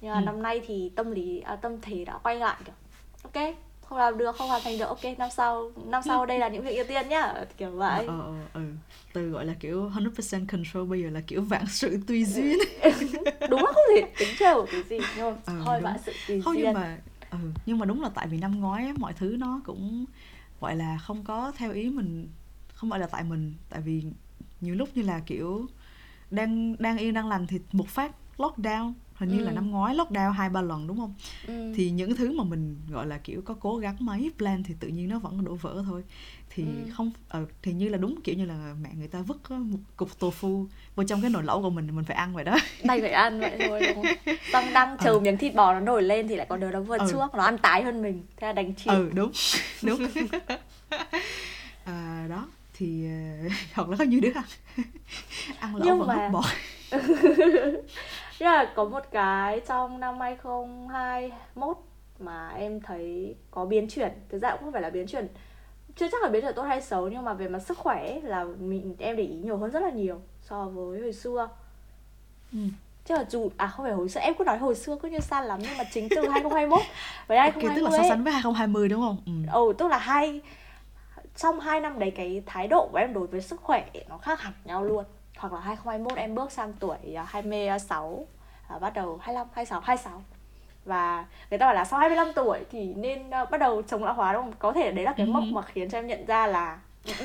nhưng 0.00 0.12
mà 0.12 0.20
ừ. 0.20 0.24
năm 0.24 0.42
nay 0.42 0.61
thì 0.66 0.92
tâm 0.96 1.11
lý 1.11 1.40
à, 1.40 1.56
tâm 1.56 1.80
thế 1.80 2.04
đã 2.04 2.18
quay 2.22 2.37
lại 2.37 2.56
kiểu 2.64 2.74
ok 3.22 3.54
không 3.88 3.99
làm 3.99 4.18
được 4.18 4.37
không 4.37 4.49
hoàn 4.49 4.62
thành 4.62 4.79
được 4.79 4.85
ok 4.85 5.05
năm 5.18 5.31
sau 5.31 5.70
năm 5.87 6.03
sau 6.07 6.27
đây 6.27 6.38
là 6.38 6.49
những 6.49 6.64
việc 6.64 6.77
ưu 6.77 6.85
tiên 6.88 7.09
nhá 7.09 7.35
kiểu 7.57 7.70
vậy. 7.70 8.07
Ờ, 8.07 8.20
ờ, 8.20 8.35
ờ, 8.53 8.61
ừ. 8.61 8.61
từ 9.12 9.31
gọi 9.31 9.44
là 9.46 9.55
kiểu 9.61 9.88
100% 9.88 10.46
control 10.46 10.88
bây 10.88 11.03
giờ 11.03 11.11
là 11.11 11.20
kiểu 11.27 11.42
vạn 11.42 11.64
sự 11.68 11.99
tùy 12.07 12.25
duyên. 12.25 12.59
Đúng 13.51 13.61
là 13.61 13.72
không 13.72 13.85
thể 13.94 14.03
tính 14.18 14.29
trêu 14.38 14.66
cái 14.72 14.83
gì 14.83 14.99
nhưng 15.16 15.31
mà 15.31 15.37
ừ, 15.46 15.53
thôi 15.64 15.81
vạn 15.81 15.96
sự 16.07 16.12
tùy 16.27 16.40
không, 16.44 16.55
duyên. 16.55 16.64
nhưng 16.64 16.75
mà 16.75 16.99
ừ, 17.31 17.38
nhưng 17.66 17.79
mà 17.79 17.87
đúng 17.87 18.03
là 18.03 18.09
tại 18.14 18.27
vì 18.29 18.38
năm 18.38 18.61
ngoái 18.61 18.92
mọi 18.99 19.12
thứ 19.12 19.37
nó 19.38 19.61
cũng 19.64 20.05
gọi 20.61 20.77
là 20.77 20.99
không 20.99 21.25
có 21.25 21.53
theo 21.57 21.72
ý 21.72 21.90
mình 21.90 22.29
không 22.75 22.90
phải 22.90 23.01
là 23.01 23.07
tại 23.07 23.25
mình. 23.25 23.55
Tại 23.68 23.81
vì 23.81 24.03
nhiều 24.61 24.75
lúc 24.75 24.88
như 24.94 25.03
là 25.03 25.20
kiểu 25.27 25.66
đang 26.31 26.77
đang 26.79 26.99
yên 26.99 27.14
đang 27.14 27.29
lành 27.29 27.46
thì 27.46 27.61
một 27.72 27.88
phát 27.88 28.12
lockdown 28.37 28.92
hình 29.18 29.29
như 29.29 29.38
ừ. 29.38 29.44
là 29.44 29.52
năm 29.52 29.70
ngoái 29.70 29.94
lockdown 29.94 30.31
hai 30.31 30.48
ba 30.48 30.62
lần 30.62 30.87
đúng 30.87 30.96
không 30.96 31.14
ừ. 31.46 31.72
thì 31.76 31.90
những 31.90 32.16
thứ 32.16 32.33
mà 32.33 32.44
mình 32.44 32.76
gọi 32.90 33.07
là 33.07 33.18
kiểu 33.18 33.42
có 33.44 33.55
cố 33.61 33.76
gắng 33.76 33.96
mấy 34.00 34.31
plan 34.38 34.62
thì 34.62 34.74
tự 34.81 34.88
nhiên 34.88 35.09
nó 35.09 35.18
vẫn 35.18 35.44
đổ 35.44 35.55
vỡ 35.55 35.83
thôi 35.87 36.05
thì 36.50 36.62
ừ. 36.62 36.90
không 36.92 37.11
ờ, 37.29 37.44
thì 37.62 37.72
như 37.72 37.88
là 37.88 37.98
đúng 37.98 38.20
kiểu 38.24 38.35
như 38.35 38.44
là 38.44 38.74
mẹ 38.83 38.90
người 38.98 39.09
ta 39.09 39.20
vứt 39.20 39.50
một 39.50 39.79
cục 39.96 40.11
tofu 40.20 40.66
vô 40.96 41.05
trong 41.05 41.20
cái 41.20 41.31
nồi 41.31 41.42
lẩu 41.42 41.62
của 41.62 41.70
mình 41.70 41.96
mình 41.96 42.05
phải 42.05 42.16
ăn 42.16 42.35
vậy 42.35 42.44
đó 42.44 42.57
đây 42.85 43.00
phải 43.00 43.11
ăn 43.11 43.40
vậy 43.40 43.59
thôi 43.68 43.81
đúng 43.87 44.05
không 44.05 44.35
xong 44.52 44.64
đang 44.72 44.96
chờ 45.05 45.11
ừ. 45.11 45.20
miếng 45.20 45.37
thịt 45.37 45.55
bò 45.55 45.74
nó 45.74 45.81
nổi 45.81 46.02
lên 46.02 46.29
thì 46.29 46.37
lại 46.37 46.46
còn 46.48 46.61
đứa 46.61 46.70
nó 46.70 46.81
vượt 46.81 47.00
ừ. 47.00 47.07
trước 47.12 47.35
nó 47.35 47.44
ăn 47.44 47.59
tái 47.59 47.83
hơn 47.83 48.02
mình 48.02 48.22
thế 48.37 48.46
là 48.46 48.52
đánh 48.52 48.74
chịu 48.74 48.94
ừ 48.94 49.11
đúng 49.14 49.33
đúng 49.83 50.07
à, 51.85 52.26
đó 52.29 52.48
thì 52.74 53.07
hoặc 53.74 53.88
là 53.88 53.96
có 53.96 54.05
nhiều 54.05 54.20
đứa 54.20 54.33
ăn 54.35 54.44
ăn 55.59 55.76
lẩu 55.76 55.87
Nhưng 55.87 55.98
vẫn 55.98 56.16
mà... 56.16 56.29
bọt 56.29 56.44
Thế 58.38 58.46
là 58.46 58.72
có 58.75 58.85
một 58.85 59.03
cái 59.11 59.61
trong 59.68 60.01
năm 60.01 60.20
2021 60.20 61.77
mà 62.18 62.49
em 62.49 62.81
thấy 62.81 63.35
có 63.51 63.64
biến 63.64 63.88
chuyển. 63.88 64.12
Thực 64.29 64.38
ra 64.38 64.51
cũng 64.51 64.61
không 64.62 64.72
phải 64.72 64.83
là 64.83 64.90
biến 64.90 65.07
chuyển. 65.07 65.29
Chưa 65.96 66.09
chắc 66.12 66.22
là 66.22 66.29
biến 66.29 66.42
chuyển 66.42 66.55
tốt 66.55 66.62
hay 66.62 66.83
xấu 66.83 67.09
Nhưng 67.09 67.25
mà 67.25 67.35
về 67.35 67.49
mặt 67.49 67.59
sức 67.59 67.79
khỏe 67.79 68.20
là 68.22 68.44
mình 68.44 68.96
em 68.99 69.16
để 69.16 69.22
ý 69.22 69.37
nhiều 69.37 69.57
hơn 69.57 69.70
rất 69.70 69.81
là 69.81 69.90
nhiều 69.90 70.20
So 70.42 70.64
với 70.64 71.01
hồi 71.01 71.12
xưa. 71.12 71.49
Ừ. 72.53 72.59
Chứ 73.05 73.14
là 73.14 73.25
dù, 73.29 73.51
à 73.57 73.66
không 73.66 73.87
phải 73.87 73.94
hồi 73.94 74.09
xưa, 74.09 74.20
em 74.20 74.35
cứ 74.38 74.44
nói 74.44 74.59
hồi 74.59 74.75
xưa 74.75 74.96
cứ 75.03 75.09
như 75.09 75.20
xa 75.20 75.40
lắm 75.40 75.61
Nhưng 75.62 75.79
mà 75.79 75.85
chính 75.92 76.09
từ 76.09 76.29
2021 76.29 76.81
với 77.27 77.38
2020 77.38 77.70
okay, 77.70 77.77
tức 77.77 77.83
là 77.83 78.03
so 78.03 78.09
sánh 78.09 78.25
với 78.25 78.33
2020 78.33 78.88
đúng 78.88 79.01
không? 79.01 79.16
Ừ, 79.27 79.33
ừ 79.53 79.72
tức 79.79 79.88
là 79.88 79.99
hai 79.99 80.40
Trong 81.37 81.61
hai 81.61 81.81
năm 81.81 81.99
đấy 81.99 82.11
cái 82.11 82.42
thái 82.46 82.68
độ 82.68 82.88
của 82.92 82.99
em 82.99 83.14
đối 83.14 83.27
với 83.27 83.40
sức 83.40 83.61
khỏe 83.61 83.85
nó 84.09 84.18
khác 84.18 84.40
hẳn 84.40 84.53
nhau 84.64 84.85
luôn 84.85 85.05
hoặc 85.37 85.53
là 85.53 85.61
2021 85.61 86.18
em 86.18 86.35
bước 86.35 86.53
sang 86.53 86.72
tuổi 86.72 86.96
26 87.27 88.27
à, 88.68 88.79
bắt 88.79 88.94
đầu 88.94 89.18
25, 89.22 89.46
26, 89.55 89.81
26 89.81 90.22
và 90.85 91.25
người 91.51 91.59
ta 91.59 91.66
bảo 91.66 91.75
là 91.75 91.85
sau 91.85 92.01
25 92.01 92.29
tuổi 92.35 92.59
thì 92.70 92.94
nên 92.94 93.20
uh, 93.20 93.51
bắt 93.51 93.59
đầu 93.61 93.83
chống 93.83 94.05
lão 94.05 94.14
hóa 94.14 94.33
đúng 94.33 94.42
không? 94.42 94.53
Có 94.59 94.72
thể 94.72 94.92
đấy 94.92 95.05
là 95.05 95.14
cái 95.16 95.27
mốc 95.27 95.42
ừ. 95.42 95.53
mà 95.53 95.62
khiến 95.62 95.90
cho 95.90 95.99
em 95.99 96.07
nhận 96.07 96.27
ra 96.27 96.46
là 96.46 96.79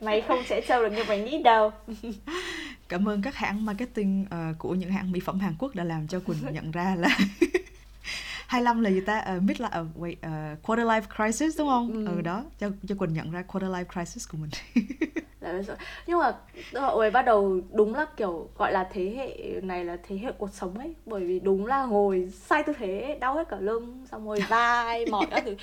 mày 0.00 0.20
không 0.20 0.38
sẽ 0.46 0.60
trâu 0.68 0.82
được 0.82 0.92
như 0.92 1.04
mày 1.08 1.20
nghĩ 1.20 1.42
đâu 1.42 1.72
cảm 2.88 3.08
ơn 3.08 3.22
các 3.22 3.34
hãng 3.34 3.64
marketing 3.64 4.26
uh, 4.26 4.58
của 4.58 4.74
những 4.74 4.90
hãng 4.90 5.12
mỹ 5.12 5.20
phẩm 5.20 5.40
Hàn 5.40 5.54
Quốc 5.58 5.74
đã 5.74 5.84
làm 5.84 6.08
cho 6.08 6.20
Quỳnh 6.20 6.38
nhận 6.52 6.70
ra 6.70 6.94
là 6.94 7.18
25 8.48 8.80
là 8.80 8.90
gì 8.90 9.00
ta? 9.00 9.24
Uh, 9.36 9.42
mid 9.42 9.60
là 9.60 9.68
uh, 9.80 9.96
wait 9.96 10.16
uh, 10.26 10.62
quarter 10.62 10.86
life 10.86 11.02
crisis 11.16 11.58
đúng 11.58 11.68
không? 11.68 11.92
Ừ. 11.92 12.06
ừ 12.06 12.20
đó. 12.20 12.44
Cho 12.58 12.68
cho 12.88 12.94
Quỳnh 12.98 13.12
nhận 13.12 13.30
ra 13.30 13.42
quarter 13.42 13.70
life 13.70 13.84
crisis 13.84 14.28
của 14.28 14.38
mình. 14.38 14.50
nhưng 16.06 16.18
mà 16.18 16.32
ôi 16.72 17.10
bắt 17.10 17.22
đầu 17.22 17.60
đúng 17.72 17.94
là 17.94 18.06
kiểu 18.16 18.48
gọi 18.58 18.72
là 18.72 18.88
thế 18.92 19.14
hệ 19.16 19.60
này 19.60 19.84
là 19.84 19.96
thế 20.08 20.18
hệ 20.18 20.32
cuộc 20.32 20.50
sống 20.52 20.78
ấy. 20.78 20.94
Bởi 21.06 21.24
vì 21.24 21.40
đúng 21.40 21.66
là 21.66 21.84
ngồi 21.84 22.30
sai 22.34 22.62
tư 22.62 22.72
thế 22.78 23.18
đau 23.20 23.34
hết 23.34 23.48
cả 23.48 23.56
lưng 23.60 24.06
xong 24.10 24.28
rồi 24.28 24.40
vai 24.48 25.06
mỏi 25.06 25.26
các 25.30 25.44
thứ. 25.44 25.56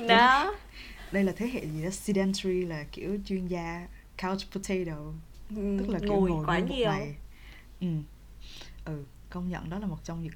Đó. 0.08 0.54
Đây 1.12 1.24
là 1.24 1.32
thế 1.36 1.50
hệ 1.52 1.60
gì 1.66 1.84
đó? 1.84 1.90
Sedentary 1.90 2.64
là 2.64 2.84
kiểu 2.92 3.18
chuyên 3.26 3.46
gia 3.46 3.86
couch 4.22 4.40
potato. 4.52 4.96
Ừ, 5.56 5.76
tức 5.78 5.88
là 5.88 5.98
kiểu 5.98 6.08
ngồi, 6.08 6.30
ngồi 6.30 6.44
quá 6.46 6.58
nhiều. 6.58 6.92
ừ. 7.80 7.86
Ừ 8.84 9.04
công 9.30 9.48
nhận 9.48 9.70
đó 9.70 9.78
là 9.78 9.86
một 9.86 10.04
trong 10.04 10.22
những 10.22 10.32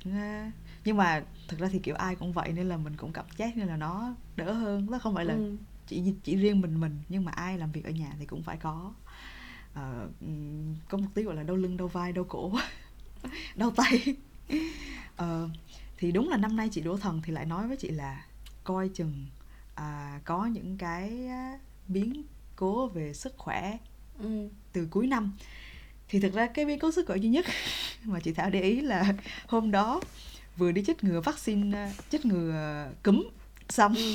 nhưng 0.85 0.96
mà 0.96 1.24
thực 1.48 1.61
ra 1.61 1.68
thì 1.72 1.78
kiểu 1.78 1.94
ai 1.94 2.16
cũng 2.16 2.33
vậy 2.33 2.52
nên 2.52 2.68
là 2.68 2.76
mình 2.76 2.96
cũng 2.96 3.12
cảm 3.12 3.26
giác 3.37 3.57
như 3.57 3.64
là 3.64 3.76
nó 3.76 4.14
đỡ 4.37 4.52
hơn 4.52 4.87
nó 4.90 4.98
không 4.98 5.14
phải 5.14 5.24
là 5.24 5.35
ừ. 5.35 5.57
chỉ 5.87 6.14
chỉ 6.22 6.37
riêng 6.37 6.61
mình 6.61 6.80
mình 6.80 6.98
nhưng 7.09 7.24
mà 7.24 7.33
ai 7.33 7.59
làm 7.59 7.72
việc 7.72 7.85
ở 7.85 7.90
nhà 7.90 8.12
thì 8.18 8.26
cũng 8.26 8.42
phải 8.42 8.57
có 8.57 8.92
uh, 9.72 10.11
có 10.88 10.98
một 10.98 11.09
tí 11.14 11.22
gọi 11.22 11.35
là 11.35 11.42
đau 11.42 11.57
lưng 11.57 11.76
đau 11.76 11.88
vai 11.88 12.12
đau 12.12 12.24
cổ 12.24 12.52
đau 13.57 13.70
tay 13.70 14.16
uh, 15.22 15.50
thì 15.96 16.12
đúng 16.12 16.28
là 16.28 16.37
năm 16.37 16.57
nay 16.57 16.68
chị 16.72 16.80
đỗ 16.80 16.96
thần 16.96 17.22
thì 17.24 17.33
lại 17.33 17.46
nói 17.46 17.68
với 17.68 17.76
chị 17.76 17.88
là 17.88 18.26
coi 18.64 18.88
chừng 18.88 19.26
à, 19.74 20.20
có 20.24 20.46
những 20.46 20.78
cái 20.78 21.28
biến 21.88 22.22
cố 22.57 22.88
về 22.88 23.12
sức 23.12 23.35
khỏe 23.37 23.78
ừ. 24.18 24.48
từ 24.72 24.87
cuối 24.90 25.07
năm 25.07 25.33
thì 26.14 26.20
thực 26.20 26.35
ra 26.35 26.46
cái 26.46 26.64
biến 26.64 26.79
cố 26.79 26.90
sức 26.90 27.07
khỏe 27.07 27.16
duy 27.16 27.29
nhất 27.29 27.46
mà 28.05 28.20
chị 28.20 28.33
thảo 28.33 28.50
để 28.50 28.61
ý 28.61 28.81
là 28.81 29.05
hôm 29.46 29.70
đó 29.70 30.00
vừa 30.57 30.72
đi 30.72 30.85
chích 30.85 31.05
ngừa 31.05 31.20
vaccine 31.20 31.79
ờ, 31.79 31.88
chích 32.11 32.27
ngừa 32.27 32.87
cúm 33.03 33.29
xong 33.68 33.94
ừ. 33.94 34.14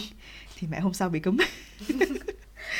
thì 0.57 0.67
mẹ 0.71 0.79
hôm 0.79 0.93
sau 0.93 1.09
bị 1.09 1.19
cúm 1.19 1.37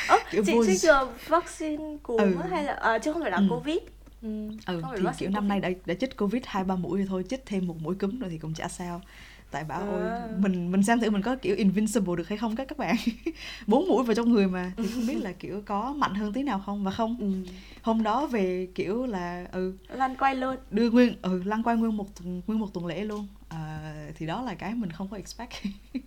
Ơ, 0.08 0.18
chị 0.30 0.40
chích 0.66 0.84
ngừa 0.84 1.12
vaccine 1.26 1.96
cúm 2.02 2.16
ừ. 2.16 2.36
hay 2.50 2.64
là 2.64 2.72
à, 2.72 2.98
chứ 2.98 3.12
không 3.12 3.22
phải 3.22 3.30
là 3.30 3.36
ừ. 3.36 3.46
covid 3.50 3.76
ừ, 4.22 4.50
ừ 4.66 4.82
thì 4.96 5.04
kiểu 5.18 5.30
năm 5.30 5.48
nay 5.48 5.60
đã 5.60 5.70
đã 5.86 5.94
chích 5.94 6.16
covid 6.16 6.42
hai 6.46 6.64
ba 6.64 6.76
mũi 6.76 6.98
rồi 6.98 7.06
thôi 7.10 7.24
chích 7.30 7.46
thêm 7.46 7.66
một 7.66 7.76
mũi 7.80 7.94
cúm 7.94 8.18
nữa 8.18 8.26
thì 8.30 8.38
cũng 8.38 8.54
chả 8.54 8.68
sao 8.68 9.02
tại 9.50 9.64
bảo 9.64 9.80
ôi 9.80 10.02
À. 10.02 10.28
mình 10.38 10.72
mình 10.72 10.82
xem 10.82 11.00
thử 11.00 11.10
mình 11.10 11.22
có 11.22 11.36
kiểu 11.36 11.56
invincible 11.56 12.16
được 12.16 12.28
hay 12.28 12.38
không 12.38 12.56
các 12.56 12.68
các 12.68 12.78
bạn. 12.78 12.96
Bốn 13.66 13.88
mũi 13.88 14.04
vào 14.04 14.14
trong 14.14 14.32
người 14.32 14.46
mà 14.48 14.72
thì 14.76 14.86
không 14.94 15.06
biết 15.06 15.14
là 15.22 15.32
kiểu 15.32 15.62
có 15.66 15.92
mạnh 15.92 16.14
hơn 16.14 16.32
tí 16.32 16.42
nào 16.42 16.62
không 16.66 16.84
và 16.84 16.90
không. 16.90 17.16
Ừ. 17.20 17.32
hôm 17.82 18.02
đó 18.02 18.26
về 18.26 18.68
kiểu 18.74 19.06
là 19.06 19.46
ừ 19.52 19.76
lăn 19.88 20.16
quay 20.16 20.34
luôn. 20.34 20.56
đưa 20.70 20.90
nguyên 20.90 21.14
ừ 21.22 21.42
lăn 21.44 21.62
quay 21.62 21.76
nguyên 21.76 21.96
một 21.96 22.06
nguyên 22.46 22.60
một 22.60 22.74
tuần 22.74 22.86
lễ 22.86 23.04
luôn. 23.04 23.26
À, 23.48 23.94
thì 24.18 24.26
đó 24.26 24.42
là 24.42 24.54
cái 24.54 24.74
mình 24.74 24.90
không 24.92 25.08
có 25.08 25.16
expect. 25.16 25.52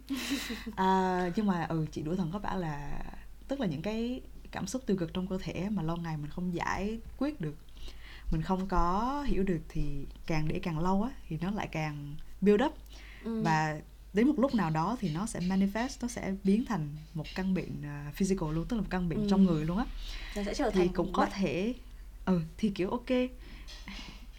À, 0.76 1.32
nhưng 1.36 1.46
mà 1.46 1.66
ừ 1.70 1.86
chị 1.92 2.02
đũa 2.02 2.16
thần 2.16 2.30
có 2.34 2.40
bảo 2.40 2.58
là 2.60 3.00
tức 3.48 3.60
là 3.60 3.68
những 3.68 3.82
cái 3.82 4.22
cảm 4.52 4.68
xúc 4.68 4.82
tiêu 4.86 4.98
cực 4.98 5.14
trong 5.14 5.28
cơ 5.28 5.38
thể 5.44 5.70
mà 5.70 5.84
lâu 5.84 5.98
ngày 5.98 6.18
mình 6.18 6.30
không 6.32 6.54
giải 6.54 7.00
quyết 7.18 7.42
được 7.42 7.56
mình 8.32 8.42
không 8.42 8.68
có 8.68 9.24
hiểu 9.28 9.44
được 9.44 9.60
thì 9.70 9.82
càng 10.28 10.48
để 10.48 10.60
càng 10.64 10.80
lâu 10.80 11.04
á 11.04 11.10
thì 11.30 11.38
nó 11.42 11.52
lại 11.52 11.68
càng 11.72 12.16
build 12.42 12.64
up 12.64 12.74
ừ. 13.24 13.42
và 13.44 13.80
đến 14.14 14.28
một 14.28 14.40
lúc 14.40 14.56
nào 14.56 14.70
đó 14.70 14.98
thì 15.00 15.10
nó 15.10 15.26
sẽ 15.26 15.40
manifest 15.40 15.98
nó 16.02 16.08
sẽ 16.08 16.34
biến 16.44 16.66
thành 16.66 16.88
một 17.14 17.36
căn 17.36 17.54
bệnh 17.54 17.82
uh, 18.10 18.16
physical 18.16 18.50
luôn 18.54 18.66
tức 18.70 18.76
là 18.76 18.82
một 18.82 18.88
căn 18.90 19.10
bệnh 19.10 19.20
Ừ. 19.20 19.28
trong 19.30 19.44
người 19.46 19.66
luôn 19.66 19.78
á 19.78 19.86
nó 20.36 20.44
sẽ 20.44 20.54
trở 20.54 20.70
thì 20.72 20.88
cũng 20.96 21.14
có 21.14 21.26
thể 21.26 21.74
ừ 22.26 22.42
thì 22.58 22.70
kiểu 22.70 22.90
ok 22.90 23.10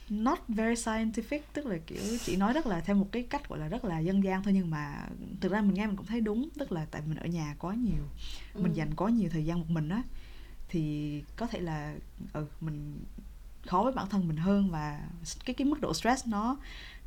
not 0.09 0.39
very 0.49 0.75
scientific 0.83 1.41
tức 1.53 1.67
là 1.67 1.79
kiểu 1.87 2.19
chị 2.25 2.37
nói 2.37 2.53
rất 2.53 2.67
là 2.67 2.81
theo 2.81 2.97
một 2.97 3.09
cái 3.13 3.23
cách 3.23 3.49
gọi 3.49 3.59
là 3.59 3.69
rất 3.69 3.85
là 3.85 3.99
dân 3.99 4.25
gian 4.25 4.43
thôi 4.43 4.53
nhưng 4.57 4.71
mà 4.71 5.07
thực 5.41 5.53
ra 5.53 5.61
mình 5.61 5.75
nghe 5.75 5.87
mình 5.87 5.97
cũng 5.97 6.07
thấy 6.07 6.21
đúng 6.21 6.49
tức 6.59 6.73
là 6.73 6.87
tại 6.91 7.03
mình 7.09 7.17
ở 7.19 7.27
nhà 7.27 7.57
quá 7.59 7.75
nhiều 7.75 8.03
mình 8.55 8.73
Ừ. 8.73 8.77
dành 8.77 8.95
quá 8.95 9.11
nhiều 9.11 9.31
thời 9.33 9.45
gian 9.45 9.59
một 9.59 9.67
mình 9.71 9.89
á 9.89 10.03
thì 10.69 11.23
có 11.37 11.47
thể 11.47 11.61
là 11.61 11.95
ừ 12.33 12.47
mình 12.61 12.99
khó 13.67 13.83
với 13.83 13.93
bản 13.93 14.09
thân 14.09 14.29
mình 14.29 14.37
hơn 14.37 14.71
và 14.71 15.01
cái 15.45 15.55
cái 15.55 15.67
mức 15.67 15.81
độ 15.81 15.95
stress 15.95 16.27
nó 16.27 16.57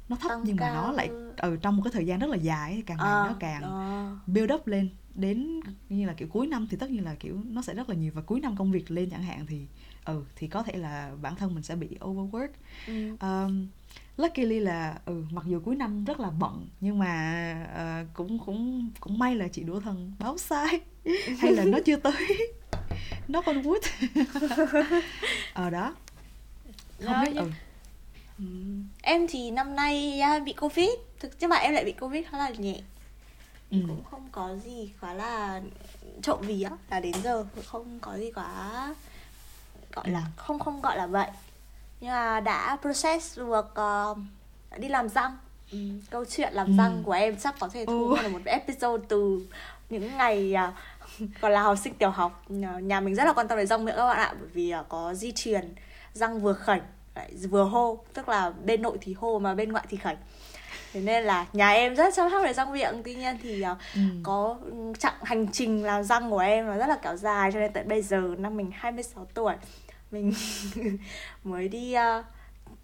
nó 0.09 0.15
thấp 0.15 0.29
Tăng 0.29 0.41
nhưng 0.45 0.55
mà 0.55 0.73
nó 0.73 0.91
lại 0.91 1.07
hơn. 1.07 1.33
ừ, 1.37 1.57
trong 1.61 1.75
một 1.77 1.81
cái 1.85 1.91
thời 1.93 2.05
gian 2.05 2.19
rất 2.19 2.29
là 2.29 2.37
dài 2.37 2.71
ấy, 2.71 2.83
càng 2.85 2.97
ngày 2.97 3.07
À, 3.07 3.23
nó 3.27 3.35
càng 3.39 3.61
đó. 3.61 4.17
build 4.27 4.51
up 4.53 4.67
lên. 4.67 4.89
Đến 5.15 5.59
như 5.89 6.05
là 6.07 6.13
kiểu 6.13 6.27
cuối 6.27 6.47
năm 6.47 6.67
thì 6.71 6.77
tất 6.77 6.89
nhiên 6.91 7.03
là 7.03 7.15
kiểu 7.15 7.37
nó 7.45 7.61
sẽ 7.61 7.73
rất 7.73 7.89
là 7.89 7.95
nhiều. 7.95 8.11
Và 8.15 8.21
cuối 8.21 8.39
năm 8.39 8.55
công 8.57 8.71
việc 8.71 8.91
lên 8.91 9.09
chẳng 9.09 9.23
hạn 9.23 9.45
thì 9.49 9.65
ừ 10.05 10.23
thì 10.35 10.47
có 10.47 10.63
thể 10.63 10.77
là 10.77 11.11
bản 11.21 11.35
thân 11.35 11.53
mình 11.53 11.63
sẽ 11.63 11.75
bị 11.75 11.87
overwork. 11.99 12.47
Ừ. 12.87 13.15
um, 13.21 13.67
luckily 14.17 14.59
là 14.59 14.99
ừ 15.05 15.23
mặc 15.31 15.45
dù 15.47 15.59
cuối 15.65 15.75
năm 15.75 16.05
rất 16.05 16.19
là 16.19 16.29
bận 16.29 16.67
nhưng 16.81 16.99
mà 16.99 17.67
ờ, 17.75 18.05
cũng 18.13 18.39
cũng 18.45 18.89
cũng 18.99 19.19
may 19.19 19.35
là 19.35 19.47
chị 19.47 19.63
đũa 19.63 19.79
thần 19.79 20.11
báo 20.19 20.37
sai. 20.37 20.79
Hay 21.39 21.51
là 21.51 21.65
nó 21.65 21.77
chưa 21.85 21.95
tới. 21.97 22.27
Nó 23.27 23.41
con 23.41 23.61
wood 23.61 23.79
ờ 25.53 25.69
đó. 25.69 25.95
Không 26.99 27.05
Đó, 27.05 27.21
biết 27.21 27.35
ừ 27.35 27.51
Ừ. 28.39 28.45
em 29.01 29.27
thì 29.29 29.51
năm 29.51 29.75
nay 29.75 30.19
à, 30.19 30.39
bị 30.39 30.53
covid. 30.53 30.89
Thực 31.19 31.39
chứ 31.39 31.47
mà 31.47 31.55
em 31.55 31.73
lại 31.73 31.85
bị 31.85 31.91
covid 31.91 32.23
khá 32.31 32.37
là 32.37 32.49
nhẹ. 32.49 32.81
Ừ. 33.71 33.77
Cũng 33.87 34.03
không 34.11 34.27
có 34.31 34.55
gì 34.65 34.91
quá 35.01 35.13
là 35.13 35.61
trộm 36.21 36.41
vía 36.41 36.69
là 36.89 36.99
đến 36.99 37.13
giờ. 37.23 37.45
Cũng 37.55 37.63
không 37.67 37.99
có 38.01 38.17
gì 38.17 38.31
quá 38.31 38.71
gọi 39.93 40.09
là 40.09 40.19
Ừ. 40.19 40.25
không 40.35 40.59
không 40.59 40.81
gọi 40.81 40.97
là 40.97 41.07
vậy. 41.07 41.27
Nhưng 41.99 42.09
mà 42.11 42.39
đã 42.39 42.77
process 42.81 43.37
được 43.37 43.71
ờ, 43.75 44.15
đi 44.77 44.87
làm 44.89 45.09
răng. 45.09 45.37
Ừ, 45.71 45.77
câu 46.09 46.25
chuyện 46.25 46.53
làm 46.53 46.67
Ừ. 46.67 46.73
răng 46.77 47.03
của 47.05 47.11
em 47.11 47.37
chắc 47.37 47.55
có 47.59 47.67
thể 47.67 47.85
thu 47.85 48.07
nguyên 48.07 48.23
là 48.23 48.29
một 48.29 48.41
episode 48.45 49.03
từ 49.07 49.47
những 49.89 50.17
ngày 50.17 50.53
à, 50.53 50.73
còn 51.41 51.51
là 51.51 51.61
học 51.61 51.77
sinh 51.83 51.93
tiểu 51.93 52.09
học. 52.09 52.43
Nhà, 52.49 52.79
nhà 52.79 52.99
mình 52.99 53.15
rất 53.15 53.23
là 53.25 53.33
quan 53.33 53.47
tâm 53.47 53.57
đến 53.57 53.67
răng 53.67 53.85
miệng 53.85 53.95
các 53.95 54.05
bạn 54.07 54.17
ạ 54.17 54.33
bởi 54.39 54.49
vì 54.53 54.69
à, 54.69 54.83
có 54.89 55.13
di 55.13 55.31
truyền 55.31 55.75
răng 56.13 56.41
vừa 56.41 56.53
khảnh 56.53 56.81
lại 57.17 57.31
vừa 57.49 57.63
hô 57.63 57.99
tức 58.13 58.29
là 58.29 58.49
bên 58.65 58.81
nội 58.81 58.97
thì 59.01 59.13
hô 59.13 59.39
mà 59.39 59.53
bên 59.55 59.71
ngoại 59.71 59.85
thì 59.89 59.97
khảnh 59.97 60.17
thế 60.93 61.01
nên 61.01 61.23
là 61.23 61.45
nhà 61.53 61.69
em 61.71 61.95
rất 61.95 62.13
chăm 62.15 62.31
sóc 62.31 62.41
về 62.43 62.53
răng 62.53 62.71
miệng 62.73 63.01
tuy 63.03 63.15
nhiên 63.15 63.37
thì 63.43 63.61
à, 63.61 63.75
ừ. 63.95 64.01
có 64.23 64.57
chặng 64.99 65.13
hành 65.23 65.47
trình 65.51 65.83
làm 65.83 66.03
răng 66.03 66.29
của 66.31 66.37
em 66.39 66.65
nó 66.67 66.77
rất 66.77 66.87
là 66.87 66.97
kéo 67.01 67.15
dài 67.17 67.51
cho 67.51 67.59
nên 67.59 67.73
tận 67.73 67.87
bây 67.87 68.01
giờ 68.01 68.21
năm 68.37 68.57
mình 68.57 68.71
26 68.73 69.25
tuổi 69.33 69.53
mình 70.11 70.33
mới 71.43 71.67
đi 71.67 71.93
ờ, 71.93 72.23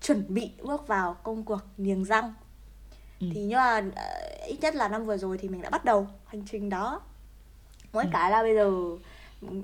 chuẩn 0.01 0.25
bị 0.27 0.51
bước 0.63 0.87
vào 0.87 1.13
công 1.23 1.43
cuộc 1.43 1.59
niềng 1.77 2.03
răng. 2.05 2.33
Ừ. 3.19 3.27
thì 3.33 3.41
nhưng 3.43 3.57
mà 3.57 3.81
ờ, 3.95 4.03
ít 4.47 4.57
nhất 4.61 4.75
là 4.75 4.87
năm 4.87 5.05
vừa 5.05 5.17
rồi 5.17 5.37
thì 5.37 5.49
mình 5.49 5.61
đã 5.61 5.69
bắt 5.69 5.85
đầu 5.85 6.07
hành 6.25 6.43
trình 6.51 6.69
đó. 6.69 7.01
Mỗi 7.93 8.03
Ừ. 8.03 8.09
cái 8.13 8.31
là 8.31 8.41
bây 8.43 8.55
giờ 8.55 8.71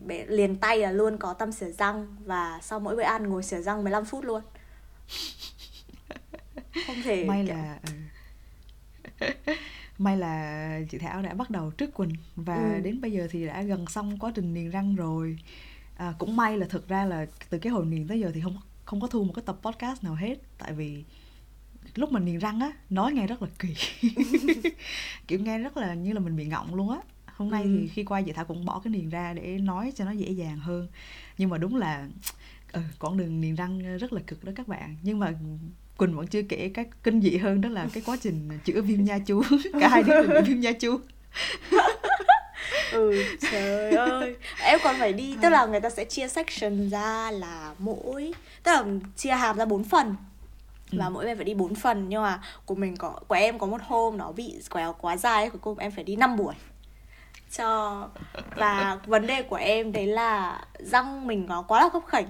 bể- 0.07 0.25
liền 0.27 0.55
tay 0.55 0.77
là 0.77 0.91
luôn 0.91 1.17
có 1.17 1.33
tăm 1.33 1.51
xỉa 1.51 1.71
răng 1.71 2.15
và 2.25 2.59
sau 2.61 2.79
mỗi 2.79 2.95
bữa 2.95 3.01
ăn 3.01 3.29
ngồi 3.29 3.43
xỉa 3.43 3.61
răng 3.61 3.83
15 3.83 4.05
phút 4.05 4.23
luôn 4.23 4.41
không 6.87 7.01
thể 7.03 7.25
may 7.25 7.43
là 7.43 7.79
ừ. 7.83 9.25
may 9.97 10.17
là 10.17 10.79
chị 10.89 10.97
Thảo 10.97 11.21
đã 11.21 11.33
bắt 11.33 11.49
đầu 11.49 11.71
trước 11.71 11.93
Quỳnh 11.93 12.13
và 12.35 12.55
Ừ. 12.75 12.79
đến 12.83 13.01
bây 13.01 13.11
giờ 13.11 13.27
thì 13.31 13.45
đã 13.45 13.61
gần 13.61 13.87
xong 13.87 14.19
quá 14.19 14.31
trình 14.35 14.53
niềng 14.53 14.69
răng 14.69 14.95
rồi 14.95 15.37
à, 15.97 16.13
cũng 16.19 16.35
may 16.35 16.57
là 16.57 16.67
thực 16.67 16.87
ra 16.87 17.05
là 17.05 17.25
từ 17.49 17.57
cái 17.59 17.71
hồi 17.71 17.85
niềng 17.85 18.07
tới 18.07 18.19
giờ 18.19 18.31
thì 18.33 18.41
không 18.41 18.57
không 18.85 19.01
có 19.01 19.07
thu 19.07 19.23
một 19.23 19.33
cái 19.35 19.43
tập 19.45 19.57
podcast 19.61 20.03
nào 20.03 20.15
hết 20.15 20.35
tại 20.57 20.73
vì 20.73 21.03
lúc 21.95 22.11
mình 22.11 22.25
niềng 22.25 22.39
răng 22.39 22.59
á 22.59 22.71
nói 22.89 23.13
nghe 23.13 23.27
rất 23.27 23.41
là 23.41 23.47
kỳ 23.59 23.75
kiểu 25.27 25.39
nghe 25.39 25.59
rất 25.59 25.77
là 25.77 25.93
như 25.93 26.13
là 26.13 26.19
mình 26.19 26.35
bị 26.35 26.45
ngọng 26.45 26.75
luôn 26.75 26.89
á 26.91 26.97
hôm 27.35 27.49
nay 27.49 27.63
Ừ. 27.63 27.77
thì 27.81 27.87
khi 27.87 28.03
qua 28.03 28.21
chị 28.21 28.31
Thảo 28.31 28.45
cũng 28.45 28.65
bỏ 28.65 28.79
cái 28.83 28.91
niềng 28.91 29.09
ra 29.09 29.33
để 29.33 29.57
nói 29.57 29.93
cho 29.95 30.05
nó 30.05 30.11
dễ 30.11 30.31
dàng 30.31 30.57
hơn 30.59 30.87
nhưng 31.37 31.49
mà 31.49 31.57
đúng 31.57 31.75
là 31.75 32.07
ừ, 32.71 32.81
quãng 32.99 33.17
đường 33.17 33.41
niềng 33.41 33.55
răng 33.55 33.97
rất 33.97 34.13
là 34.13 34.21
cực 34.27 34.43
đó 34.43 34.51
các 34.55 34.67
bạn. 34.67 34.95
Nhưng 35.03 35.19
mà 35.19 35.33
Quỳnh 35.97 36.15
vẫn 36.17 36.27
chưa 36.27 36.41
kể 36.49 36.71
cái 36.73 36.85
kinh 37.03 37.21
dị 37.21 37.37
hơn 37.37 37.61
đó 37.61 37.69
là 37.69 37.87
cái 37.93 38.03
quá 38.05 38.17
trình 38.21 38.49
chữa 38.65 38.81
viêm 38.81 39.03
nha 39.03 39.19
chú 39.25 39.41
cả 39.79 39.87
hai 39.87 40.03
đứa 40.03 40.21
bị 40.27 40.41
viêm 40.45 40.59
nha 40.59 40.71
chú 40.71 40.99
ừ 42.91 43.23
trời 43.51 43.91
ơi. 43.95 44.35
Em 44.63 44.79
còn 44.83 44.95
phải 44.99 45.13
đi 45.13 45.35
tức 45.41 45.49
là 45.49 45.65
người 45.65 45.79
ta 45.79 45.89
sẽ 45.89 46.05
chia 46.05 46.27
section 46.27 46.89
ra 46.89 47.31
là 47.31 47.73
mỗi 47.79 48.33
tức 48.63 48.71
là 48.71 48.83
chia 49.15 49.29
hàm 49.31 49.57
ra 49.57 49.65
bốn 49.65 49.83
phần. 49.83 50.15
Và 50.91 51.05
Ừ. 51.05 51.09
mỗi 51.09 51.25
bên 51.25 51.37
phải 51.37 51.45
đi 51.45 51.53
bốn 51.53 51.75
phần 51.75 52.09
nhưng 52.09 52.21
mà 52.21 52.41
của 52.65 52.75
mình 52.75 52.97
có 52.97 53.19
của 53.27 53.35
em 53.35 53.59
có 53.59 53.67
một 53.67 53.81
hôm 53.83 54.17
nó 54.17 54.31
bị 54.31 54.55
quéo 54.69 54.95
quá 55.01 55.17
dài 55.17 55.49
cuối 55.49 55.59
cùng 55.61 55.77
em 55.77 55.91
phải 55.91 56.03
đi 56.03 56.15
5 56.15 56.37
buổi. 56.37 56.53
Cho 57.57 58.09
và 58.55 58.99
vấn 59.05 59.27
đề 59.27 59.41
của 59.43 59.55
em 59.55 59.91
đấy 59.91 60.07
là 60.07 60.61
răng 60.79 61.27
mình 61.27 61.45
nó 61.47 61.61
quá 61.61 61.79
là 61.81 61.89
gấp 61.93 61.99
khảnh 62.07 62.29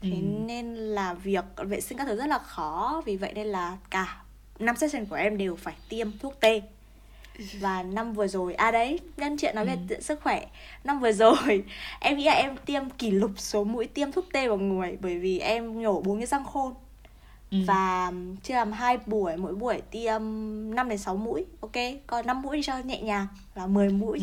thế 0.00 0.10
Ừ. 0.10 0.16
nên 0.22 0.74
là 0.74 1.14
việc 1.14 1.44
vệ 1.56 1.80
sinh 1.80 1.98
các 1.98 2.04
thứ 2.04 2.16
rất 2.16 2.26
là 2.26 2.38
khó 2.38 3.02
vì 3.06 3.16
vậy 3.16 3.32
nên 3.34 3.46
là 3.46 3.76
cả 3.90 4.22
năm 4.58 4.76
session 4.76 5.04
của 5.06 5.16
em 5.16 5.36
đều 5.38 5.56
phải 5.56 5.74
tiêm 5.88 6.18
thuốc 6.18 6.40
tê 6.40 6.62
và 7.60 7.82
năm 7.82 8.12
vừa 8.12 8.26
rồi 8.26 8.54
à 8.54 8.70
đấy 8.70 8.98
nhân 9.16 9.36
chuyện 9.40 9.54
nói 9.54 9.64
về 9.66 9.76
Ừ. 9.90 10.00
sức 10.00 10.20
khỏe 10.22 10.46
năm 10.84 11.00
vừa 11.00 11.12
rồi 11.12 11.64
em 12.00 12.16
nghĩ 12.16 12.24
là 12.24 12.32
em 12.32 12.56
tiêm 12.66 12.90
kỷ 12.90 13.10
lục 13.10 13.30
số 13.36 13.64
mũi 13.64 13.86
tiêm 13.86 14.12
thuốc 14.12 14.24
tê 14.32 14.48
vào 14.48 14.56
người 14.58 14.98
bởi 15.00 15.18
vì 15.18 15.38
em 15.38 15.80
nhổ 15.82 16.00
bốn 16.00 16.18
cái 16.18 16.26
răng 16.26 16.44
khôn 16.44 16.74
Ừ. 17.50 17.58
và 17.66 18.12
chia 18.42 18.54
làm 18.54 18.72
hai 18.72 18.98
buổi 19.06 19.36
mỗi 19.36 19.54
buổi 19.54 19.80
tiêm 19.90 20.20
5 20.74 20.88
đến 20.88 20.98
6 20.98 21.16
mũi 21.16 21.44
ok 21.60 21.72
còn 22.06 22.26
5 22.26 22.42
mũi 22.42 22.56
đi 22.56 22.62
cho 22.62 22.78
nhẹ 22.78 23.02
nhàng 23.02 23.26
là 23.54 23.66
10 23.66 23.88
mũi 23.88 24.18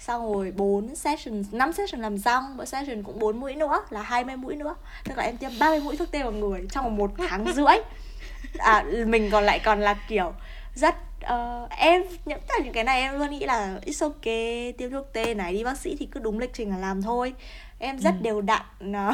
xong 0.00 0.32
rồi 0.34 0.52
4 0.56 0.96
session 0.96 1.42
5 1.52 1.72
session 1.72 2.00
làm 2.00 2.18
răng 2.18 2.56
mỗi 2.56 2.66
session 2.66 3.02
cũng 3.02 3.18
4 3.18 3.40
mũi 3.40 3.54
nữa 3.54 3.80
là 3.90 4.02
20 4.02 4.36
mũi 4.36 4.56
nữa 4.56 4.74
tức 5.04 5.18
là 5.18 5.24
em 5.24 5.36
tiêm 5.36 5.50
30 5.58 5.80
mũi 5.80 5.96
thuốc 5.96 6.10
tê 6.10 6.22
vào 6.22 6.32
người 6.32 6.66
trong 6.72 6.96
một 6.96 7.10
tháng 7.28 7.52
rưỡi 7.52 7.76
à, 8.58 8.84
mình 9.06 9.28
còn 9.32 9.44
lại 9.44 9.58
còn 9.64 9.80
là 9.80 9.94
kiểu 10.08 10.32
rất 10.74 10.94
ờ, 11.20 11.66
em 11.70 12.02
những 12.24 12.38
tất 12.40 12.54
cả 12.58 12.64
những 12.64 12.72
cái 12.72 12.84
này 12.84 13.00
em 13.00 13.18
luôn 13.18 13.30
nghĩ 13.30 13.46
là 13.46 13.78
it's 13.86 14.06
okay 14.10 14.72
tiêm 14.78 14.90
thuốc 14.90 15.06
tê 15.12 15.34
này 15.34 15.52
đi 15.52 15.64
bác 15.64 15.78
sĩ 15.78 15.96
thì 15.98 16.06
cứ 16.06 16.20
đúng 16.20 16.38
lịch 16.38 16.52
trình 16.54 16.70
là 16.70 16.76
làm 16.76 17.02
thôi 17.02 17.34
em 17.78 17.98
rất 17.98 18.14
Ừ. 18.18 18.22
đều 18.22 18.40
đặn 18.40 18.62
ờ, 18.94 19.12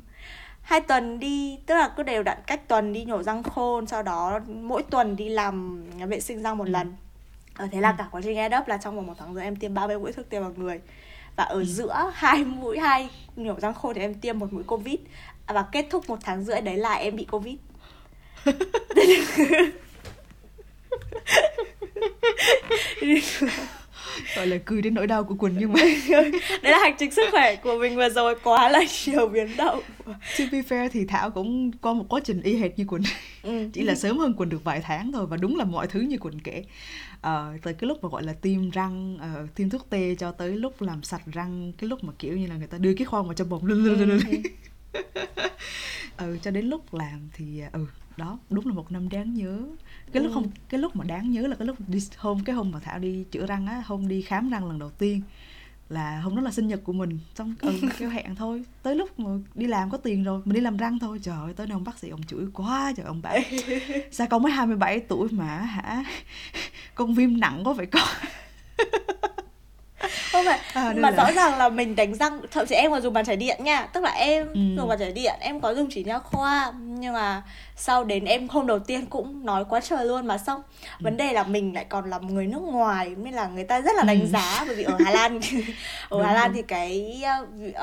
hai 0.62 0.80
tuần 0.80 1.18
đi 1.18 1.58
tức 1.66 1.74
là 1.74 1.88
cứ 1.96 2.02
đều 2.02 2.22
đặn 2.22 2.38
cách 2.46 2.68
tuần 2.68 2.92
đi 2.92 3.04
nhổ 3.04 3.22
răng 3.22 3.42
khôn 3.42 3.86
sau 3.86 4.02
đó 4.02 4.40
mỗi 4.48 4.82
tuần 4.90 5.16
đi 5.16 5.28
làm 5.28 5.84
vệ 6.08 6.20
sinh 6.20 6.42
răng 6.42 6.58
một 6.58 6.64
Ừ. 6.66 6.70
lần 6.70 6.94
ờ, 7.58 7.68
thế 7.72 7.80
là 7.80 7.90
Ừ. 7.90 7.94
cả 7.98 8.08
quá 8.10 8.20
trình 8.24 8.36
add 8.38 8.54
up 8.60 8.68
là 8.68 8.76
trong 8.76 8.96
vòng 8.96 9.06
một 9.06 9.14
tháng 9.18 9.34
rồi 9.34 9.44
em 9.44 9.56
tiêm 9.56 9.74
30 9.74 9.98
mũi 9.98 10.12
thuốc 10.12 10.28
tê 10.30 10.40
vào 10.40 10.52
người. 10.56 10.80
Và 11.36 11.44
ở 11.44 11.54
Ừ. 11.54 11.64
giữa 11.64 12.10
hai 12.14 12.44
mũi 12.44 12.78
hai 12.78 13.08
nhổ 13.36 13.54
răng 13.60 13.74
khôn 13.74 13.94
thì 13.94 14.00
em 14.00 14.14
tiêm 14.14 14.38
một 14.38 14.52
mũi 14.52 14.62
covid. 14.66 14.98
Và 15.46 15.64
kết 15.72 15.86
thúc 15.90 16.08
một 16.08 16.18
tháng 16.24 16.44
rưỡi 16.44 16.60
đấy 16.60 16.76
là 16.76 16.94
em 16.94 17.16
bị 17.16 17.24
covid. 17.30 17.54
Gọi 24.36 24.46
là 24.46 24.56
cười 24.64 24.82
đến 24.82 24.94
nỗi 24.94 25.06
đau 25.06 25.24
của 25.24 25.34
Quỳnh 25.34 25.54
nhưng 25.58 25.72
mà 25.72 25.80
đấy 26.62 26.72
là 26.72 26.78
hành 26.78 26.94
trình 26.98 27.10
sức 27.10 27.28
khỏe 27.30 27.56
của 27.56 27.78
mình 27.78 27.96
vừa 27.96 28.08
rồi 28.08 28.34
quá 28.44 28.68
là 28.68 28.80
nhiều 29.06 29.26
biến 29.28 29.56
động. 29.56 29.80
To 30.06 30.44
be 30.52 30.58
fair 30.68 30.88
thì 30.92 31.04
Thảo 31.08 31.30
cũng 31.30 31.70
có 31.80 31.92
một 31.94 32.04
quá 32.08 32.20
trình 32.24 32.42
y 32.42 32.56
hệt 32.56 32.78
như 32.78 32.84
Quỳnh 32.84 33.02
ừ. 33.42 33.68
chỉ 33.72 33.82
là 33.82 33.94
sớm 33.94 34.18
hơn 34.18 34.34
Quỳnh 34.34 34.48
được 34.48 34.64
vài 34.64 34.80
tháng 34.80 35.12
thôi 35.12 35.26
và 35.26 35.36
đúng 35.36 35.56
là 35.56 35.64
mọi 35.64 35.86
thứ 35.86 36.00
như 36.00 36.18
Quỳnh 36.18 36.40
kể 36.40 36.64
ờ, 37.20 37.56
từ 37.62 37.72
cái 37.72 37.88
lúc 37.88 38.02
mà 38.02 38.08
gọi 38.08 38.22
là 38.22 38.32
tiêm 38.32 38.70
răng 38.70 39.18
ờ, 39.20 39.46
tiêm 39.54 39.70
thuốc 39.70 39.90
tê 39.90 40.14
cho 40.14 40.32
tới 40.32 40.56
lúc 40.56 40.82
làm 40.82 41.02
sạch 41.02 41.22
răng 41.26 41.72
cái 41.78 41.88
lúc 41.90 42.04
mà 42.04 42.12
kiểu 42.18 42.36
như 42.36 42.46
là 42.46 42.56
người 42.56 42.66
ta 42.66 42.78
đưa 42.78 42.94
cái 42.94 43.04
khoan 43.04 43.24
vào 43.24 43.34
trong 43.34 43.48
bụng 43.48 43.68
Ừ. 43.68 44.18
ừ 46.16 46.38
cho 46.42 46.50
đến 46.50 46.66
lúc 46.66 46.94
làm 46.94 47.28
thì 47.32 47.62
ừ 47.72 47.86
đó 48.16 48.38
đúng 48.50 48.66
là 48.66 48.72
một 48.74 48.92
năm 48.92 49.08
đáng 49.08 49.34
nhớ 49.34 49.62
cái 50.12 50.22
lúc 50.22 50.32
ừ. 50.32 50.34
không 50.34 50.50
cái 50.68 50.80
lúc 50.80 50.96
mà 50.96 51.04
đáng 51.04 51.30
nhớ 51.30 51.46
là 51.46 51.56
cái 51.56 51.66
lúc 51.66 51.76
đi 51.88 51.98
hôm 52.16 52.44
cái 52.44 52.56
hôm 52.56 52.70
mà 52.70 52.80
thảo 52.80 52.98
đi 52.98 53.24
chữa 53.30 53.46
răng 53.46 53.66
á 53.66 53.82
hôm 53.86 54.08
đi 54.08 54.22
khám 54.22 54.50
răng 54.50 54.68
lần 54.68 54.78
đầu 54.78 54.90
tiên 54.90 55.22
là 55.88 56.20
hôm 56.20 56.36
đó 56.36 56.42
là 56.42 56.50
sinh 56.50 56.68
nhật 56.68 56.80
của 56.84 56.92
mình 56.92 57.18
xong 57.34 57.54
ừ 57.60 57.72
kêu 57.98 58.08
hẹn 58.08 58.34
thôi. 58.34 58.64
Tới 58.82 58.94
lúc 58.94 59.20
mà 59.20 59.30
đi 59.54 59.66
làm 59.66 59.90
có 59.90 59.98
tiền 59.98 60.24
rồi 60.24 60.42
mình 60.44 60.54
đi 60.54 60.60
làm 60.60 60.76
răng 60.76 60.98
thôi. 60.98 61.20
Trời 61.22 61.36
ơi 61.36 61.54
tới 61.54 61.66
nơi 61.66 61.74
ông 61.74 61.84
bác 61.84 61.98
sĩ 61.98 62.08
ông 62.08 62.22
chửi 62.22 62.46
quá 62.52 62.92
trời 62.96 63.06
ông 63.06 63.22
bảo 63.22 63.38
sao 64.10 64.26
con 64.30 64.42
mới 64.42 64.52
27 64.52 65.00
tuổi 65.00 65.28
mà 65.32 65.56
hả? 65.56 66.04
Con 66.94 67.14
viêm 67.14 67.40
nặng 67.40 67.60
quá 67.64 67.72
vậy 67.72 67.86
con 67.86 68.08
không 70.32 70.44
phải 70.46 70.58
à, 70.72 70.94
mà 70.96 71.10
rõ 71.10 71.32
ràng 71.32 71.58
là 71.58 71.68
mình 71.68 71.96
đánh 71.96 72.14
răng 72.14 72.40
thậm 72.50 72.66
chí 72.66 72.74
em 72.74 72.90
còn 72.90 73.02
dùng 73.02 73.12
bàn 73.12 73.24
chải 73.24 73.36
điện 73.36 73.64
nha 73.64 73.86
tức 73.86 74.02
là 74.02 74.10
em 74.10 74.46
ừ. 74.52 74.60
dùng 74.76 74.88
bàn 74.88 74.98
chải 74.98 75.12
điện 75.12 75.34
em 75.40 75.60
có 75.60 75.74
dùng 75.74 75.88
chỉ 75.90 76.04
nha 76.04 76.18
khoa 76.18 76.72
nhưng 76.76 77.12
mà 77.14 77.42
sau 77.76 78.04
đến 78.04 78.24
em 78.24 78.48
hôm 78.48 78.66
đầu 78.66 78.78
tiên 78.78 79.06
cũng 79.06 79.46
nói 79.46 79.64
quá 79.68 79.80
trời 79.80 80.06
luôn 80.06 80.26
mà 80.26 80.38
xong 80.38 80.62
ừ. 80.80 81.04
vấn 81.04 81.16
đề 81.16 81.32
là 81.32 81.42
mình 81.42 81.74
lại 81.74 81.84
còn 81.88 82.10
là 82.10 82.18
người 82.18 82.46
nước 82.46 82.62
ngoài 82.62 83.14
nên 83.16 83.34
là 83.34 83.46
người 83.46 83.64
ta 83.64 83.80
rất 83.80 83.92
là 83.96 84.02
đánh 84.02 84.20
ừ. 84.20 84.26
giá 84.26 84.64
bởi 84.66 84.76
vì 84.76 84.84
ở 84.84 84.96
Hà 85.04 85.10
Lan 85.10 85.40
ở 86.08 86.22
Hà 86.22 86.32
Lan 86.32 86.52
thì 86.54 86.62
cái 86.62 87.22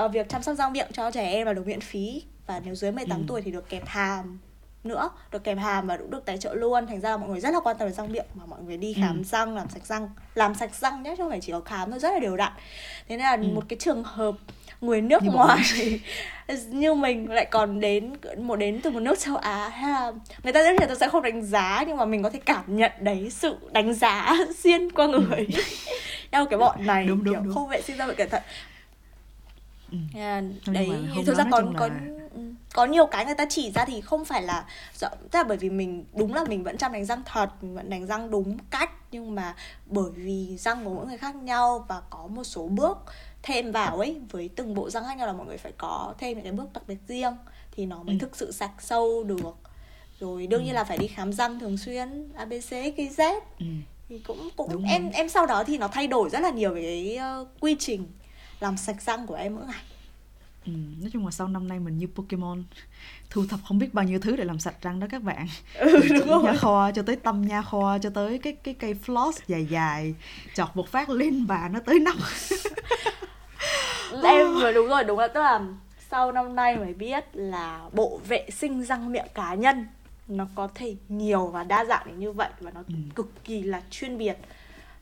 uh, 0.05 0.11
việc 0.11 0.29
chăm 0.29 0.43
sóc 0.43 0.55
răng 0.55 0.73
miệng 0.73 0.87
cho 0.93 1.11
trẻ 1.11 1.31
em 1.31 1.47
là 1.47 1.53
được 1.53 1.67
miễn 1.67 1.81
phí 1.81 2.23
và 2.47 2.61
nếu 2.65 2.75
dưới 2.75 2.91
18 2.91 3.17
ừ. 3.17 3.23
tuổi 3.27 3.41
thì 3.41 3.51
được 3.51 3.69
kẹp 3.69 3.85
hàm 3.85 4.39
nữa 4.85 5.09
được 5.31 5.43
kèm 5.43 5.57
hàm 5.57 5.87
và 5.87 5.97
cũng 5.97 6.11
được 6.11 6.25
tài 6.25 6.37
trợ 6.37 6.53
luôn 6.53 6.87
thành 6.87 7.01
ra 7.01 7.09
là 7.09 7.17
mọi 7.17 7.29
người 7.29 7.39
rất 7.39 7.53
là 7.53 7.59
quan 7.59 7.77
tâm 7.77 7.87
đến 7.87 7.95
răng 7.95 8.11
miệng 8.11 8.25
mà 8.33 8.45
mọi 8.45 8.59
người 8.61 8.77
đi 8.77 8.93
khám 8.93 9.17
ừ. 9.17 9.23
răng 9.23 9.55
làm 9.55 9.69
sạch 9.69 9.85
răng 9.85 10.09
làm 10.35 10.55
sạch 10.55 10.75
răng 10.75 11.03
nhé 11.03 11.15
chứ 11.17 11.23
không 11.23 11.31
phải 11.31 11.41
chỉ 11.41 11.51
có 11.51 11.61
khám 11.61 11.91
thôi 11.91 11.99
rất 11.99 12.13
là 12.13 12.19
đều 12.19 12.37
đặn 12.37 12.53
thế 13.07 13.17
nên 13.17 13.19
là 13.19 13.31
ừ. 13.31 13.53
một 13.53 13.63
cái 13.67 13.77
trường 13.79 14.03
hợp 14.03 14.35
người 14.81 15.01
nước 15.01 15.23
như 15.23 15.31
ngoài 15.31 15.63
như 16.69 16.93
mình 16.93 17.31
lại 17.31 17.45
còn 17.45 17.79
đến 17.79 18.13
một 18.37 18.55
đến 18.55 18.81
từ 18.81 18.89
một 18.89 18.99
nước 18.99 19.19
châu 19.19 19.35
Á 19.35 19.69
hay 19.69 19.91
là 19.91 20.11
người 20.43 20.53
ta 20.53 20.63
rất 20.63 20.89
là 20.89 20.95
sẽ 20.95 21.09
không 21.09 21.21
đánh 21.21 21.45
giá 21.45 21.83
nhưng 21.87 21.97
mà 21.97 22.05
mình 22.05 22.23
có 22.23 22.29
thể 22.29 22.39
cảm 22.45 22.77
nhận 22.77 22.91
đấy 22.99 23.29
sự 23.31 23.55
đánh 23.71 23.93
giá 23.93 24.37
xuyên 24.63 24.91
qua 24.91 25.05
ừ. 25.05 25.19
người 25.19 25.47
theo 26.31 26.45
cái 26.45 26.59
bọn 26.59 26.85
này 26.85 27.05
đúng, 27.05 27.23
đúng, 27.23 27.33
kiểu 27.33 27.43
đúng. 27.43 27.53
không 27.53 27.67
vệ 27.67 27.81
sinh 27.81 27.97
ra 27.97 28.05
vậy 28.05 28.15
cẩn 28.15 28.29
thận 28.29 28.41
ừ. 29.91 29.97
đấy 30.67 30.89
thực 31.25 31.37
ra 31.37 31.45
còn 31.51 31.73
là... 31.73 31.79
có 31.79 31.89
có 32.75 32.85
nhiều 32.85 33.05
cái 33.05 33.25
người 33.25 33.35
ta 33.35 33.45
chỉ 33.49 33.71
ra 33.71 33.85
thì 33.85 34.01
không 34.01 34.25
phải 34.25 34.41
là 34.41 34.65
tức 35.01 35.09
là 35.33 35.43
bởi 35.43 35.57
vì 35.57 35.69
mình 35.69 36.05
đúng 36.13 36.33
là 36.33 36.43
mình 36.43 36.63
vẫn 36.63 36.77
chăm 36.77 36.93
đánh 36.93 37.05
răng 37.05 37.21
thật 37.25 37.49
mình 37.61 37.75
vẫn 37.75 37.89
đánh 37.89 38.07
răng 38.07 38.31
đúng 38.31 38.57
cách 38.69 38.91
nhưng 39.11 39.35
mà 39.35 39.55
bởi 39.85 40.11
vì 40.15 40.57
răng 40.57 40.85
của 40.85 40.93
mỗi 40.93 41.05
người 41.05 41.17
khác 41.17 41.35
nhau 41.35 41.85
và 41.87 42.01
có 42.09 42.27
một 42.27 42.43
số 42.43 42.67
bước 42.67 42.97
thêm 43.43 43.71
vào 43.71 43.97
ấy 43.97 44.21
với 44.31 44.49
từng 44.55 44.73
bộ 44.73 44.89
răng 44.89 45.03
khác 45.03 45.17
nhau 45.17 45.27
là 45.27 45.33
mọi 45.33 45.47
người 45.47 45.57
phải 45.57 45.71
có 45.77 46.13
thêm 46.17 46.37
những 46.37 46.43
cái 46.43 46.51
bước 46.51 46.73
đặc 46.73 46.83
biệt 46.87 46.97
riêng 47.07 47.37
thì 47.71 47.85
nó 47.85 48.03
mới 48.03 48.15
ừ. 48.15 48.19
thực 48.19 48.35
sự 48.35 48.51
sạch 48.51 48.73
sâu 48.79 49.23
được 49.23 49.55
rồi 50.19 50.47
đương 50.47 50.61
ừ. 50.61 50.65
nhiên 50.65 50.75
là 50.75 50.83
phải 50.83 50.97
đi 50.97 51.07
khám 51.07 51.33
răng 51.33 51.59
thường 51.59 51.77
xuyên 51.77 52.31
abc 52.33 52.69
cái 52.69 53.09
z 53.17 53.39
ừ. 53.59 53.65
thì 54.09 54.19
cũng 54.19 54.49
cũng 54.55 54.71
Đúng 54.71 54.83
em 54.83 55.03
rồi. 55.03 55.11
em 55.13 55.29
sau 55.29 55.45
đó 55.45 55.63
thì 55.63 55.77
nó 55.77 55.87
thay 55.87 56.07
đổi 56.07 56.29
rất 56.29 56.39
là 56.39 56.49
nhiều 56.49 56.73
về 56.73 56.81
cái 56.81 57.19
uh, 57.41 57.47
quy 57.59 57.75
trình 57.79 58.05
làm 58.59 58.77
sạch 58.77 59.01
răng 59.01 59.27
của 59.27 59.35
em 59.35 59.55
mỗi 59.55 59.65
ngày 59.65 59.81
Ừ, 60.65 60.71
nói 61.01 61.09
chung 61.13 61.25
là 61.25 61.31
sau 61.31 61.47
năm 61.47 61.67
nay 61.67 61.79
mình 61.79 61.97
như 61.97 62.07
Pokemon 62.15 62.63
thu 63.29 63.45
thập 63.49 63.59
không 63.67 63.79
biết 63.79 63.93
bao 63.93 64.05
nhiêu 64.05 64.19
thứ 64.19 64.35
để 64.35 64.43
làm 64.43 64.59
sạch 64.59 64.75
răng 64.81 64.99
đó 64.99 65.07
các 65.09 65.23
bạn 65.23 65.47
ừ, 65.73 65.99
đúng 66.19 66.27
rồi. 66.27 66.43
nha 66.43 66.53
khoa 66.61 66.91
cho 66.91 67.01
tới 67.01 67.15
tâm 67.15 67.41
nha 67.41 67.61
khoa 67.61 67.97
cho 67.97 68.09
tới 68.09 68.37
cái 68.37 68.53
cái 68.53 68.73
cây 68.73 68.95
floss 69.05 69.31
dài 69.47 69.65
dài 69.65 70.15
chọt 70.53 70.69
một 70.73 70.87
phát 70.87 71.09
lên 71.09 71.47
bà 71.47 71.69
nó 71.69 71.79
tới 71.79 71.99
nóc 71.99 72.15
em 74.23 74.53
vừa 74.61 74.71
đúng 74.73 74.87
rồi 74.87 75.03
đúng 75.03 75.19
là 75.19 75.27
tức 75.27 75.39
là 75.39 75.61
sau 76.09 76.31
năm 76.31 76.55
nay 76.55 76.75
mới 76.75 76.93
biết 76.93 77.25
là 77.33 77.89
bộ 77.93 78.19
vệ 78.27 78.49
sinh 78.49 78.83
răng 78.83 79.11
miệng 79.11 79.27
cá 79.33 79.53
nhân 79.53 79.85
nó 80.27 80.47
có 80.55 80.69
thể 80.75 80.95
nhiều 81.09 81.47
và 81.47 81.63
đa 81.63 81.85
dạng 81.85 82.03
đến 82.05 82.19
như 82.19 82.31
vậy 82.31 82.49
và 82.59 82.71
nó 82.71 82.83
ừ. 82.87 82.93
cực 83.15 83.43
kỳ 83.43 83.63
là 83.63 83.81
chuyên 83.89 84.17
biệt 84.17 84.37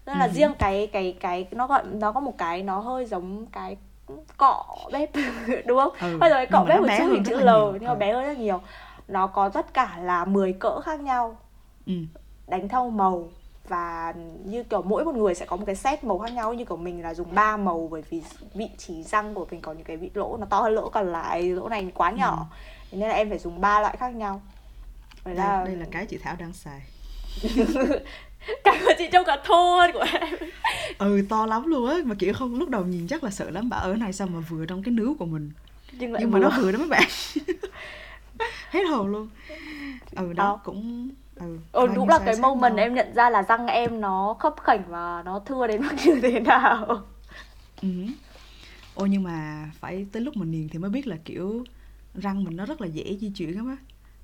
tức 0.06 0.14
là 0.14 0.26
ừ. 0.26 0.32
riêng 0.34 0.54
cái 0.60 0.88
cái 0.94 1.16
cái 1.20 1.48
nó 1.52 1.68
gọi 1.68 1.84
nó 1.92 2.12
có 2.12 2.20
một 2.20 2.38
cái 2.38 2.64
nó 2.64 2.80
hơi 2.80 3.06
giống 3.06 3.46
cái 3.46 3.78
cọ 4.38 4.66
bếp 4.92 5.10
đúng 5.66 5.80
không? 5.80 5.94
Ừ, 6.02 6.18
bây 6.18 6.30
giờ 6.30 6.36
cái 6.36 6.48
cọ 6.52 6.66
bếp 6.70 6.80
của 6.80 6.88
chữ 6.98 7.14
hình 7.14 7.24
chữ 7.24 7.36
L 7.36 7.50
nhưng 7.74 7.86
mà 7.86 7.94
ừ. 7.94 7.96
bé 7.96 8.14
hơn 8.14 8.26
rất 8.26 8.38
nhiều. 8.38 8.62
Nó 9.08 9.28
có 9.28 9.50
tất 9.50 9.74
cả 9.74 9.98
là 10.02 10.26
10 10.26 10.54
cỡ 10.54 10.80
khác 10.80 11.00
nhau. 11.00 11.38
Ừ. 11.86 11.94
đánh 12.48 12.68
theo 12.68 12.90
màu 12.90 13.28
và 13.68 14.14
như 14.46 14.64
kiểu 14.64 14.82
mỗi 14.82 15.06
một 15.06 15.16
người 15.16 15.36
sẽ 15.36 15.46
có 15.46 15.56
một 15.56 15.64
cái 15.66 15.76
set 15.76 16.04
màu 16.04 16.20
khác 16.20 16.32
nhau. 16.34 16.54
Như 16.54 16.66
kiểu 16.66 16.78
mình 16.78 17.02
là 17.02 17.14
dùng 17.14 17.36
ba 17.36 17.58
màu 17.58 17.88
bởi 17.92 18.02
vì 18.10 18.22
vị 18.54 18.70
trí 18.78 19.04
răng 19.04 19.34
của 19.34 19.46
mình 19.52 19.62
có 19.62 19.74
những 19.74 19.84
cái 19.84 19.98
vị 19.98 20.12
lỗ 20.14 20.38
nó 20.38 20.46
to 20.46 20.60
hơn 20.60 20.74
lỗ 20.74 20.90
còn 20.90 21.12
lại 21.12 21.44
lỗ 21.44 21.70
này 21.70 21.92
quá 21.96 22.12
nhỏ. 22.12 22.48
Ừ. 22.92 22.98
nên 22.98 23.10
là 23.10 23.16
em 23.16 23.30
phải 23.30 23.40
dùng 23.40 23.62
ba 23.62 23.82
loại 23.82 23.98
khác 23.98 24.16
nhau. 24.16 24.42
Đây, 25.26 25.36
là... 25.36 25.64
đây 25.66 25.76
là 25.76 25.86
cái 25.92 26.06
chị 26.06 26.18
Thảo 26.18 26.36
đang 26.40 26.54
xài 26.54 26.82
Cảm 28.64 28.76
ơn 28.88 28.96
chị 28.98 29.10
trông 29.12 29.26
cả 29.26 29.38
thô 29.46 29.78
hơn 29.78 29.92
của 29.94 30.06
em. 30.22 30.36
Ừ 30.98 31.22
to 31.30 31.46
lắm 31.46 31.68
luôn 31.68 31.90
á. 31.90 31.96
Mà 32.06 32.16
kiểu 32.20 32.34
không 32.34 32.60
lúc 32.60 32.70
đầu 32.70 32.86
nhìn 32.86 33.08
chắc 33.08 33.24
là 33.24 33.30
sợ 33.32 33.50
lắm. 33.50 33.70
Bảo 33.70 33.82
ở 33.82 33.96
này 33.96 34.14
sao 34.14 34.28
mà 34.28 34.40
vừa 34.40 34.66
trong 34.66 34.84
cái 34.84 34.92
nướu 34.92 35.16
của 35.20 35.26
mình? 35.26 35.52
Nhưng, 35.92 36.14
Nhưng 36.20 36.32
mà 36.32 36.40
nó 36.40 36.50
vừa. 36.58 36.72
đó 36.72 36.80
mấy 36.80 36.88
bạn. 36.88 37.10
Hết 38.70 38.84
hồn 38.84 39.08
luôn. 39.08 39.30
Ừ 40.16 40.34
đó 40.34 40.54
à. 40.54 40.64
cũng 40.64 41.10
Ừ, 41.36 41.58
ừ 41.72 41.88
đúng 41.96 42.10
là 42.10 42.20
cái 42.20 42.36
moment 42.36 42.78
em 42.78 42.94
nhận 42.96 43.14
ra 43.14 43.30
là 43.30 43.42
răng 43.44 43.68
em 43.68 44.02
nó 44.02 44.36
khấp 44.40 44.54
khảnh 44.64 44.84
và 44.90 45.22
nó 45.26 45.40
thưa 45.40 45.68
đến 45.68 45.82
mức 45.82 45.90
như 46.06 46.20
thế 46.22 46.40
nào. 46.40 47.04
Ừ. 47.82 47.90
Ôi 48.96 49.10
nhưng 49.10 49.24
mà 49.24 49.70
phải 49.80 50.06
tới 50.12 50.22
lúc 50.22 50.38
mình 50.38 50.52
niền 50.52 50.70
thì 50.70 50.80
mới 50.80 50.90
biết 50.90 51.08
là 51.08 51.18
kiểu 51.26 51.64
răng 52.16 52.44
mình 52.44 52.58
nó 52.58 52.66
rất 52.66 52.82
là 52.82 52.88
dễ 52.88 53.18
di 53.22 53.30
chuyển 53.30 53.56
lắm 53.56 53.68
á 53.68 53.78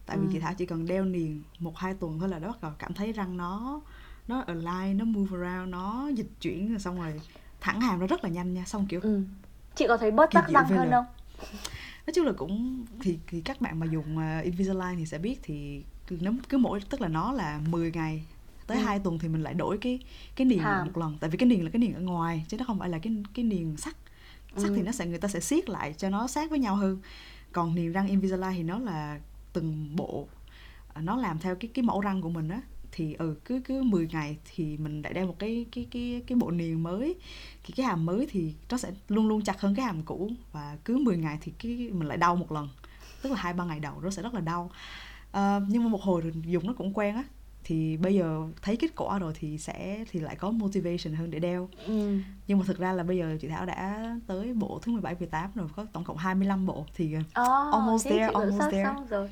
tại 0.06 0.18
vì 0.18 0.24
ừ. 0.24 0.30
chị 0.34 0.40
thảo 0.40 0.54
chỉ 0.58 0.66
cần 0.66 0.88
đeo 0.88 1.06
niền 1.06 1.44
một 1.60 1.78
hai 1.78 1.94
tuần 1.94 2.20
thôi 2.20 2.30
là 2.30 2.40
đã 2.40 2.48
bắt 2.48 2.62
đầu 2.62 2.72
cảm 2.80 2.94
thấy 2.94 3.12
răng 3.12 3.38
nó 3.38 3.82
nó 4.30 4.44
align 4.48 4.98
nó 4.98 5.06
move 5.06 5.38
around 5.38 5.72
nó 5.72 6.10
dịch 6.16 6.30
chuyển 6.42 6.70
rồi 6.70 6.80
xong 6.80 7.02
rồi 7.02 7.22
thẳng 7.62 7.82
hàm 7.82 8.00
nó 8.00 8.08
rất 8.08 8.24
là 8.24 8.30
nhanh 8.30 8.54
nha 8.54 8.66
xong 8.66 8.86
kiểu 8.88 9.00
ừ. 9.02 9.22
chị 9.76 9.86
có 9.88 9.98
thấy 9.98 10.12
bớt 10.12 10.32
tắc 10.32 10.50
răng 10.50 10.66
hơn 10.66 10.92
không 10.92 11.06
nói 12.08 12.14
chung 12.14 12.26
là 12.26 12.32
cũng 12.38 12.86
thì, 13.02 13.20
thì 13.28 13.42
các 13.42 13.62
bạn 13.62 13.80
mà 13.80 13.86
dùng 13.86 14.18
uh, 14.18 14.44
Invisalign 14.44 14.98
thì 14.98 15.06
sẽ 15.06 15.18
biết 15.18 15.40
thì 15.44 15.84
nếu 16.10 16.34
cứ 16.50 16.58
mỗi 16.58 16.80
tức 16.90 17.02
là 17.02 17.08
nó 17.08 17.32
là 17.32 17.62
10 17.70 17.92
ngày 17.92 18.26
tới 18.68 18.78
ừ. 18.78 18.84
2 18.84 19.00
tuần 19.00 19.20
thì 19.20 19.28
mình 19.28 19.44
lại 19.44 19.54
đổi 19.54 19.78
cái 19.78 20.00
cái 20.36 20.46
niền 20.46 20.60
Hàm. 20.60 20.86
một 20.86 20.98
lần 20.98 21.18
tại 21.20 21.30
vì 21.30 21.38
cái 21.38 21.50
niền 21.50 21.64
là 21.64 21.70
cái 21.70 21.80
niền 21.80 21.94
ở 21.94 22.02
ngoài 22.02 22.46
chứ 22.48 22.58
nó 22.58 22.66
không 22.66 22.80
phải 22.80 22.90
là 22.90 23.00
cái 23.00 23.14
cái 23.34 23.46
niền 23.46 23.78
sắt 23.78 23.96
sắt 24.56 24.70
ừ. 24.70 24.74
thì 24.76 24.82
nó 24.82 24.92
sẽ 24.92 25.06
người 25.06 25.18
ta 25.18 25.28
sẽ 25.28 25.40
siết 25.40 25.70
lại 25.70 25.94
cho 25.94 26.10
nó 26.10 26.28
sát 26.28 26.50
với 26.50 26.60
nhau 26.60 26.76
hơn 26.76 27.00
còn 27.52 27.76
niềng 27.76 27.92
răng 27.92 28.08
Invisalign 28.08 28.54
thì 28.54 28.64
nó 28.64 28.80
là 28.80 29.20
từng 29.54 29.96
bộ 29.96 30.28
à, 30.94 31.02
nó 31.02 31.18
làm 31.18 31.40
theo 31.40 31.56
cái 31.56 31.72
cái 31.74 31.84
mẫu 31.84 32.02
răng 32.02 32.22
của 32.22 32.30
mình 32.30 32.50
á 32.50 32.62
thì 32.92 33.14
ừ 33.14 33.36
cứ 33.46 33.62
cứ 33.66 33.84
10 33.84 34.08
ngày 34.12 34.38
thì 34.56 34.78
mình 34.78 35.02
lại 35.02 35.14
đeo 35.14 35.28
một 35.28 35.36
cái 35.40 35.66
cái 35.72 35.88
cái 35.92 36.24
cái 36.28 36.36
bộ 36.36 36.52
niền 36.52 36.84
mới. 36.84 37.16
Thì 37.64 37.74
cái 37.78 37.86
hàm 37.86 38.06
mới 38.06 38.28
thì 38.30 38.54
nó 38.72 38.78
sẽ 38.78 38.92
luôn 39.08 39.28
luôn 39.28 39.44
chặt 39.44 39.62
hơn 39.62 39.76
cái 39.76 39.86
hàm 39.86 40.02
cũ 40.04 40.32
và 40.52 40.78
cứ 40.86 40.98
10 40.98 41.18
ngày 41.18 41.38
thì 41.42 41.52
cái 41.60 41.90
mình 41.94 42.08
lại 42.08 42.18
đau 42.18 42.36
một 42.36 42.52
lần 42.52 42.70
tức 43.22 43.30
là 43.30 43.36
hai 43.36 43.54
ba 43.54 43.66
ngày 43.66 43.80
đầu 43.80 44.02
nó 44.02 44.10
sẽ 44.10 44.22
rất 44.22 44.34
là 44.34 44.42
đau. 44.42 44.72
À, 45.32 45.60
nhưng 45.68 45.84
mà 45.84 45.90
một 45.90 46.02
hồi 46.02 46.22
rồi 46.22 46.34
dùng 46.46 46.68
nó 46.68 46.74
cũng 46.74 46.94
quen 46.94 47.16
á 47.16 47.24
thì 47.64 47.98
bây 47.98 48.16
giờ 48.16 48.42
thấy 48.62 48.78
kết 48.78 48.96
quả 48.96 49.20
rồi 49.20 49.34
thì 49.40 49.58
sẽ 49.58 50.06
thì 50.12 50.20
lại 50.20 50.36
có 50.36 50.52
motivation 50.52 51.14
hơn 51.14 51.32
để 51.32 51.40
đeo. 51.40 51.70
Ừ. 51.88 52.20
nhưng 52.48 52.60
mà 52.60 52.66
thực 52.68 52.80
ra 52.80 52.94
là 52.94 53.04
bây 53.04 53.18
giờ 53.18 53.38
chị 53.42 53.48
Thảo 53.48 53.66
đã 53.66 54.16
tới 54.28 54.54
bộ 54.54 54.80
thứ 54.82 54.92
17, 54.92 55.16
18 55.20 55.52
rồi 55.56 55.68
có 55.76 55.86
tổng 55.94 56.04
cộng 56.04 56.18
25 56.18 56.66
bộ 56.66 56.86
thì 56.96 57.16
oh, 57.18 57.38
almost 57.74 58.08
there, 58.08 58.28
almost 58.34 58.72
there. 58.72 58.84
xong 58.84 59.08
rồi 59.08 59.30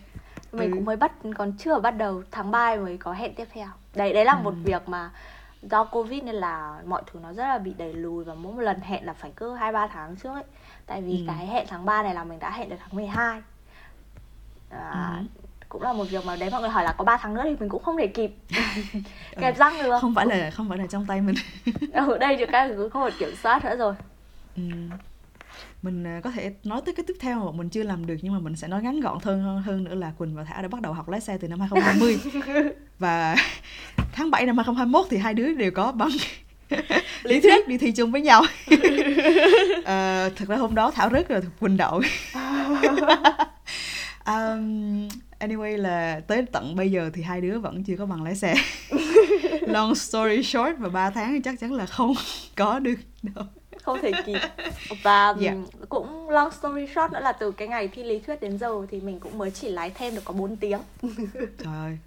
mình 0.57 0.71
ừ. 0.71 0.75
cũng 0.75 0.85
mới 0.85 0.95
bắt 0.95 1.11
còn 1.37 1.53
chưa 1.57 1.79
bắt 1.79 1.91
đầu 1.91 2.23
tháng 2.31 2.51
3 2.51 2.75
mới 2.75 2.97
có 2.97 3.13
hẹn 3.13 3.35
tiếp 3.35 3.47
theo 3.53 3.67
đấy 3.95 4.13
đấy 4.13 4.25
là 4.25 4.33
ừ. 4.33 4.43
một 4.43 4.53
việc 4.63 4.89
mà 4.89 5.09
do 5.61 5.83
covid 5.83 6.23
nên 6.23 6.35
là 6.35 6.81
mọi 6.85 7.01
thứ 7.11 7.19
nó 7.23 7.33
rất 7.33 7.43
là 7.43 7.57
bị 7.57 7.73
đẩy 7.77 7.93
lùi 7.93 8.23
và 8.23 8.33
mỗi 8.33 8.53
một 8.53 8.61
lần 8.61 8.79
hẹn 8.81 9.05
là 9.05 9.13
phải 9.13 9.31
cứ 9.35 9.55
hai 9.55 9.71
ba 9.71 9.87
tháng 9.87 10.15
trước 10.15 10.33
ấy 10.33 10.43
tại 10.85 11.01
vì 11.01 11.17
ừ. 11.17 11.23
cái 11.27 11.47
hẹn 11.47 11.65
tháng 11.69 11.85
3 11.85 12.03
này 12.03 12.13
là 12.13 12.23
mình 12.23 12.39
đã 12.39 12.51
hẹn 12.51 12.69
được 12.69 12.75
tháng 12.79 12.95
12 12.95 13.41
à, 14.69 15.17
ừ 15.19 15.25
cũng 15.69 15.81
là 15.81 15.93
một 15.93 16.03
việc 16.09 16.25
mà 16.25 16.35
đấy 16.35 16.49
mọi 16.49 16.61
người 16.61 16.69
hỏi 16.69 16.83
là 16.83 16.91
có 16.97 17.03
3 17.03 17.17
tháng 17.17 17.33
nữa 17.33 17.41
thì 17.43 17.55
mình 17.59 17.69
cũng 17.69 17.83
không 17.83 17.97
thể 17.97 18.07
kịp 18.07 18.31
kẹp 19.39 19.55
ừ. 19.55 19.59
răng 19.59 19.73
được 19.83 19.99
không 20.01 20.15
phải 20.15 20.25
là 20.25 20.51
không 20.51 20.69
phải 20.69 20.77
là 20.77 20.87
trong 20.87 21.05
tay 21.05 21.21
mình 21.21 21.35
ở 21.93 22.17
đây 22.19 22.37
thì 22.37 22.45
cái 22.45 22.69
cũng 22.77 22.89
không 22.89 23.01
phải 23.01 23.11
kiểm 23.19 23.35
soát 23.43 23.65
nữa 23.65 23.75
rồi 23.77 23.95
ừ. 24.55 24.63
Mình 25.81 26.07
à, 26.07 26.21
có 26.23 26.31
thể 26.31 26.53
nói 26.63 26.81
tới 26.85 26.93
cái 26.95 27.03
tiếp 27.07 27.13
theo 27.19 27.45
mà 27.45 27.51
mình 27.51 27.69
chưa 27.69 27.83
làm 27.83 28.05
được 28.05 28.15
nhưng 28.21 28.33
mà 28.33 28.39
mình 28.39 28.55
sẽ 28.55 28.67
nói 28.67 28.83
ngắn 28.83 28.99
gọn 28.99 29.17
hơn 29.23 29.61
hơn 29.65 29.83
nữa 29.83 29.95
là 29.95 30.11
Quỳnh 30.17 30.35
và 30.35 30.43
Thảo 30.43 30.61
đã 30.61 30.67
bắt 30.67 30.81
đầu 30.81 30.93
học 30.93 31.09
lái 31.09 31.21
xe 31.21 31.37
từ 31.37 31.47
năm 31.47 31.59
2020 31.59 32.19
và 32.99 33.35
tháng 34.11 34.31
7 34.31 34.45
năm 34.45 34.57
2021 34.57 35.05
thì 35.09 35.17
hai 35.17 35.33
đứa 35.33 35.53
đều 35.53 35.71
có 35.71 35.91
bằng 35.91 36.09
lý 37.23 37.41
thuyết 37.41 37.67
đi 37.67 37.77
thi 37.77 37.91
chung 37.91 38.11
với 38.11 38.21
nhau. 38.21 38.43
À, 39.85 40.29
thật 40.35 40.45
ra 40.47 40.55
hôm 40.55 40.75
đó 40.75 40.91
Thảo 40.91 41.09
rớt 41.09 41.29
rồi 41.29 41.41
Quỳnh 41.59 41.77
đậu. 41.77 42.01
Um, 44.27 45.07
anyway 45.39 45.77
là 45.77 46.19
tới 46.27 46.45
tận 46.51 46.75
bây 46.75 46.91
giờ 46.91 47.09
thì 47.13 47.21
hai 47.21 47.41
đứa 47.41 47.59
vẫn 47.59 47.83
chưa 47.83 47.97
có 47.97 48.05
bằng 48.05 48.23
lái 48.23 48.35
xe. 48.35 48.55
Long 49.61 49.95
story 49.95 50.43
short 50.43 50.77
và 50.77 50.89
3 50.89 51.09
tháng 51.09 51.41
chắc 51.41 51.59
chắn 51.59 51.73
là 51.73 51.85
không 51.85 52.13
có 52.55 52.79
được 52.79 52.95
đâu 53.23 53.45
không 53.87 54.01
thể 54.01 54.11
kịp. 54.25 54.39
Và 55.03 55.33
Dạ. 55.39 55.51
ừm, 55.51 55.65
cũng 55.89 56.29
long 56.29 56.51
story 56.51 56.87
short 56.87 57.11
nữa 57.13 57.19
là 57.19 57.31
từ 57.31 57.51
cái 57.51 57.67
ngày 57.67 57.87
thi 57.87 58.03
lý 58.03 58.19
thuyết 58.19 58.41
đến 58.41 58.57
giờ 58.57 58.71
thì 58.91 58.99
mình 59.01 59.19
cũng 59.19 59.37
mới 59.37 59.51
chỉ 59.51 59.69
lái 59.69 59.89
thêm 59.89 60.15
được 60.15 60.21
có 60.25 60.33
4 60.33 60.55
tiếng. 60.55 60.79
Trời 61.63 61.73
ơi 61.75 61.97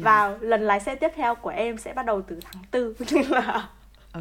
và 0.00 0.36
lần 0.40 0.62
lái 0.62 0.80
xe 0.80 0.94
tiếp 0.94 1.08
theo 1.16 1.34
của 1.34 1.50
em 1.50 1.78
sẽ 1.78 1.92
bắt 1.92 2.06
đầu 2.06 2.22
từ 2.22 2.40
tháng 2.44 2.62
4 2.72 2.92
nên 3.12 3.26
là 3.30 3.68
ừ. 4.12 4.20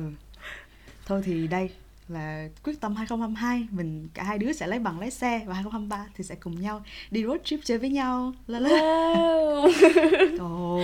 Thôi 1.06 1.22
thì 1.26 1.48
đây 1.48 1.70
là 2.08 2.48
quyết 2.64 2.82
tâm 2.82 2.96
2022 2.96 3.68
mình 3.72 4.08
cả 4.14 4.24
hai 4.24 4.38
đứa 4.38 4.54
sẽ 4.54 4.68
lấy 4.68 4.80
bằng 4.80 5.00
lái 5.00 5.12
xe 5.12 5.42
và 5.46 5.54
2023 5.54 6.06
thì 6.16 6.24
sẽ 6.24 6.36
cùng 6.36 6.62
nhau 6.62 6.84
đi 7.12 7.26
road 7.26 7.40
trip 7.44 7.60
chơi 7.64 7.78
với 7.78 7.90
nhau. 7.90 8.34
La 8.48 8.60
la. 8.60 8.70
Wow. 8.70 10.38
ồ. 10.40 10.80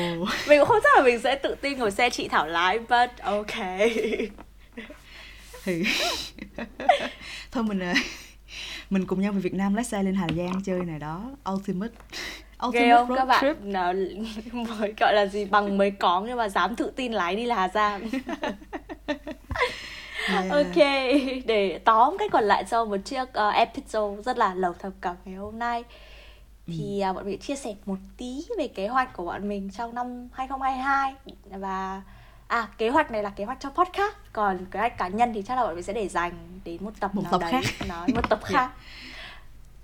Mình 0.47 0.59
cũng 0.59 0.67
không 0.67 0.79
chắc 0.83 0.97
là 0.97 1.03
mình 1.03 1.19
sẽ 1.19 1.35
tự 1.35 1.55
tin 1.61 1.79
ngồi 1.79 1.91
xe 1.91 2.09
chị 2.09 2.27
Thảo 2.27 2.47
lái 2.47 2.79
but 2.79 3.09
ok 3.23 3.55
thì 5.69 5.83
thôi 7.51 7.63
mình 7.63 7.79
à, 7.79 7.93
mình 8.89 9.05
cùng 9.05 9.21
nhau 9.21 9.31
về 9.31 9.39
Việt 9.39 9.53
Nam 9.53 9.75
lái 9.75 9.83
xe 9.83 10.03
lên 10.03 10.15
Hà 10.15 10.27
Giang 10.37 10.61
chơi 10.65 10.79
này 10.79 10.99
đó. 10.99 11.31
Ultimate 11.51 11.93
ghê 12.61 12.67
ultimate 12.67 12.95
không? 12.95 13.07
road 13.07 13.19
các 13.19 13.25
bạn 13.25 13.41
trip. 13.41 13.63
Nó 13.63 13.93
mới 14.79 14.93
gọi 14.99 15.13
là 15.13 15.25
gì 15.25 15.45
bằng 15.45 15.77
mới 15.77 15.91
có 15.91 16.23
nhưng 16.27 16.37
mà 16.37 16.49
dám 16.49 16.75
tự 16.75 16.91
tin 16.95 17.11
lái 17.11 17.35
đi 17.35 17.45
là 17.45 17.55
Hà 17.55 17.67
Giang. 17.67 18.09
Yeah. 19.07 20.45
Ok, 20.49 20.75
để 21.45 21.79
tóm 21.85 22.15
cách 22.19 22.31
còn 22.31 22.43
lại 22.43 22.63
cho 22.69 22.85
một 22.85 22.97
chiếc 23.05 23.21
uh, 23.21 23.53
episode 23.53 24.21
rất 24.21 24.37
là 24.37 24.53
lầu 24.53 24.73
thập 24.73 24.93
cẩm 25.01 25.15
ngày 25.25 25.35
hôm 25.35 25.59
nay. 25.59 25.83
Thì 26.67 27.01
uh, 27.09 27.15
bọn 27.15 27.25
mình 27.25 27.39
chia 27.39 27.55
sẻ 27.55 27.75
một 27.85 27.95
tí 28.17 28.45
về 28.57 28.67
kế 28.67 28.87
hoạch 28.87 29.13
của 29.13 29.25
bọn 29.25 29.49
mình 29.49 29.69
trong 29.77 29.95
năm 29.95 30.29
2022 30.33 31.13
Và 31.45 32.01
à 32.49 32.67
kế 32.77 32.89
hoạch 32.89 33.11
này 33.11 33.23
là 33.23 33.29
kế 33.29 33.43
hoạch 33.45 33.57
cho 33.59 33.69
podcast. 33.69 34.13
Còn 34.33 34.65
kế 34.71 34.79
hoạch 34.79 34.97
cá 34.97 35.07
nhân 35.07 35.31
thì 35.33 35.41
chắc 35.41 35.55
là 35.55 35.63
bọn 35.63 35.75
mình 35.75 35.83
sẽ 35.83 35.93
để 35.93 36.07
dành 36.07 36.31
đến 36.65 36.77
một 36.83 36.91
tập 36.99 37.11
Một 37.15 37.21
nào 37.23 37.31
tập 37.31 37.41
đấy. 37.41 37.51
khác. 37.51 37.85
Nói 37.87 38.07
một 38.15 38.29
tập 38.29 38.39
khác. 38.43 38.69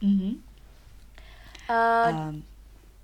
Ừ. 0.02 0.08
Hử. 0.08 0.30
Ờ, 1.68 2.04
Ờ, 2.04 2.32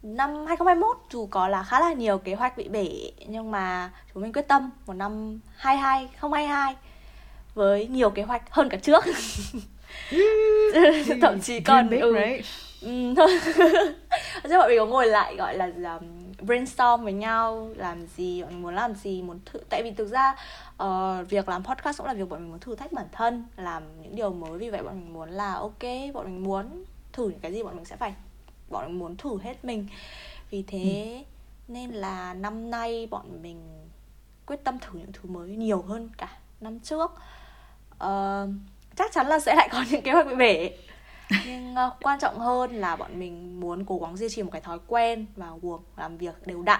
Năm 0.03 0.30
2021 0.30 0.97
dù 1.12 1.26
có 1.32 1.47
là 1.47 1.64
khá 1.64 1.80
là 1.80 1.93
nhiều 1.93 2.18
kế 2.18 2.36
hoạch 2.36 2.57
bị 2.57 2.68
bể 2.70 3.12
Nhưng 3.28 3.51
mà 3.51 3.89
chúng 4.14 4.24
mình 4.24 4.34
quyết 4.34 4.47
tâm 4.47 4.70
một 4.86 4.93
năm 4.93 5.39
22, 5.55 5.97
2022 5.97 6.76
Với 7.55 7.88
nhiều 7.88 8.09
kế 8.09 8.24
hoạch 8.24 8.41
hơn 8.49 8.70
cả 8.70 8.78
trước. 8.78 9.03
Thậm 11.22 11.39
chí 11.41 11.59
còn 11.59 11.89
ừ, 11.89 12.14
right? 12.20 12.45
Ừ, 12.82 13.14
Chứ 14.49 14.57
bọn 14.57 14.68
mình 14.70 14.78
có 14.80 14.86
ngồi 14.86 15.07
lại 15.07 15.36
gọi 15.36 15.57
là 15.57 15.93
um, 15.95 16.30
brainstorm 16.42 17.04
với 17.04 17.14
nhau 17.14 17.70
Làm 17.76 18.08
gì, 18.08 18.42
bọn 18.42 18.52
mình 18.52 18.62
muốn 18.62 18.76
làm 18.76 18.96
gì 18.96 19.22
muốn 19.22 19.39
thử. 19.46 19.60
Tại 19.70 19.84
vì 19.84 19.92
thực 19.92 20.08
ra 20.08 20.36
ờ, 20.78 21.24
việc 21.30 21.50
làm 21.50 21.64
podcast 21.64 21.98
cũng 21.98 22.08
là 22.08 22.14
việc 22.14 22.30
bọn 22.30 22.39
mình 22.39 22.50
muốn 22.50 22.60
thử 22.60 22.76
thách 22.76 22.92
bản 22.92 23.08
thân 23.12 23.46
Làm 23.58 23.84
những 24.02 24.16
điều 24.16 24.34
mới. 24.34 24.60
Vì 24.60 24.70
vậy 24.70 24.84
bọn 24.84 25.00
mình 25.00 25.14
muốn 25.14 25.30
là 25.30 25.54
ok 25.54 25.84
Bọn 26.14 26.26
mình 26.26 26.44
muốn 26.44 26.84
thử 27.14 27.30
những 27.30 27.39
cái 27.39 27.54
gì 27.54 27.64
bọn 27.64 27.76
mình 27.76 27.86
sẽ 27.86 27.96
phải 27.96 28.14
Bọn 28.70 28.86
mình 28.88 29.00
muốn 29.00 29.18
thử 29.18 29.39
hết 29.44 29.66
mình. 29.66 29.88
Vì 30.50 30.64
thế 30.64 31.26
nên 31.68 31.89
là 31.92 32.34
năm 32.34 32.72
nay 32.72 33.08
bọn 33.12 33.42
mình 33.42 33.62
quyết 34.46 34.64
tâm 34.64 34.80
thử 34.80 35.00
những 35.00 35.12
thứ 35.14 35.30
mới 35.30 35.50
nhiều 35.50 35.82
hơn 35.82 36.10
cả 36.18 36.30
năm 36.62 36.80
trước. 36.80 37.12
Ờ, 37.98 38.48
Chắc 38.96 39.12
chắn 39.12 39.28
là 39.28 39.39
sẽ 39.39 39.56
lại 39.56 39.70
có 39.72 39.86
những 39.92 40.02
kế 40.02 40.12
hoạch 40.12 40.28
bị 40.28 40.36
bể 40.36 40.72
nhưng 41.45 41.75
ờ, 41.75 41.91
quan 42.01 42.19
trọng 42.19 42.39
hơn 42.39 42.71
là 42.71 42.95
bọn 42.95 43.19
mình 43.19 43.59
muốn 43.59 43.86
cố 43.86 43.97
gắng 43.99 44.17
duy 44.17 44.29
trì 44.29 44.43
một 44.43 44.49
cái 44.51 44.61
thói 44.61 44.79
quen 44.88 45.25
và 45.36 45.51
guồng 45.61 45.82
làm 45.97 46.17
việc 46.17 46.47
đều 46.47 46.61
đặn 46.61 46.79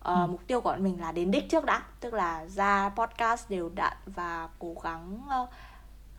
Ờ, 0.00 0.22
Ừ. 0.22 0.26
mục 0.26 0.40
tiêu 0.46 0.60
của 0.60 0.70
bọn 0.70 0.84
mình 0.84 1.00
là 1.00 1.12
đến 1.12 1.30
đích 1.30 1.50
trước 1.50 1.64
đã 1.64 1.82
tức 2.00 2.14
là 2.14 2.46
ra 2.46 2.88
podcast 2.96 3.50
đều 3.50 3.70
đặn 3.74 3.92
và 4.06 4.48
cố 4.58 4.74
gắng 4.82 5.20
ờ, 5.28 5.46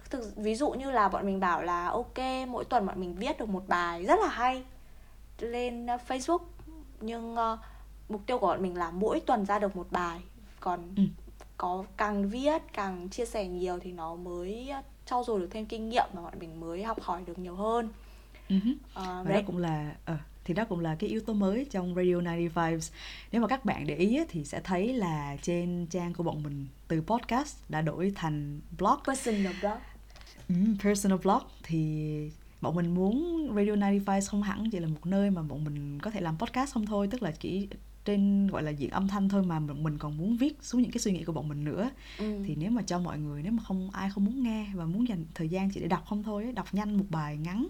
thực 0.10 0.34
ví 0.36 0.56
dụ 0.56 0.70
như 0.72 0.92
là 0.92 1.10
bọn 1.10 1.26
mình 1.26 1.40
bảo 1.40 1.62
là 1.62 1.88
ok 1.88 2.18
mỗi 2.48 2.66
tuần 2.66 2.86
bọn 2.86 3.00
mình 3.00 3.16
viết 3.16 3.40
được 3.40 3.50
một 3.50 3.64
bài 3.68 4.06
rất 4.06 4.20
là 4.20 4.28
hay 4.28 4.64
lên 5.40 5.86
Facebook 6.08 6.40
nhưng 7.02 7.36
ờ, 7.36 7.58
mục 8.10 8.22
tiêu 8.26 8.40
của 8.40 8.48
bọn 8.48 8.62
mình 8.62 8.78
là 8.78 8.92
mỗi 8.92 9.20
tuần 9.20 9.46
ra 9.46 9.60
được 9.60 9.76
một 9.76 9.88
bài 9.92 10.20
còn 10.60 10.80
Ừ. 10.98 11.04
có 11.58 11.84
càng 11.98 12.30
viết 12.30 12.62
càng 12.74 13.10
chia 13.10 13.26
sẻ 13.26 13.48
nhiều 13.48 13.80
thì 13.80 13.92
nó 13.92 14.16
mới 14.16 14.72
trau 15.10 15.24
dồi 15.24 15.40
được 15.40 15.48
thêm 15.52 15.66
kinh 15.66 15.90
nghiệm 15.90 16.06
và 16.14 16.22
bọn 16.22 16.34
mình 16.40 16.60
mới 16.60 16.84
học 16.84 17.02
hỏi 17.02 17.22
được 17.26 17.40
nhiều 17.40 17.56
hơn. 17.56 17.90
Hử. 18.50 18.56
Ờ, 18.94 19.24
Và 19.24 19.30
đấy. 19.32 19.42
đó 19.42 19.48
cũng 19.48 19.58
là 19.58 19.96
ờ, 20.06 20.18
thì 20.44 20.54
đó 20.54 20.66
cũng 20.70 20.80
là 20.80 20.96
cái 20.96 21.10
yếu 21.10 21.22
tố 21.22 21.34
mới 21.34 21.66
trong 21.72 21.96
Radio 21.96 22.16
90 22.22 22.48
Vibes. 22.48 22.92
Nếu 23.32 23.42
mà 23.42 23.48
các 23.48 23.66
bạn 23.66 23.88
để 23.88 23.96
ý 23.96 24.20
thì 24.30 24.44
sẽ 24.46 24.60
thấy 24.64 24.94
là 24.94 25.38
trên 25.42 25.86
trang 25.90 26.14
của 26.14 26.24
bọn 26.24 26.44
mình 26.44 26.68
từ 26.88 27.02
podcast 27.02 27.56
đã 27.70 27.82
đổi 27.82 28.12
thành 28.16 28.60
blog, 28.78 29.00
personal 29.08 29.54
blog. 29.62 29.78
Ừ, 30.50 30.56
personal 30.84 31.20
blog. 31.24 31.42
Thì 31.64 32.32
bọn 32.62 32.76
mình 32.76 32.96
muốn 32.96 33.48
Radio 33.56 33.72
90 33.76 34.00
Vibes 34.00 34.30
không 34.30 34.42
hẳn 34.44 34.70
chỉ 34.70 34.80
là 34.80 34.88
một 34.88 35.06
nơi 35.06 35.30
mà 35.30 35.42
bọn 35.42 35.64
mình 35.64 36.00
có 36.00 36.12
thể 36.12 36.22
làm 36.22 36.38
podcast 36.38 36.74
không 36.74 36.86
thôi, 36.86 37.08
tức 37.12 37.24
là 37.24 37.32
chỉ 37.32 37.68
trên 38.10 38.48
gọi 38.48 38.64
là 38.64 38.72
diện 38.72 38.90
âm 38.90 39.08
thanh 39.08 39.30
thôi 39.30 39.44
mà 39.44 39.60
mình 39.60 39.98
còn 39.98 40.18
muốn 40.18 40.38
viết 40.38 40.58
xuống 40.62 40.82
những 40.82 40.92
cái 40.92 41.00
suy 41.00 41.12
nghĩ 41.12 41.24
của 41.24 41.34
bọn 41.34 41.48
mình 41.48 41.64
nữa. 41.64 41.90
Ừ. 42.18 42.40
thì 42.48 42.56
nếu 42.56 42.72
mà 42.72 42.82
cho 42.82 43.00
mọi 43.00 43.20
người 43.20 43.44
nếu 43.44 43.52
mà 43.52 43.64
không 43.64 43.90
ai 43.92 44.10
không 44.10 44.26
muốn 44.26 44.44
nghe 44.44 44.68
và 44.74 44.86
muốn 44.86 45.08
dành 45.08 45.26
thời 45.36 45.50
gian 45.50 45.70
chỉ 45.70 45.80
để 45.82 45.88
đọc 45.88 46.06
không 46.10 46.24
thôi 46.24 46.52
đọc 46.56 46.68
nhanh 46.74 46.98
một 46.98 47.06
bài 47.10 47.38
ngắn 47.38 47.68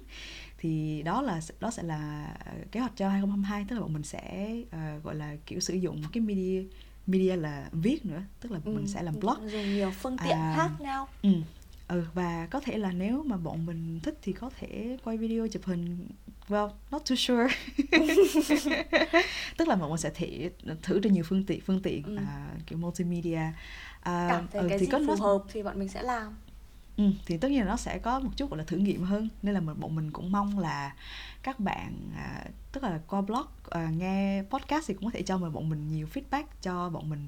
thì 0.57 1.01
đó 1.03 1.21
là 1.21 1.41
đó 1.59 1.71
sẽ 1.71 1.83
là 1.83 2.33
kế 2.71 2.79
hoạch 2.79 2.93
cho 2.95 3.09
2022 3.09 3.65
tức 3.69 3.75
là 3.75 3.81
bọn 3.81 3.93
mình 3.93 4.03
sẽ 4.03 4.55
ờ, 4.71 4.99
gọi 5.03 5.15
là 5.15 5.35
kiểu 5.45 5.59
sử 5.59 5.73
dụng 5.73 6.01
cái 6.11 6.21
media 6.21 6.63
media 7.07 7.35
là 7.35 7.69
viết 7.71 8.05
nữa 8.05 8.21
tức 8.41 8.51
là 8.51 8.59
Ừ, 8.65 8.71
mình 8.75 8.87
sẽ 8.87 9.03
làm 9.03 9.19
blog. 9.19 9.49
dùng 9.51 9.73
nhiều 9.73 9.91
phương 9.91 10.17
tiện 10.23 10.31
À, 10.37 10.53
khác 10.57 10.81
nhau. 10.81 11.07
ừ 11.21 11.29
ừ 11.87 12.03
và 12.13 12.47
có 12.51 12.59
thể 12.59 12.77
là 12.77 12.91
nếu 12.91 13.23
mà 13.23 13.37
bọn 13.37 13.65
mình 13.65 13.99
thích 14.03 14.17
thì 14.21 14.33
có 14.33 14.49
thể 14.59 14.97
quay 15.03 15.17
video 15.17 15.47
chụp 15.47 15.61
hình 15.65 16.07
well 16.49 16.69
not 16.91 17.01
too 17.09 17.15
sure. 17.15 17.47
Tức 19.57 19.67
là 19.67 19.75
bọn 19.75 19.89
mình 19.89 19.97
sẽ 19.97 20.09
thể 20.15 20.51
thử 20.81 20.99
trên 21.03 21.13
nhiều 21.13 21.23
phương 21.27 21.43
tiện 21.45 21.61
phương 21.61 21.81
tiện 21.81 22.03
Ừ. 22.03 22.15
à, 22.17 22.51
kiểu 22.67 22.77
multimedia. 22.79 23.41
À, 24.01 24.27
cảm 24.29 24.47
thấy 24.51 24.61
ừ, 24.61 24.67
cái 24.69 24.77
thì 24.79 24.85
gì 24.85 24.91
có 24.91 24.99
phù 25.07 25.15
nó- 25.15 25.25
hợp 25.25 25.43
thì 25.51 25.63
bọn 25.63 25.79
mình 25.79 25.87
sẽ 25.89 26.01
làm. 26.03 26.35
Ừ, 26.97 27.03
thì 27.25 27.37
tất 27.37 27.51
nhiên 27.51 27.59
là 27.59 27.65
nó 27.65 27.77
sẽ 27.77 27.97
có 27.97 28.19
một 28.19 28.29
chút 28.37 28.49
gọi 28.49 28.57
là 28.57 28.63
thử 28.63 28.77
nghiệm 28.77 29.03
hơn. 29.03 29.29
Nên 29.41 29.53
là 29.53 29.59
mình- 29.61 29.79
bọn 29.79 29.95
mình 29.95 30.11
cũng 30.11 30.31
mong 30.31 30.59
là 30.59 30.95
các 31.43 31.59
bạn 31.59 31.93
à, 32.15 32.43
tức 32.71 32.83
là 32.83 32.99
qua 33.07 33.21
blog 33.21 33.45
à, 33.69 33.89
nghe 33.97 34.43
podcast 34.49 34.87
thì 34.87 34.93
cũng 34.93 35.03
có 35.03 35.09
thể 35.13 35.21
cho 35.21 35.37
mình 35.37 35.53
bọn 35.53 35.69
mình 35.69 35.87
nhiều 35.91 36.07
feedback 36.13 36.43
cho 36.61 36.89
bọn 36.89 37.09
mình 37.09 37.27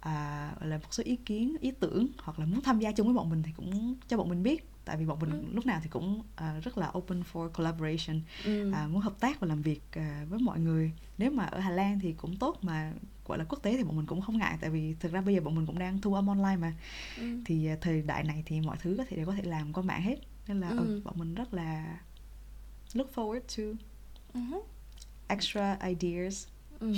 à, 0.00 0.50
là 0.60 0.76
một 0.76 0.88
số 0.90 1.02
ý 1.06 1.16
kiến 1.16 1.56
ý 1.60 1.70
tưởng 1.80 2.06
hoặc 2.22 2.38
là 2.38 2.46
muốn 2.46 2.60
tham 2.60 2.78
gia 2.80 2.92
chung 2.92 3.06
với 3.06 3.14
bọn 3.14 3.30
mình 3.30 3.42
thì 3.42 3.50
cũng 3.56 3.94
cho 4.08 4.16
bọn 4.16 4.28
mình 4.28 4.42
biết 4.42 4.68
tại 4.88 4.96
vì 4.96 5.04
bọn 5.04 5.18
mình 5.20 5.30
Ừ. 5.30 5.44
lúc 5.52 5.66
nào 5.66 5.80
thì 5.82 5.88
cũng 5.88 6.22
à, 6.36 6.60
rất 6.62 6.78
là 6.78 6.90
open 6.98 7.22
for 7.32 7.48
collaboration 7.48 8.20
ừ. 8.44 8.72
à, 8.72 8.86
muốn 8.86 9.00
hợp 9.00 9.20
tác 9.20 9.40
và 9.40 9.46
làm 9.48 9.62
việc 9.62 9.80
à, 9.92 10.24
với 10.28 10.38
mọi 10.38 10.60
người 10.60 10.92
nếu 11.18 11.30
mà 11.30 11.44
ở 11.44 11.60
Hà 11.60 11.70
Lan 11.70 12.00
thì 12.00 12.12
cũng 12.12 12.36
tốt 12.36 12.58
mà 12.62 12.92
gọi 13.26 13.38
là 13.38 13.44
quốc 13.44 13.58
tế 13.62 13.76
thì 13.76 13.84
bọn 13.84 13.96
mình 13.96 14.06
cũng 14.06 14.20
không 14.20 14.38
ngại 14.38 14.58
tại 14.60 14.70
vì 14.70 14.94
thực 15.00 15.12
ra 15.12 15.20
bây 15.20 15.34
giờ 15.34 15.40
bọn 15.40 15.54
mình 15.54 15.66
cũng 15.66 15.78
đang 15.78 16.00
thu 16.00 16.14
âm 16.14 16.26
online 16.26 16.56
mà 16.56 16.72
Ừ. 17.16 17.22
thì 17.44 17.66
à, 17.66 17.76
thời 17.80 18.02
đại 18.02 18.24
này 18.24 18.42
thì 18.46 18.60
mọi 18.60 18.76
thứ 18.80 18.94
có 18.98 19.04
thể 19.08 19.16
đều 19.16 19.26
có 19.26 19.32
thể 19.34 19.42
làm 19.42 19.72
qua 19.72 19.82
mạng 19.82 20.02
hết 20.02 20.16
nên 20.48 20.60
là 20.60 20.68
ừ. 20.68 20.76
Ừ. 20.76 21.00
bọn 21.04 21.14
mình 21.18 21.34
rất 21.34 21.54
là 21.54 21.98
look 22.94 23.10
forward 23.14 23.40
to 23.56 23.78
Ừ. 24.34 24.40
extra 25.28 25.78
ideas 25.86 26.46
Ừ. 26.80 26.94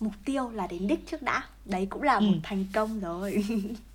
mục 0.00 0.12
tiêu 0.24 0.50
là 0.50 0.66
đến 0.66 0.86
đích 0.86 1.06
trước 1.10 1.22
đã 1.22 1.44
đấy 1.64 1.86
cũng 1.90 2.02
là 2.02 2.14
Ừ. 2.14 2.20
một 2.20 2.34
thành 2.42 2.64
công 2.72 3.00
rồi 3.00 3.44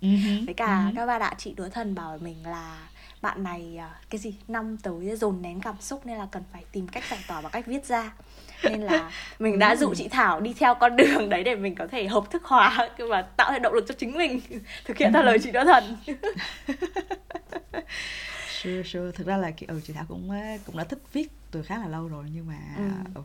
với 0.46 0.54
cả 0.56 0.92
các 0.96 1.06
bạn 1.06 1.20
ạ 1.22 1.34
chị 1.38 1.54
đứa 1.56 1.68
thần 1.68 1.94
bảo 1.94 2.18
mình 2.18 2.36
là 2.42 2.88
bạn 3.26 3.42
này 3.42 3.76
à, 3.76 3.90
cái 4.10 4.18
gì 4.18 4.34
năm 4.48 4.76
tới 4.82 5.16
dồn 5.16 5.42
nén 5.42 5.60
cảm 5.60 5.74
xúc 5.80 6.06
nên 6.06 6.18
là 6.18 6.26
cần 6.32 6.42
phải 6.52 6.64
tìm 6.72 6.88
cách 6.88 7.04
giải 7.10 7.20
tỏa 7.28 7.40
bằng 7.40 7.52
cách 7.52 7.66
viết 7.66 7.84
ra. 7.84 8.12
Nên 8.62 8.80
là 8.80 9.10
mình 9.38 9.58
đã 9.58 9.76
dụ 9.76 9.94
chị 9.94 10.08
Thảo 10.08 10.40
đi 10.40 10.54
theo 10.58 10.74
con 10.74 10.96
đường 10.96 11.28
đấy 11.28 11.44
để 11.44 11.54
mình 11.54 11.74
có 11.74 11.86
thể 11.86 12.06
hợp 12.08 12.30
thức 12.30 12.44
hóa 12.44 12.88
và 12.98 13.22
tạo 13.22 13.52
thêm 13.52 13.62
động 13.62 13.74
lực 13.74 13.84
cho 13.88 13.94
chính 13.98 14.12
mình 14.12 14.40
thực 14.84 14.98
hiện 14.98 15.12
theo 15.12 15.22
lời 15.22 15.38
chị 15.38 15.50
đứa 15.50 15.64
thần. 15.64 15.96
Sure 18.62 18.82
sure. 18.82 19.12
Thực 19.14 19.26
ra 19.26 19.36
là 19.36 19.50
kiểu 19.50 19.68
ừ, 19.68 19.80
chị 19.84 19.92
Thảo 19.92 20.04
cũng 20.08 20.30
á, 20.30 20.56
cũng 20.66 20.76
đã 20.76 20.84
thích 20.84 20.98
viết 21.12 21.28
từ 21.50 21.62
khá 21.62 21.78
là 21.78 21.88
lâu 21.88 22.08
rồi 22.08 22.24
nhưng 22.34 22.46
mà 22.46 22.58
Ừ. 23.14 23.20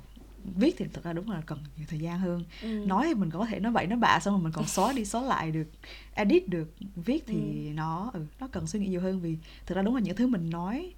viết 0.56 0.76
thì 0.78 0.86
thực 0.94 1.04
ra 1.04 1.14
đúng 1.14 1.32
là 1.32 1.42
cần 1.46 1.60
nhiều 1.78 1.86
thời 1.90 2.00
gian 2.00 2.20
hơn 2.20 2.44
ừ. 2.62 2.68
nói 2.68 3.06
thì 3.08 3.14
mình 3.14 3.30
có 3.32 3.46
thể 3.46 3.60
nói 3.60 3.72
bậy 3.72 3.88
nói 3.88 4.00
bạ 4.00 4.20
xong 4.20 4.34
rồi 4.34 4.44
mình 4.44 4.54
còn 4.54 4.68
xóa 4.68 4.94
đi 4.94 5.06
xóa 5.06 5.22
lại 5.22 5.52
được 5.52 5.68
edit 6.14 6.48
được 6.50 6.74
viết 6.96 7.24
thì 7.28 7.68
Ừ. 7.68 7.74
nó 7.74 8.12
ừ, 8.14 8.26
nó 8.40 8.48
cần 8.52 8.68
suy 8.68 8.80
nghĩ 8.80 8.88
nhiều 8.88 9.02
hơn 9.02 9.20
vì 9.22 9.38
thực 9.66 9.76
ra 9.76 9.82
đúng 9.82 9.96
là 9.96 10.02
những 10.02 10.16
thứ 10.16 10.28
mình 10.28 10.50
nói 10.50 10.94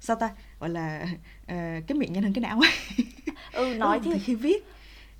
sao 0.00 0.16
ta 0.16 0.30
gọi 0.60 0.70
là 0.70 1.06
ờ, 1.46 1.56
cái 1.86 1.98
miệng 1.98 2.12
nhanh 2.12 2.22
hơn 2.22 2.32
cái 2.32 2.42
não 2.42 2.60
ấy 2.60 2.70
ừ 3.52 3.74
nói 3.78 4.00
thì 4.04 4.18
khi 4.18 4.34
viết 4.34 4.64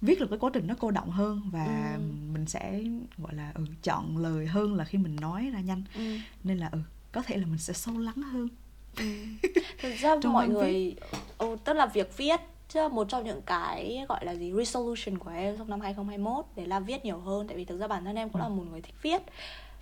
viết 0.01 0.21
là 0.21 0.27
cái 0.31 0.39
quá 0.39 0.51
trình 0.55 0.67
nó 0.67 0.75
cô 0.81 0.91
động 0.91 1.11
hơn 1.11 1.41
và 1.53 1.93
Ừ. 1.99 2.01
mình 2.33 2.47
sẽ 2.47 2.83
gọi 3.19 3.35
là 3.35 3.53
ừ, 3.55 3.65
chọn 3.83 4.17
lời 4.19 4.47
hơn 4.47 4.75
là 4.75 4.85
khi 4.85 4.99
mình 4.99 5.17
nói 5.17 5.51
ra 5.53 5.61
nhanh 5.61 5.83
ừ. 5.95 6.19
nên 6.45 6.59
là 6.59 6.69
ừ 6.73 6.79
có 7.13 7.23
thể 7.23 7.37
là 7.37 7.47
mình 7.47 7.59
sẽ 7.59 7.73
sâu 7.73 7.99
lắng 7.99 8.23
hơn 8.33 8.49
Ừ. 8.97 9.05
Thực 9.83 9.95
ra 9.97 10.11
Trong 10.23 10.33
mọi 10.33 10.49
người 10.49 10.97
ừ, 11.39 11.57
tức 11.65 11.73
là 11.73 11.87
việc 11.87 12.17
viết 12.17 12.41
chứ 12.73 12.89
một 12.89 13.09
trong 13.09 13.25
những 13.25 13.43
cái 13.43 14.05
gọi 14.09 14.25
là 14.25 14.35
gì 14.35 14.53
resolution 14.57 15.19
của 15.19 15.31
em 15.31 15.59
trong 15.59 15.71
năm 15.71 15.81
2021 15.81 16.45
để 16.57 16.67
là 16.67 16.81
viết 16.81 17.05
nhiều 17.05 17.19
hơn 17.19 17.49
tại 17.49 17.57
vì 17.57 17.65
thực 17.65 17.79
ra 17.79 17.87
bản 17.87 18.05
thân 18.05 18.17
em 18.17 18.29
cũng 18.29 18.43
là 18.43 18.49
một 18.49 18.65
người 18.71 18.81
thích 18.81 18.95
viết. 19.03 19.23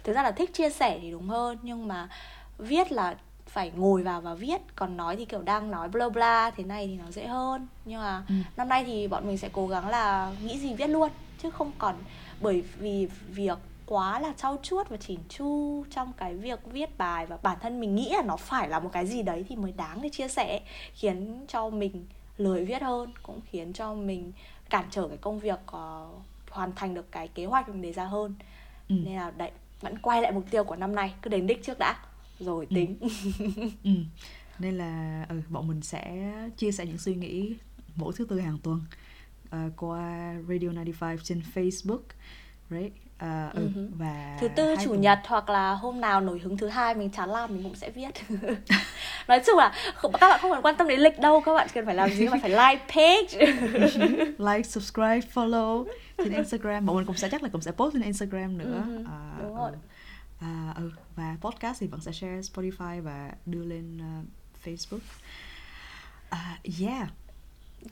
Thực 0.04 0.12
ra 0.12 0.22
là 0.22 0.32
thích 0.32 0.54
chia 0.54 0.70
sẻ 0.70 0.98
thì 1.02 1.10
đúng 1.10 1.28
hơn 1.28 1.58
nhưng 1.62 1.88
mà 1.88 2.08
viết 2.58 2.92
là 2.92 3.16
phải 3.46 3.72
ngồi 3.76 4.02
vào 4.02 4.20
và 4.20 4.34
viết. 4.34 4.60
Còn 4.76 4.96
nói 4.96 5.16
thì 5.16 5.24
kiểu 5.24 5.42
đang 5.42 5.70
nói 5.70 5.88
bla 5.88 6.08
bla 6.08 6.50
thế 6.50 6.64
này 6.64 6.86
thì 6.86 6.96
nó 7.04 7.10
dễ 7.10 7.26
hơn. 7.26 7.66
Nhưng 7.84 8.00
mà 8.00 8.22
ừ. 8.28 8.34
năm 8.56 8.68
nay 8.68 8.84
thì 8.84 9.08
bọn 9.08 9.26
mình 9.26 9.38
sẽ 9.38 9.48
cố 9.52 9.66
gắng 9.66 9.88
là 9.88 10.32
nghĩ 10.44 10.58
gì 10.58 10.74
viết 10.74 10.86
luôn 10.86 11.10
chứ 11.42 11.50
không 11.50 11.72
còn 11.78 11.94
bởi 12.40 12.62
vì 12.78 13.08
việc 13.28 13.58
quá 13.86 14.20
là 14.20 14.32
trau 14.36 14.56
chuốt 14.62 14.88
và 14.88 14.96
chỉn 14.96 15.20
chu 15.28 15.84
trong 15.90 16.12
cái 16.16 16.34
việc 16.34 16.60
viết 16.72 16.98
bài 16.98 17.26
và 17.26 17.38
bản 17.42 17.58
thân 17.60 17.80
mình 17.80 17.94
nghĩ 17.94 18.10
là 18.10 18.22
nó 18.22 18.36
phải 18.36 18.68
là 18.68 18.80
một 18.80 18.90
cái 18.92 19.06
gì 19.06 19.22
đấy 19.22 19.44
thì 19.48 19.56
mới 19.56 19.72
đáng 19.72 20.02
để 20.02 20.08
chia 20.08 20.28
sẻ 20.28 20.60
khiến 20.94 21.44
cho 21.48 21.70
mình 21.70 22.06
lười 22.40 22.64
viết 22.64 22.82
hơn 22.82 23.12
cũng 23.22 23.40
khiến 23.50 23.72
cho 23.72 23.94
mình 23.94 24.32
cản 24.70 24.84
trở 24.90 25.08
cái 25.08 25.16
công 25.16 25.38
việc 25.38 25.60
uh, 25.76 26.22
hoàn 26.50 26.72
thành 26.76 26.94
được 26.94 27.12
cái 27.12 27.28
kế 27.28 27.44
hoạch 27.44 27.68
mình 27.68 27.82
đề 27.82 27.92
ra 27.92 28.04
hơn 28.04 28.34
ừ. 28.88 28.94
nên 29.04 29.16
là 29.16 29.30
đấy 29.30 29.50
vẫn 29.80 29.98
quay 29.98 30.22
lại 30.22 30.32
mục 30.32 30.44
tiêu 30.50 30.64
của 30.64 30.76
năm 30.76 30.94
nay 30.94 31.14
cứ 31.22 31.30
đến 31.30 31.46
đích 31.46 31.64
trước 31.64 31.78
đã 31.78 31.98
rồi 32.38 32.66
ừ. 32.70 32.74
tính 32.74 32.96
ừ. 33.00 33.08
ừ. 33.84 33.90
nên 34.58 34.78
là 34.78 35.26
ừ, 35.28 35.40
bọn 35.48 35.68
mình 35.68 35.82
sẽ 35.82 36.32
chia 36.56 36.72
sẻ 36.72 36.86
những 36.86 36.98
suy 36.98 37.14
nghĩ 37.14 37.56
mỗi 37.96 38.12
thứ 38.16 38.24
tư 38.24 38.40
hàng 38.40 38.58
tuần 38.62 38.80
uh, 39.46 39.72
qua 39.76 40.34
Radio 40.48 40.68
95 40.68 41.18
trên 41.22 41.42
Facebook 41.54 42.02
right? 42.70 42.92
Uh, 43.20 43.54
ừ, 43.54 43.68
uh-huh. 43.74 43.88
và 43.98 44.36
thứ 44.40 44.48
tư 44.48 44.74
chủ 44.82 44.88
tuần. 44.88 45.00
nhật 45.00 45.18
hoặc 45.26 45.48
là 45.48 45.74
hôm 45.74 46.00
nào 46.00 46.20
nổi 46.20 46.38
hứng 46.38 46.56
thứ 46.56 46.68
hai 46.68 46.94
mình 46.94 47.10
chán 47.10 47.30
làm 47.30 47.54
mình 47.54 47.62
cũng 47.62 47.74
sẽ 47.74 47.90
viết. 47.90 48.10
Nói 49.28 49.40
chung 49.46 49.58
là 49.58 49.72
không, 49.94 50.12
các 50.20 50.28
bạn 50.28 50.40
không 50.42 50.50
cần 50.50 50.62
quan 50.62 50.76
tâm 50.76 50.88
đến 50.88 51.00
lịch 51.00 51.18
đâu 51.18 51.40
các 51.40 51.54
bạn 51.54 51.68
cần 51.74 51.86
phải 51.86 51.94
làm 51.94 52.10
gì 52.10 52.28
bạn 52.28 52.40
phải 52.40 52.50
like 52.50 52.84
page. 52.94 53.52
Like 54.38 54.62
subscribe 54.62 55.20
follow 55.34 55.84
trên 56.16 56.32
Instagram. 56.32 56.86
Bọn 56.86 56.96
mình 56.96 57.06
cũng 57.06 57.16
sẽ 57.16 57.28
chắc 57.28 57.42
là 57.42 57.48
cũng 57.48 57.60
sẽ 57.60 57.70
post 57.72 57.92
trên 57.92 58.02
Instagram 58.02 58.58
nữa. 58.58 58.84
Uh-huh. 58.86 59.00
uh, 59.00 59.42
đúng 59.42 59.56
rồi. 59.56 59.70
À, 60.40 60.74
ừ 60.76 60.90
và 61.20 61.36
podcast 61.40 61.80
thì 61.80 61.86
vẫn 61.86 62.00
sẽ 62.00 62.12
share 62.12 62.40
Spotify 62.40 63.02
và 63.02 63.32
đưa 63.46 63.64
lên 63.64 63.98
uh, 63.98 64.26
Facebook. 64.64 65.00
Uh, 66.32 66.80
yeah 66.80 67.08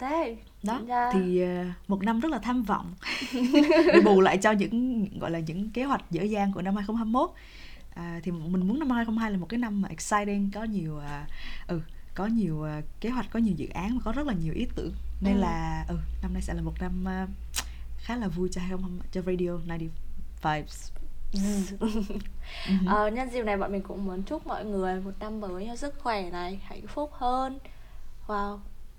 Đấy, 0.01 0.37
đó 0.63 0.81
yeah. 0.89 1.15
Thì 1.15 1.45
uh, 1.45 1.49
một 1.89 2.03
năm 2.03 2.21
rất 2.21 2.31
là 2.33 2.39
tham 2.39 2.63
vọng. 2.63 2.95
Để 3.93 4.01
bù 4.05 4.21
lại 4.21 4.39
cho 4.39 4.53
những 4.53 5.07
gọi 5.19 5.31
là 5.31 5.39
những 5.39 5.71
kế 5.71 5.85
hoạch 5.85 6.11
dở 6.11 6.23
dang 6.23 6.53
của 6.53 6.63
năm 6.63 6.77
2021 6.77 7.31
à, 7.95 8.21
thì 8.23 8.33
mình 8.33 8.69
muốn 8.69 8.79
năm 8.79 8.91
2022 8.91 9.31
là 9.31 9.37
một 9.37 9.47
cái 9.49 9.59
năm 9.59 9.83
mà 9.83 9.89
exciting 9.89 10.51
có 10.55 10.65
nhiều 10.65 10.97
uh, 10.97 11.03
ừ 11.67 11.81
có 12.15 12.27
nhiều 12.27 12.57
uh, 12.57 12.85
kế 13.01 13.11
hoạch 13.11 13.27
có 13.31 13.39
nhiều 13.39 13.55
dự 13.57 13.69
án 13.69 13.95
và 13.95 14.01
có 14.05 14.13
rất 14.13 14.27
là 14.27 14.35
nhiều 14.35 14.55
ý 14.55 14.67
tưởng. 14.75 14.93
Nên 15.21 15.35
ừ. 15.35 15.41
là 15.41 15.85
ừ 15.89 15.97
năm 16.23 16.33
nay 16.33 16.43
sẽ 16.43 16.55
là 16.55 16.63
một 16.63 16.75
năm 16.81 17.05
uh, 17.23 17.29
khá 17.99 18.17
là 18.17 18.29
vui 18.29 18.49
cho 18.53 18.61
2020 18.61 19.09
cho 19.13 19.23
radio 19.23 19.59
90 19.69 19.91
vibes 20.43 20.91
uh, 22.85 23.13
nhân 23.13 23.31
dịp 23.33 23.43
này 23.43 23.57
bọn 23.57 23.73
mình 23.73 23.83
cũng 23.83 24.05
muốn 24.05 24.23
chúc 24.23 24.47
mọi 24.47 24.65
người 24.65 25.01
một 25.01 25.11
năm 25.21 25.41
mới 25.41 25.77
sức 25.77 25.95
khỏe 25.99 26.31
này 26.31 26.61
hạnh 26.65 26.87
phúc 26.87 27.11
hơn. 27.13 27.59
Wow 28.27 28.59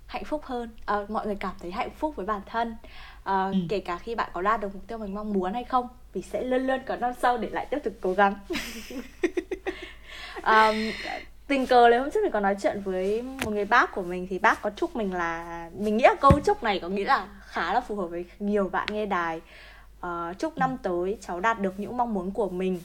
hạnh 0.10 0.24
phúc 0.24 0.42
hơn 0.46 0.70
à, 0.86 0.96
mọi 1.10 1.26
người 1.26 1.36
cảm 1.36 1.56
thấy 1.62 1.72
hạnh 1.72 1.90
phúc 1.98 2.16
với 2.16 2.26
bản 2.26 2.42
thân. 2.46 2.76
À, 3.24 3.46
ừ. 3.46 3.58
kể 3.70 3.80
cả 3.80 3.98
khi 3.98 4.16
bạn 4.16 4.30
có 4.34 4.42
đạt 4.42 4.62
được 4.62 4.74
mục 4.74 4.88
tiêu 4.88 4.98
mình 4.98 5.16
mong 5.16 5.34
muốn 5.34 5.54
hay 5.54 5.64
không 5.64 5.88
vì 6.14 6.22
sẽ 6.22 6.44
luôn 6.44 6.68
luôn 6.68 6.80
có 6.86 6.96
năm 6.96 7.12
sau 7.22 7.38
để 7.38 7.50
lại 7.50 7.66
tiếp 7.66 7.80
tục 7.84 7.94
cố 8.02 8.14
gắng. 8.14 8.36
Um, 10.44 10.76
tình 11.48 11.68
cờ 11.68 11.90
lấy 11.90 12.00
hôm 12.00 12.12
trước 12.12 12.20
mình 12.24 12.32
có 12.32 12.40
nói 12.40 12.56
chuyện 12.62 12.82
với 12.82 13.22
một 13.22 13.52
người 13.52 13.66
bác 13.66 13.96
của 13.96 14.02
mình 14.02 14.28
thì 14.30 14.40
bác 14.40 14.62
có 14.62 14.70
chúc 14.70 14.96
mình 14.96 15.14
là 15.14 15.70
mình 15.78 15.98
nghĩ 15.98 16.04
là 16.04 16.16
câu 16.22 16.32
chúc 16.46 16.64
này 16.64 16.80
có 16.80 16.90
nghĩa 16.90 17.06
là 17.06 17.28
khá 17.46 17.74
là 17.74 17.82
phù 17.82 17.96
hợp 17.96 18.08
với 18.08 18.26
nhiều 18.40 18.70
bạn 18.70 18.88
nghe 18.92 19.06
đài. 19.06 19.42
Uh, 20.06 20.38
chúc 20.40 20.58
năm 20.58 20.78
tới 20.84 21.18
cháu 21.22 21.40
đạt 21.40 21.60
được 21.60 21.80
những 21.80 21.98
mong 21.98 22.14
muốn 22.14 22.32
của 22.32 22.50
mình. 22.50 22.80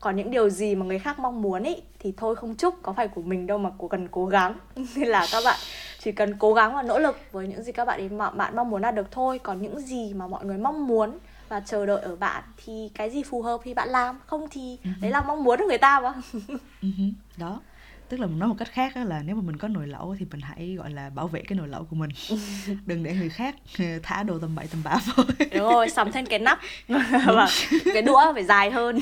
Còn 0.00 0.16
những 0.16 0.30
điều 0.30 0.50
gì 0.50 0.74
mà 0.74 0.86
người 0.86 0.98
khác 0.98 1.18
mong 1.18 1.42
muốn 1.42 1.62
ý 1.62 1.76
thì 1.98 2.14
thôi 2.16 2.36
không 2.36 2.54
chúc 2.54 2.74
có 2.82 2.92
phải 2.92 3.08
của 3.08 3.22
mình 3.22 3.46
đâu 3.46 3.58
mà 3.58 3.70
cần 3.90 4.08
cố 4.10 4.26
gắng. 4.26 4.58
Nên 4.96 5.08
là 5.08 5.26
các 5.32 5.42
bạn 5.44 5.58
chỉ 5.98 6.12
cần 6.12 6.34
cố 6.38 6.54
gắng 6.54 6.74
và 6.74 6.82
nỗ 6.82 6.98
lực 6.98 7.18
với 7.32 7.48
những 7.48 7.62
gì 7.62 7.72
các 7.72 7.84
bạn 7.84 8.00
ấy 8.00 8.08
mà 8.08 8.30
bạn 8.30 8.56
mong 8.56 8.70
muốn 8.70 8.82
đạt 8.82 8.94
được 8.94 9.10
thôi. 9.10 9.38
Còn 9.42 9.62
những 9.62 9.80
gì 9.80 10.14
mà 10.14 10.26
mọi 10.26 10.44
người 10.44 10.58
mong 10.58 10.86
muốn 10.86 11.18
và 11.48 11.60
chờ 11.60 11.86
đợi 11.86 12.00
ở 12.00 12.16
bạn 12.16 12.42
thì 12.64 12.90
cái 12.94 13.10
gì 13.10 13.22
phù 13.22 13.42
hợp 13.42 13.60
thì 13.64 13.74
bạn 13.74 13.88
làm. 13.88 14.18
Không 14.26 14.48
thì 14.50 14.78
uh-huh. 14.84 15.00
đấy 15.00 15.10
là 15.10 15.20
mong 15.20 15.44
muốn 15.44 15.58
của 15.58 15.66
người 15.68 15.78
ta 15.78 16.00
mà. 16.00 16.14
Uh-huh. 16.82 17.12
đó. 17.36 17.60
Tức 18.08 18.20
là 18.20 18.26
nói 18.26 18.48
một 18.48 18.54
cách 18.58 18.68
khác 18.72 18.96
là 18.96 19.22
nếu 19.26 19.36
mà 19.36 19.42
mình 19.42 19.56
có 19.56 19.68
nồi 19.68 19.86
lẩu 19.86 20.16
thì 20.18 20.26
mình 20.30 20.40
hãy 20.40 20.74
gọi 20.78 20.90
là 20.90 21.10
bảo 21.10 21.28
vệ 21.28 21.42
cái 21.48 21.58
nồi 21.58 21.68
lẩu 21.68 21.84
của 21.84 21.96
mình. 21.96 22.10
Đừng 22.86 23.02
để 23.02 23.14
người 23.14 23.28
khác 23.28 23.56
ờ, 23.78 23.84
thả 24.02 24.22
đồ 24.22 24.38
tầm 24.38 24.54
bậy 24.54 24.66
tầm 24.66 24.82
bạ 24.84 24.96
thôi 25.14 25.26
đúng 25.38 25.72
rồi 25.72 25.90
sắm 25.90 26.12
thêm 26.12 26.26
cái 26.26 26.38
nắp. 26.38 26.58
Và 27.26 27.48
cái 27.94 28.02
đũa 28.02 28.32
phải 28.34 28.44
dài 28.44 28.70
hơn. 28.70 28.98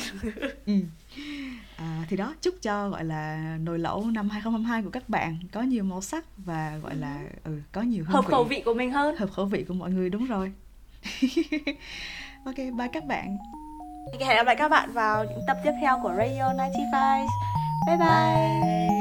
Ừ. 0.67 0.73
à, 1.77 2.05
thì 2.09 2.17
đó 2.17 2.35
chúc 2.41 2.55
cho 2.63 2.89
gọi 2.89 3.05
là 3.05 3.57
nồi 3.61 3.79
lẩu 3.79 4.07
năm 4.11 4.29
2022 4.29 4.83
của 4.83 4.91
các 4.91 5.09
bạn 5.09 5.39
có 5.53 5.63
nhiều 5.63 5.85
màu 5.85 6.01
sắc 6.01 6.25
và 6.37 6.79
gọi 6.83 6.95
là 6.97 7.19
ừ, 7.45 7.51
có 7.73 7.83
nhiều 7.83 8.05
hương 8.05 8.15
hợp 8.15 8.25
vị. 8.25 8.31
khẩu 8.31 8.45
vị. 8.45 8.63
của 8.65 8.75
mình 8.75 8.91
hơn. 8.91 9.17
Hợp 9.17 9.31
khẩu 9.33 9.45
vị 9.45 9.65
của 9.69 9.75
mọi 9.75 9.91
người 9.91 10.11
đúng 10.11 10.25
rồi. 10.25 10.53
Ok 12.45 12.57
bye 12.57 12.89
các 12.93 13.05
bạn. 13.05 13.37
Hẹn 14.21 14.37
gặp 14.37 14.47
lại 14.47 14.57
các 14.57 14.69
bạn 14.69 14.93
vào 14.93 15.25
những 15.25 15.41
tập 15.47 15.57
tiếp 15.65 15.73
theo 15.81 15.99
của 16.03 16.15
Radio 16.19 16.53
95 16.59 17.27
bye 17.87 17.97
bye, 17.97 18.07
bye. 18.07 18.96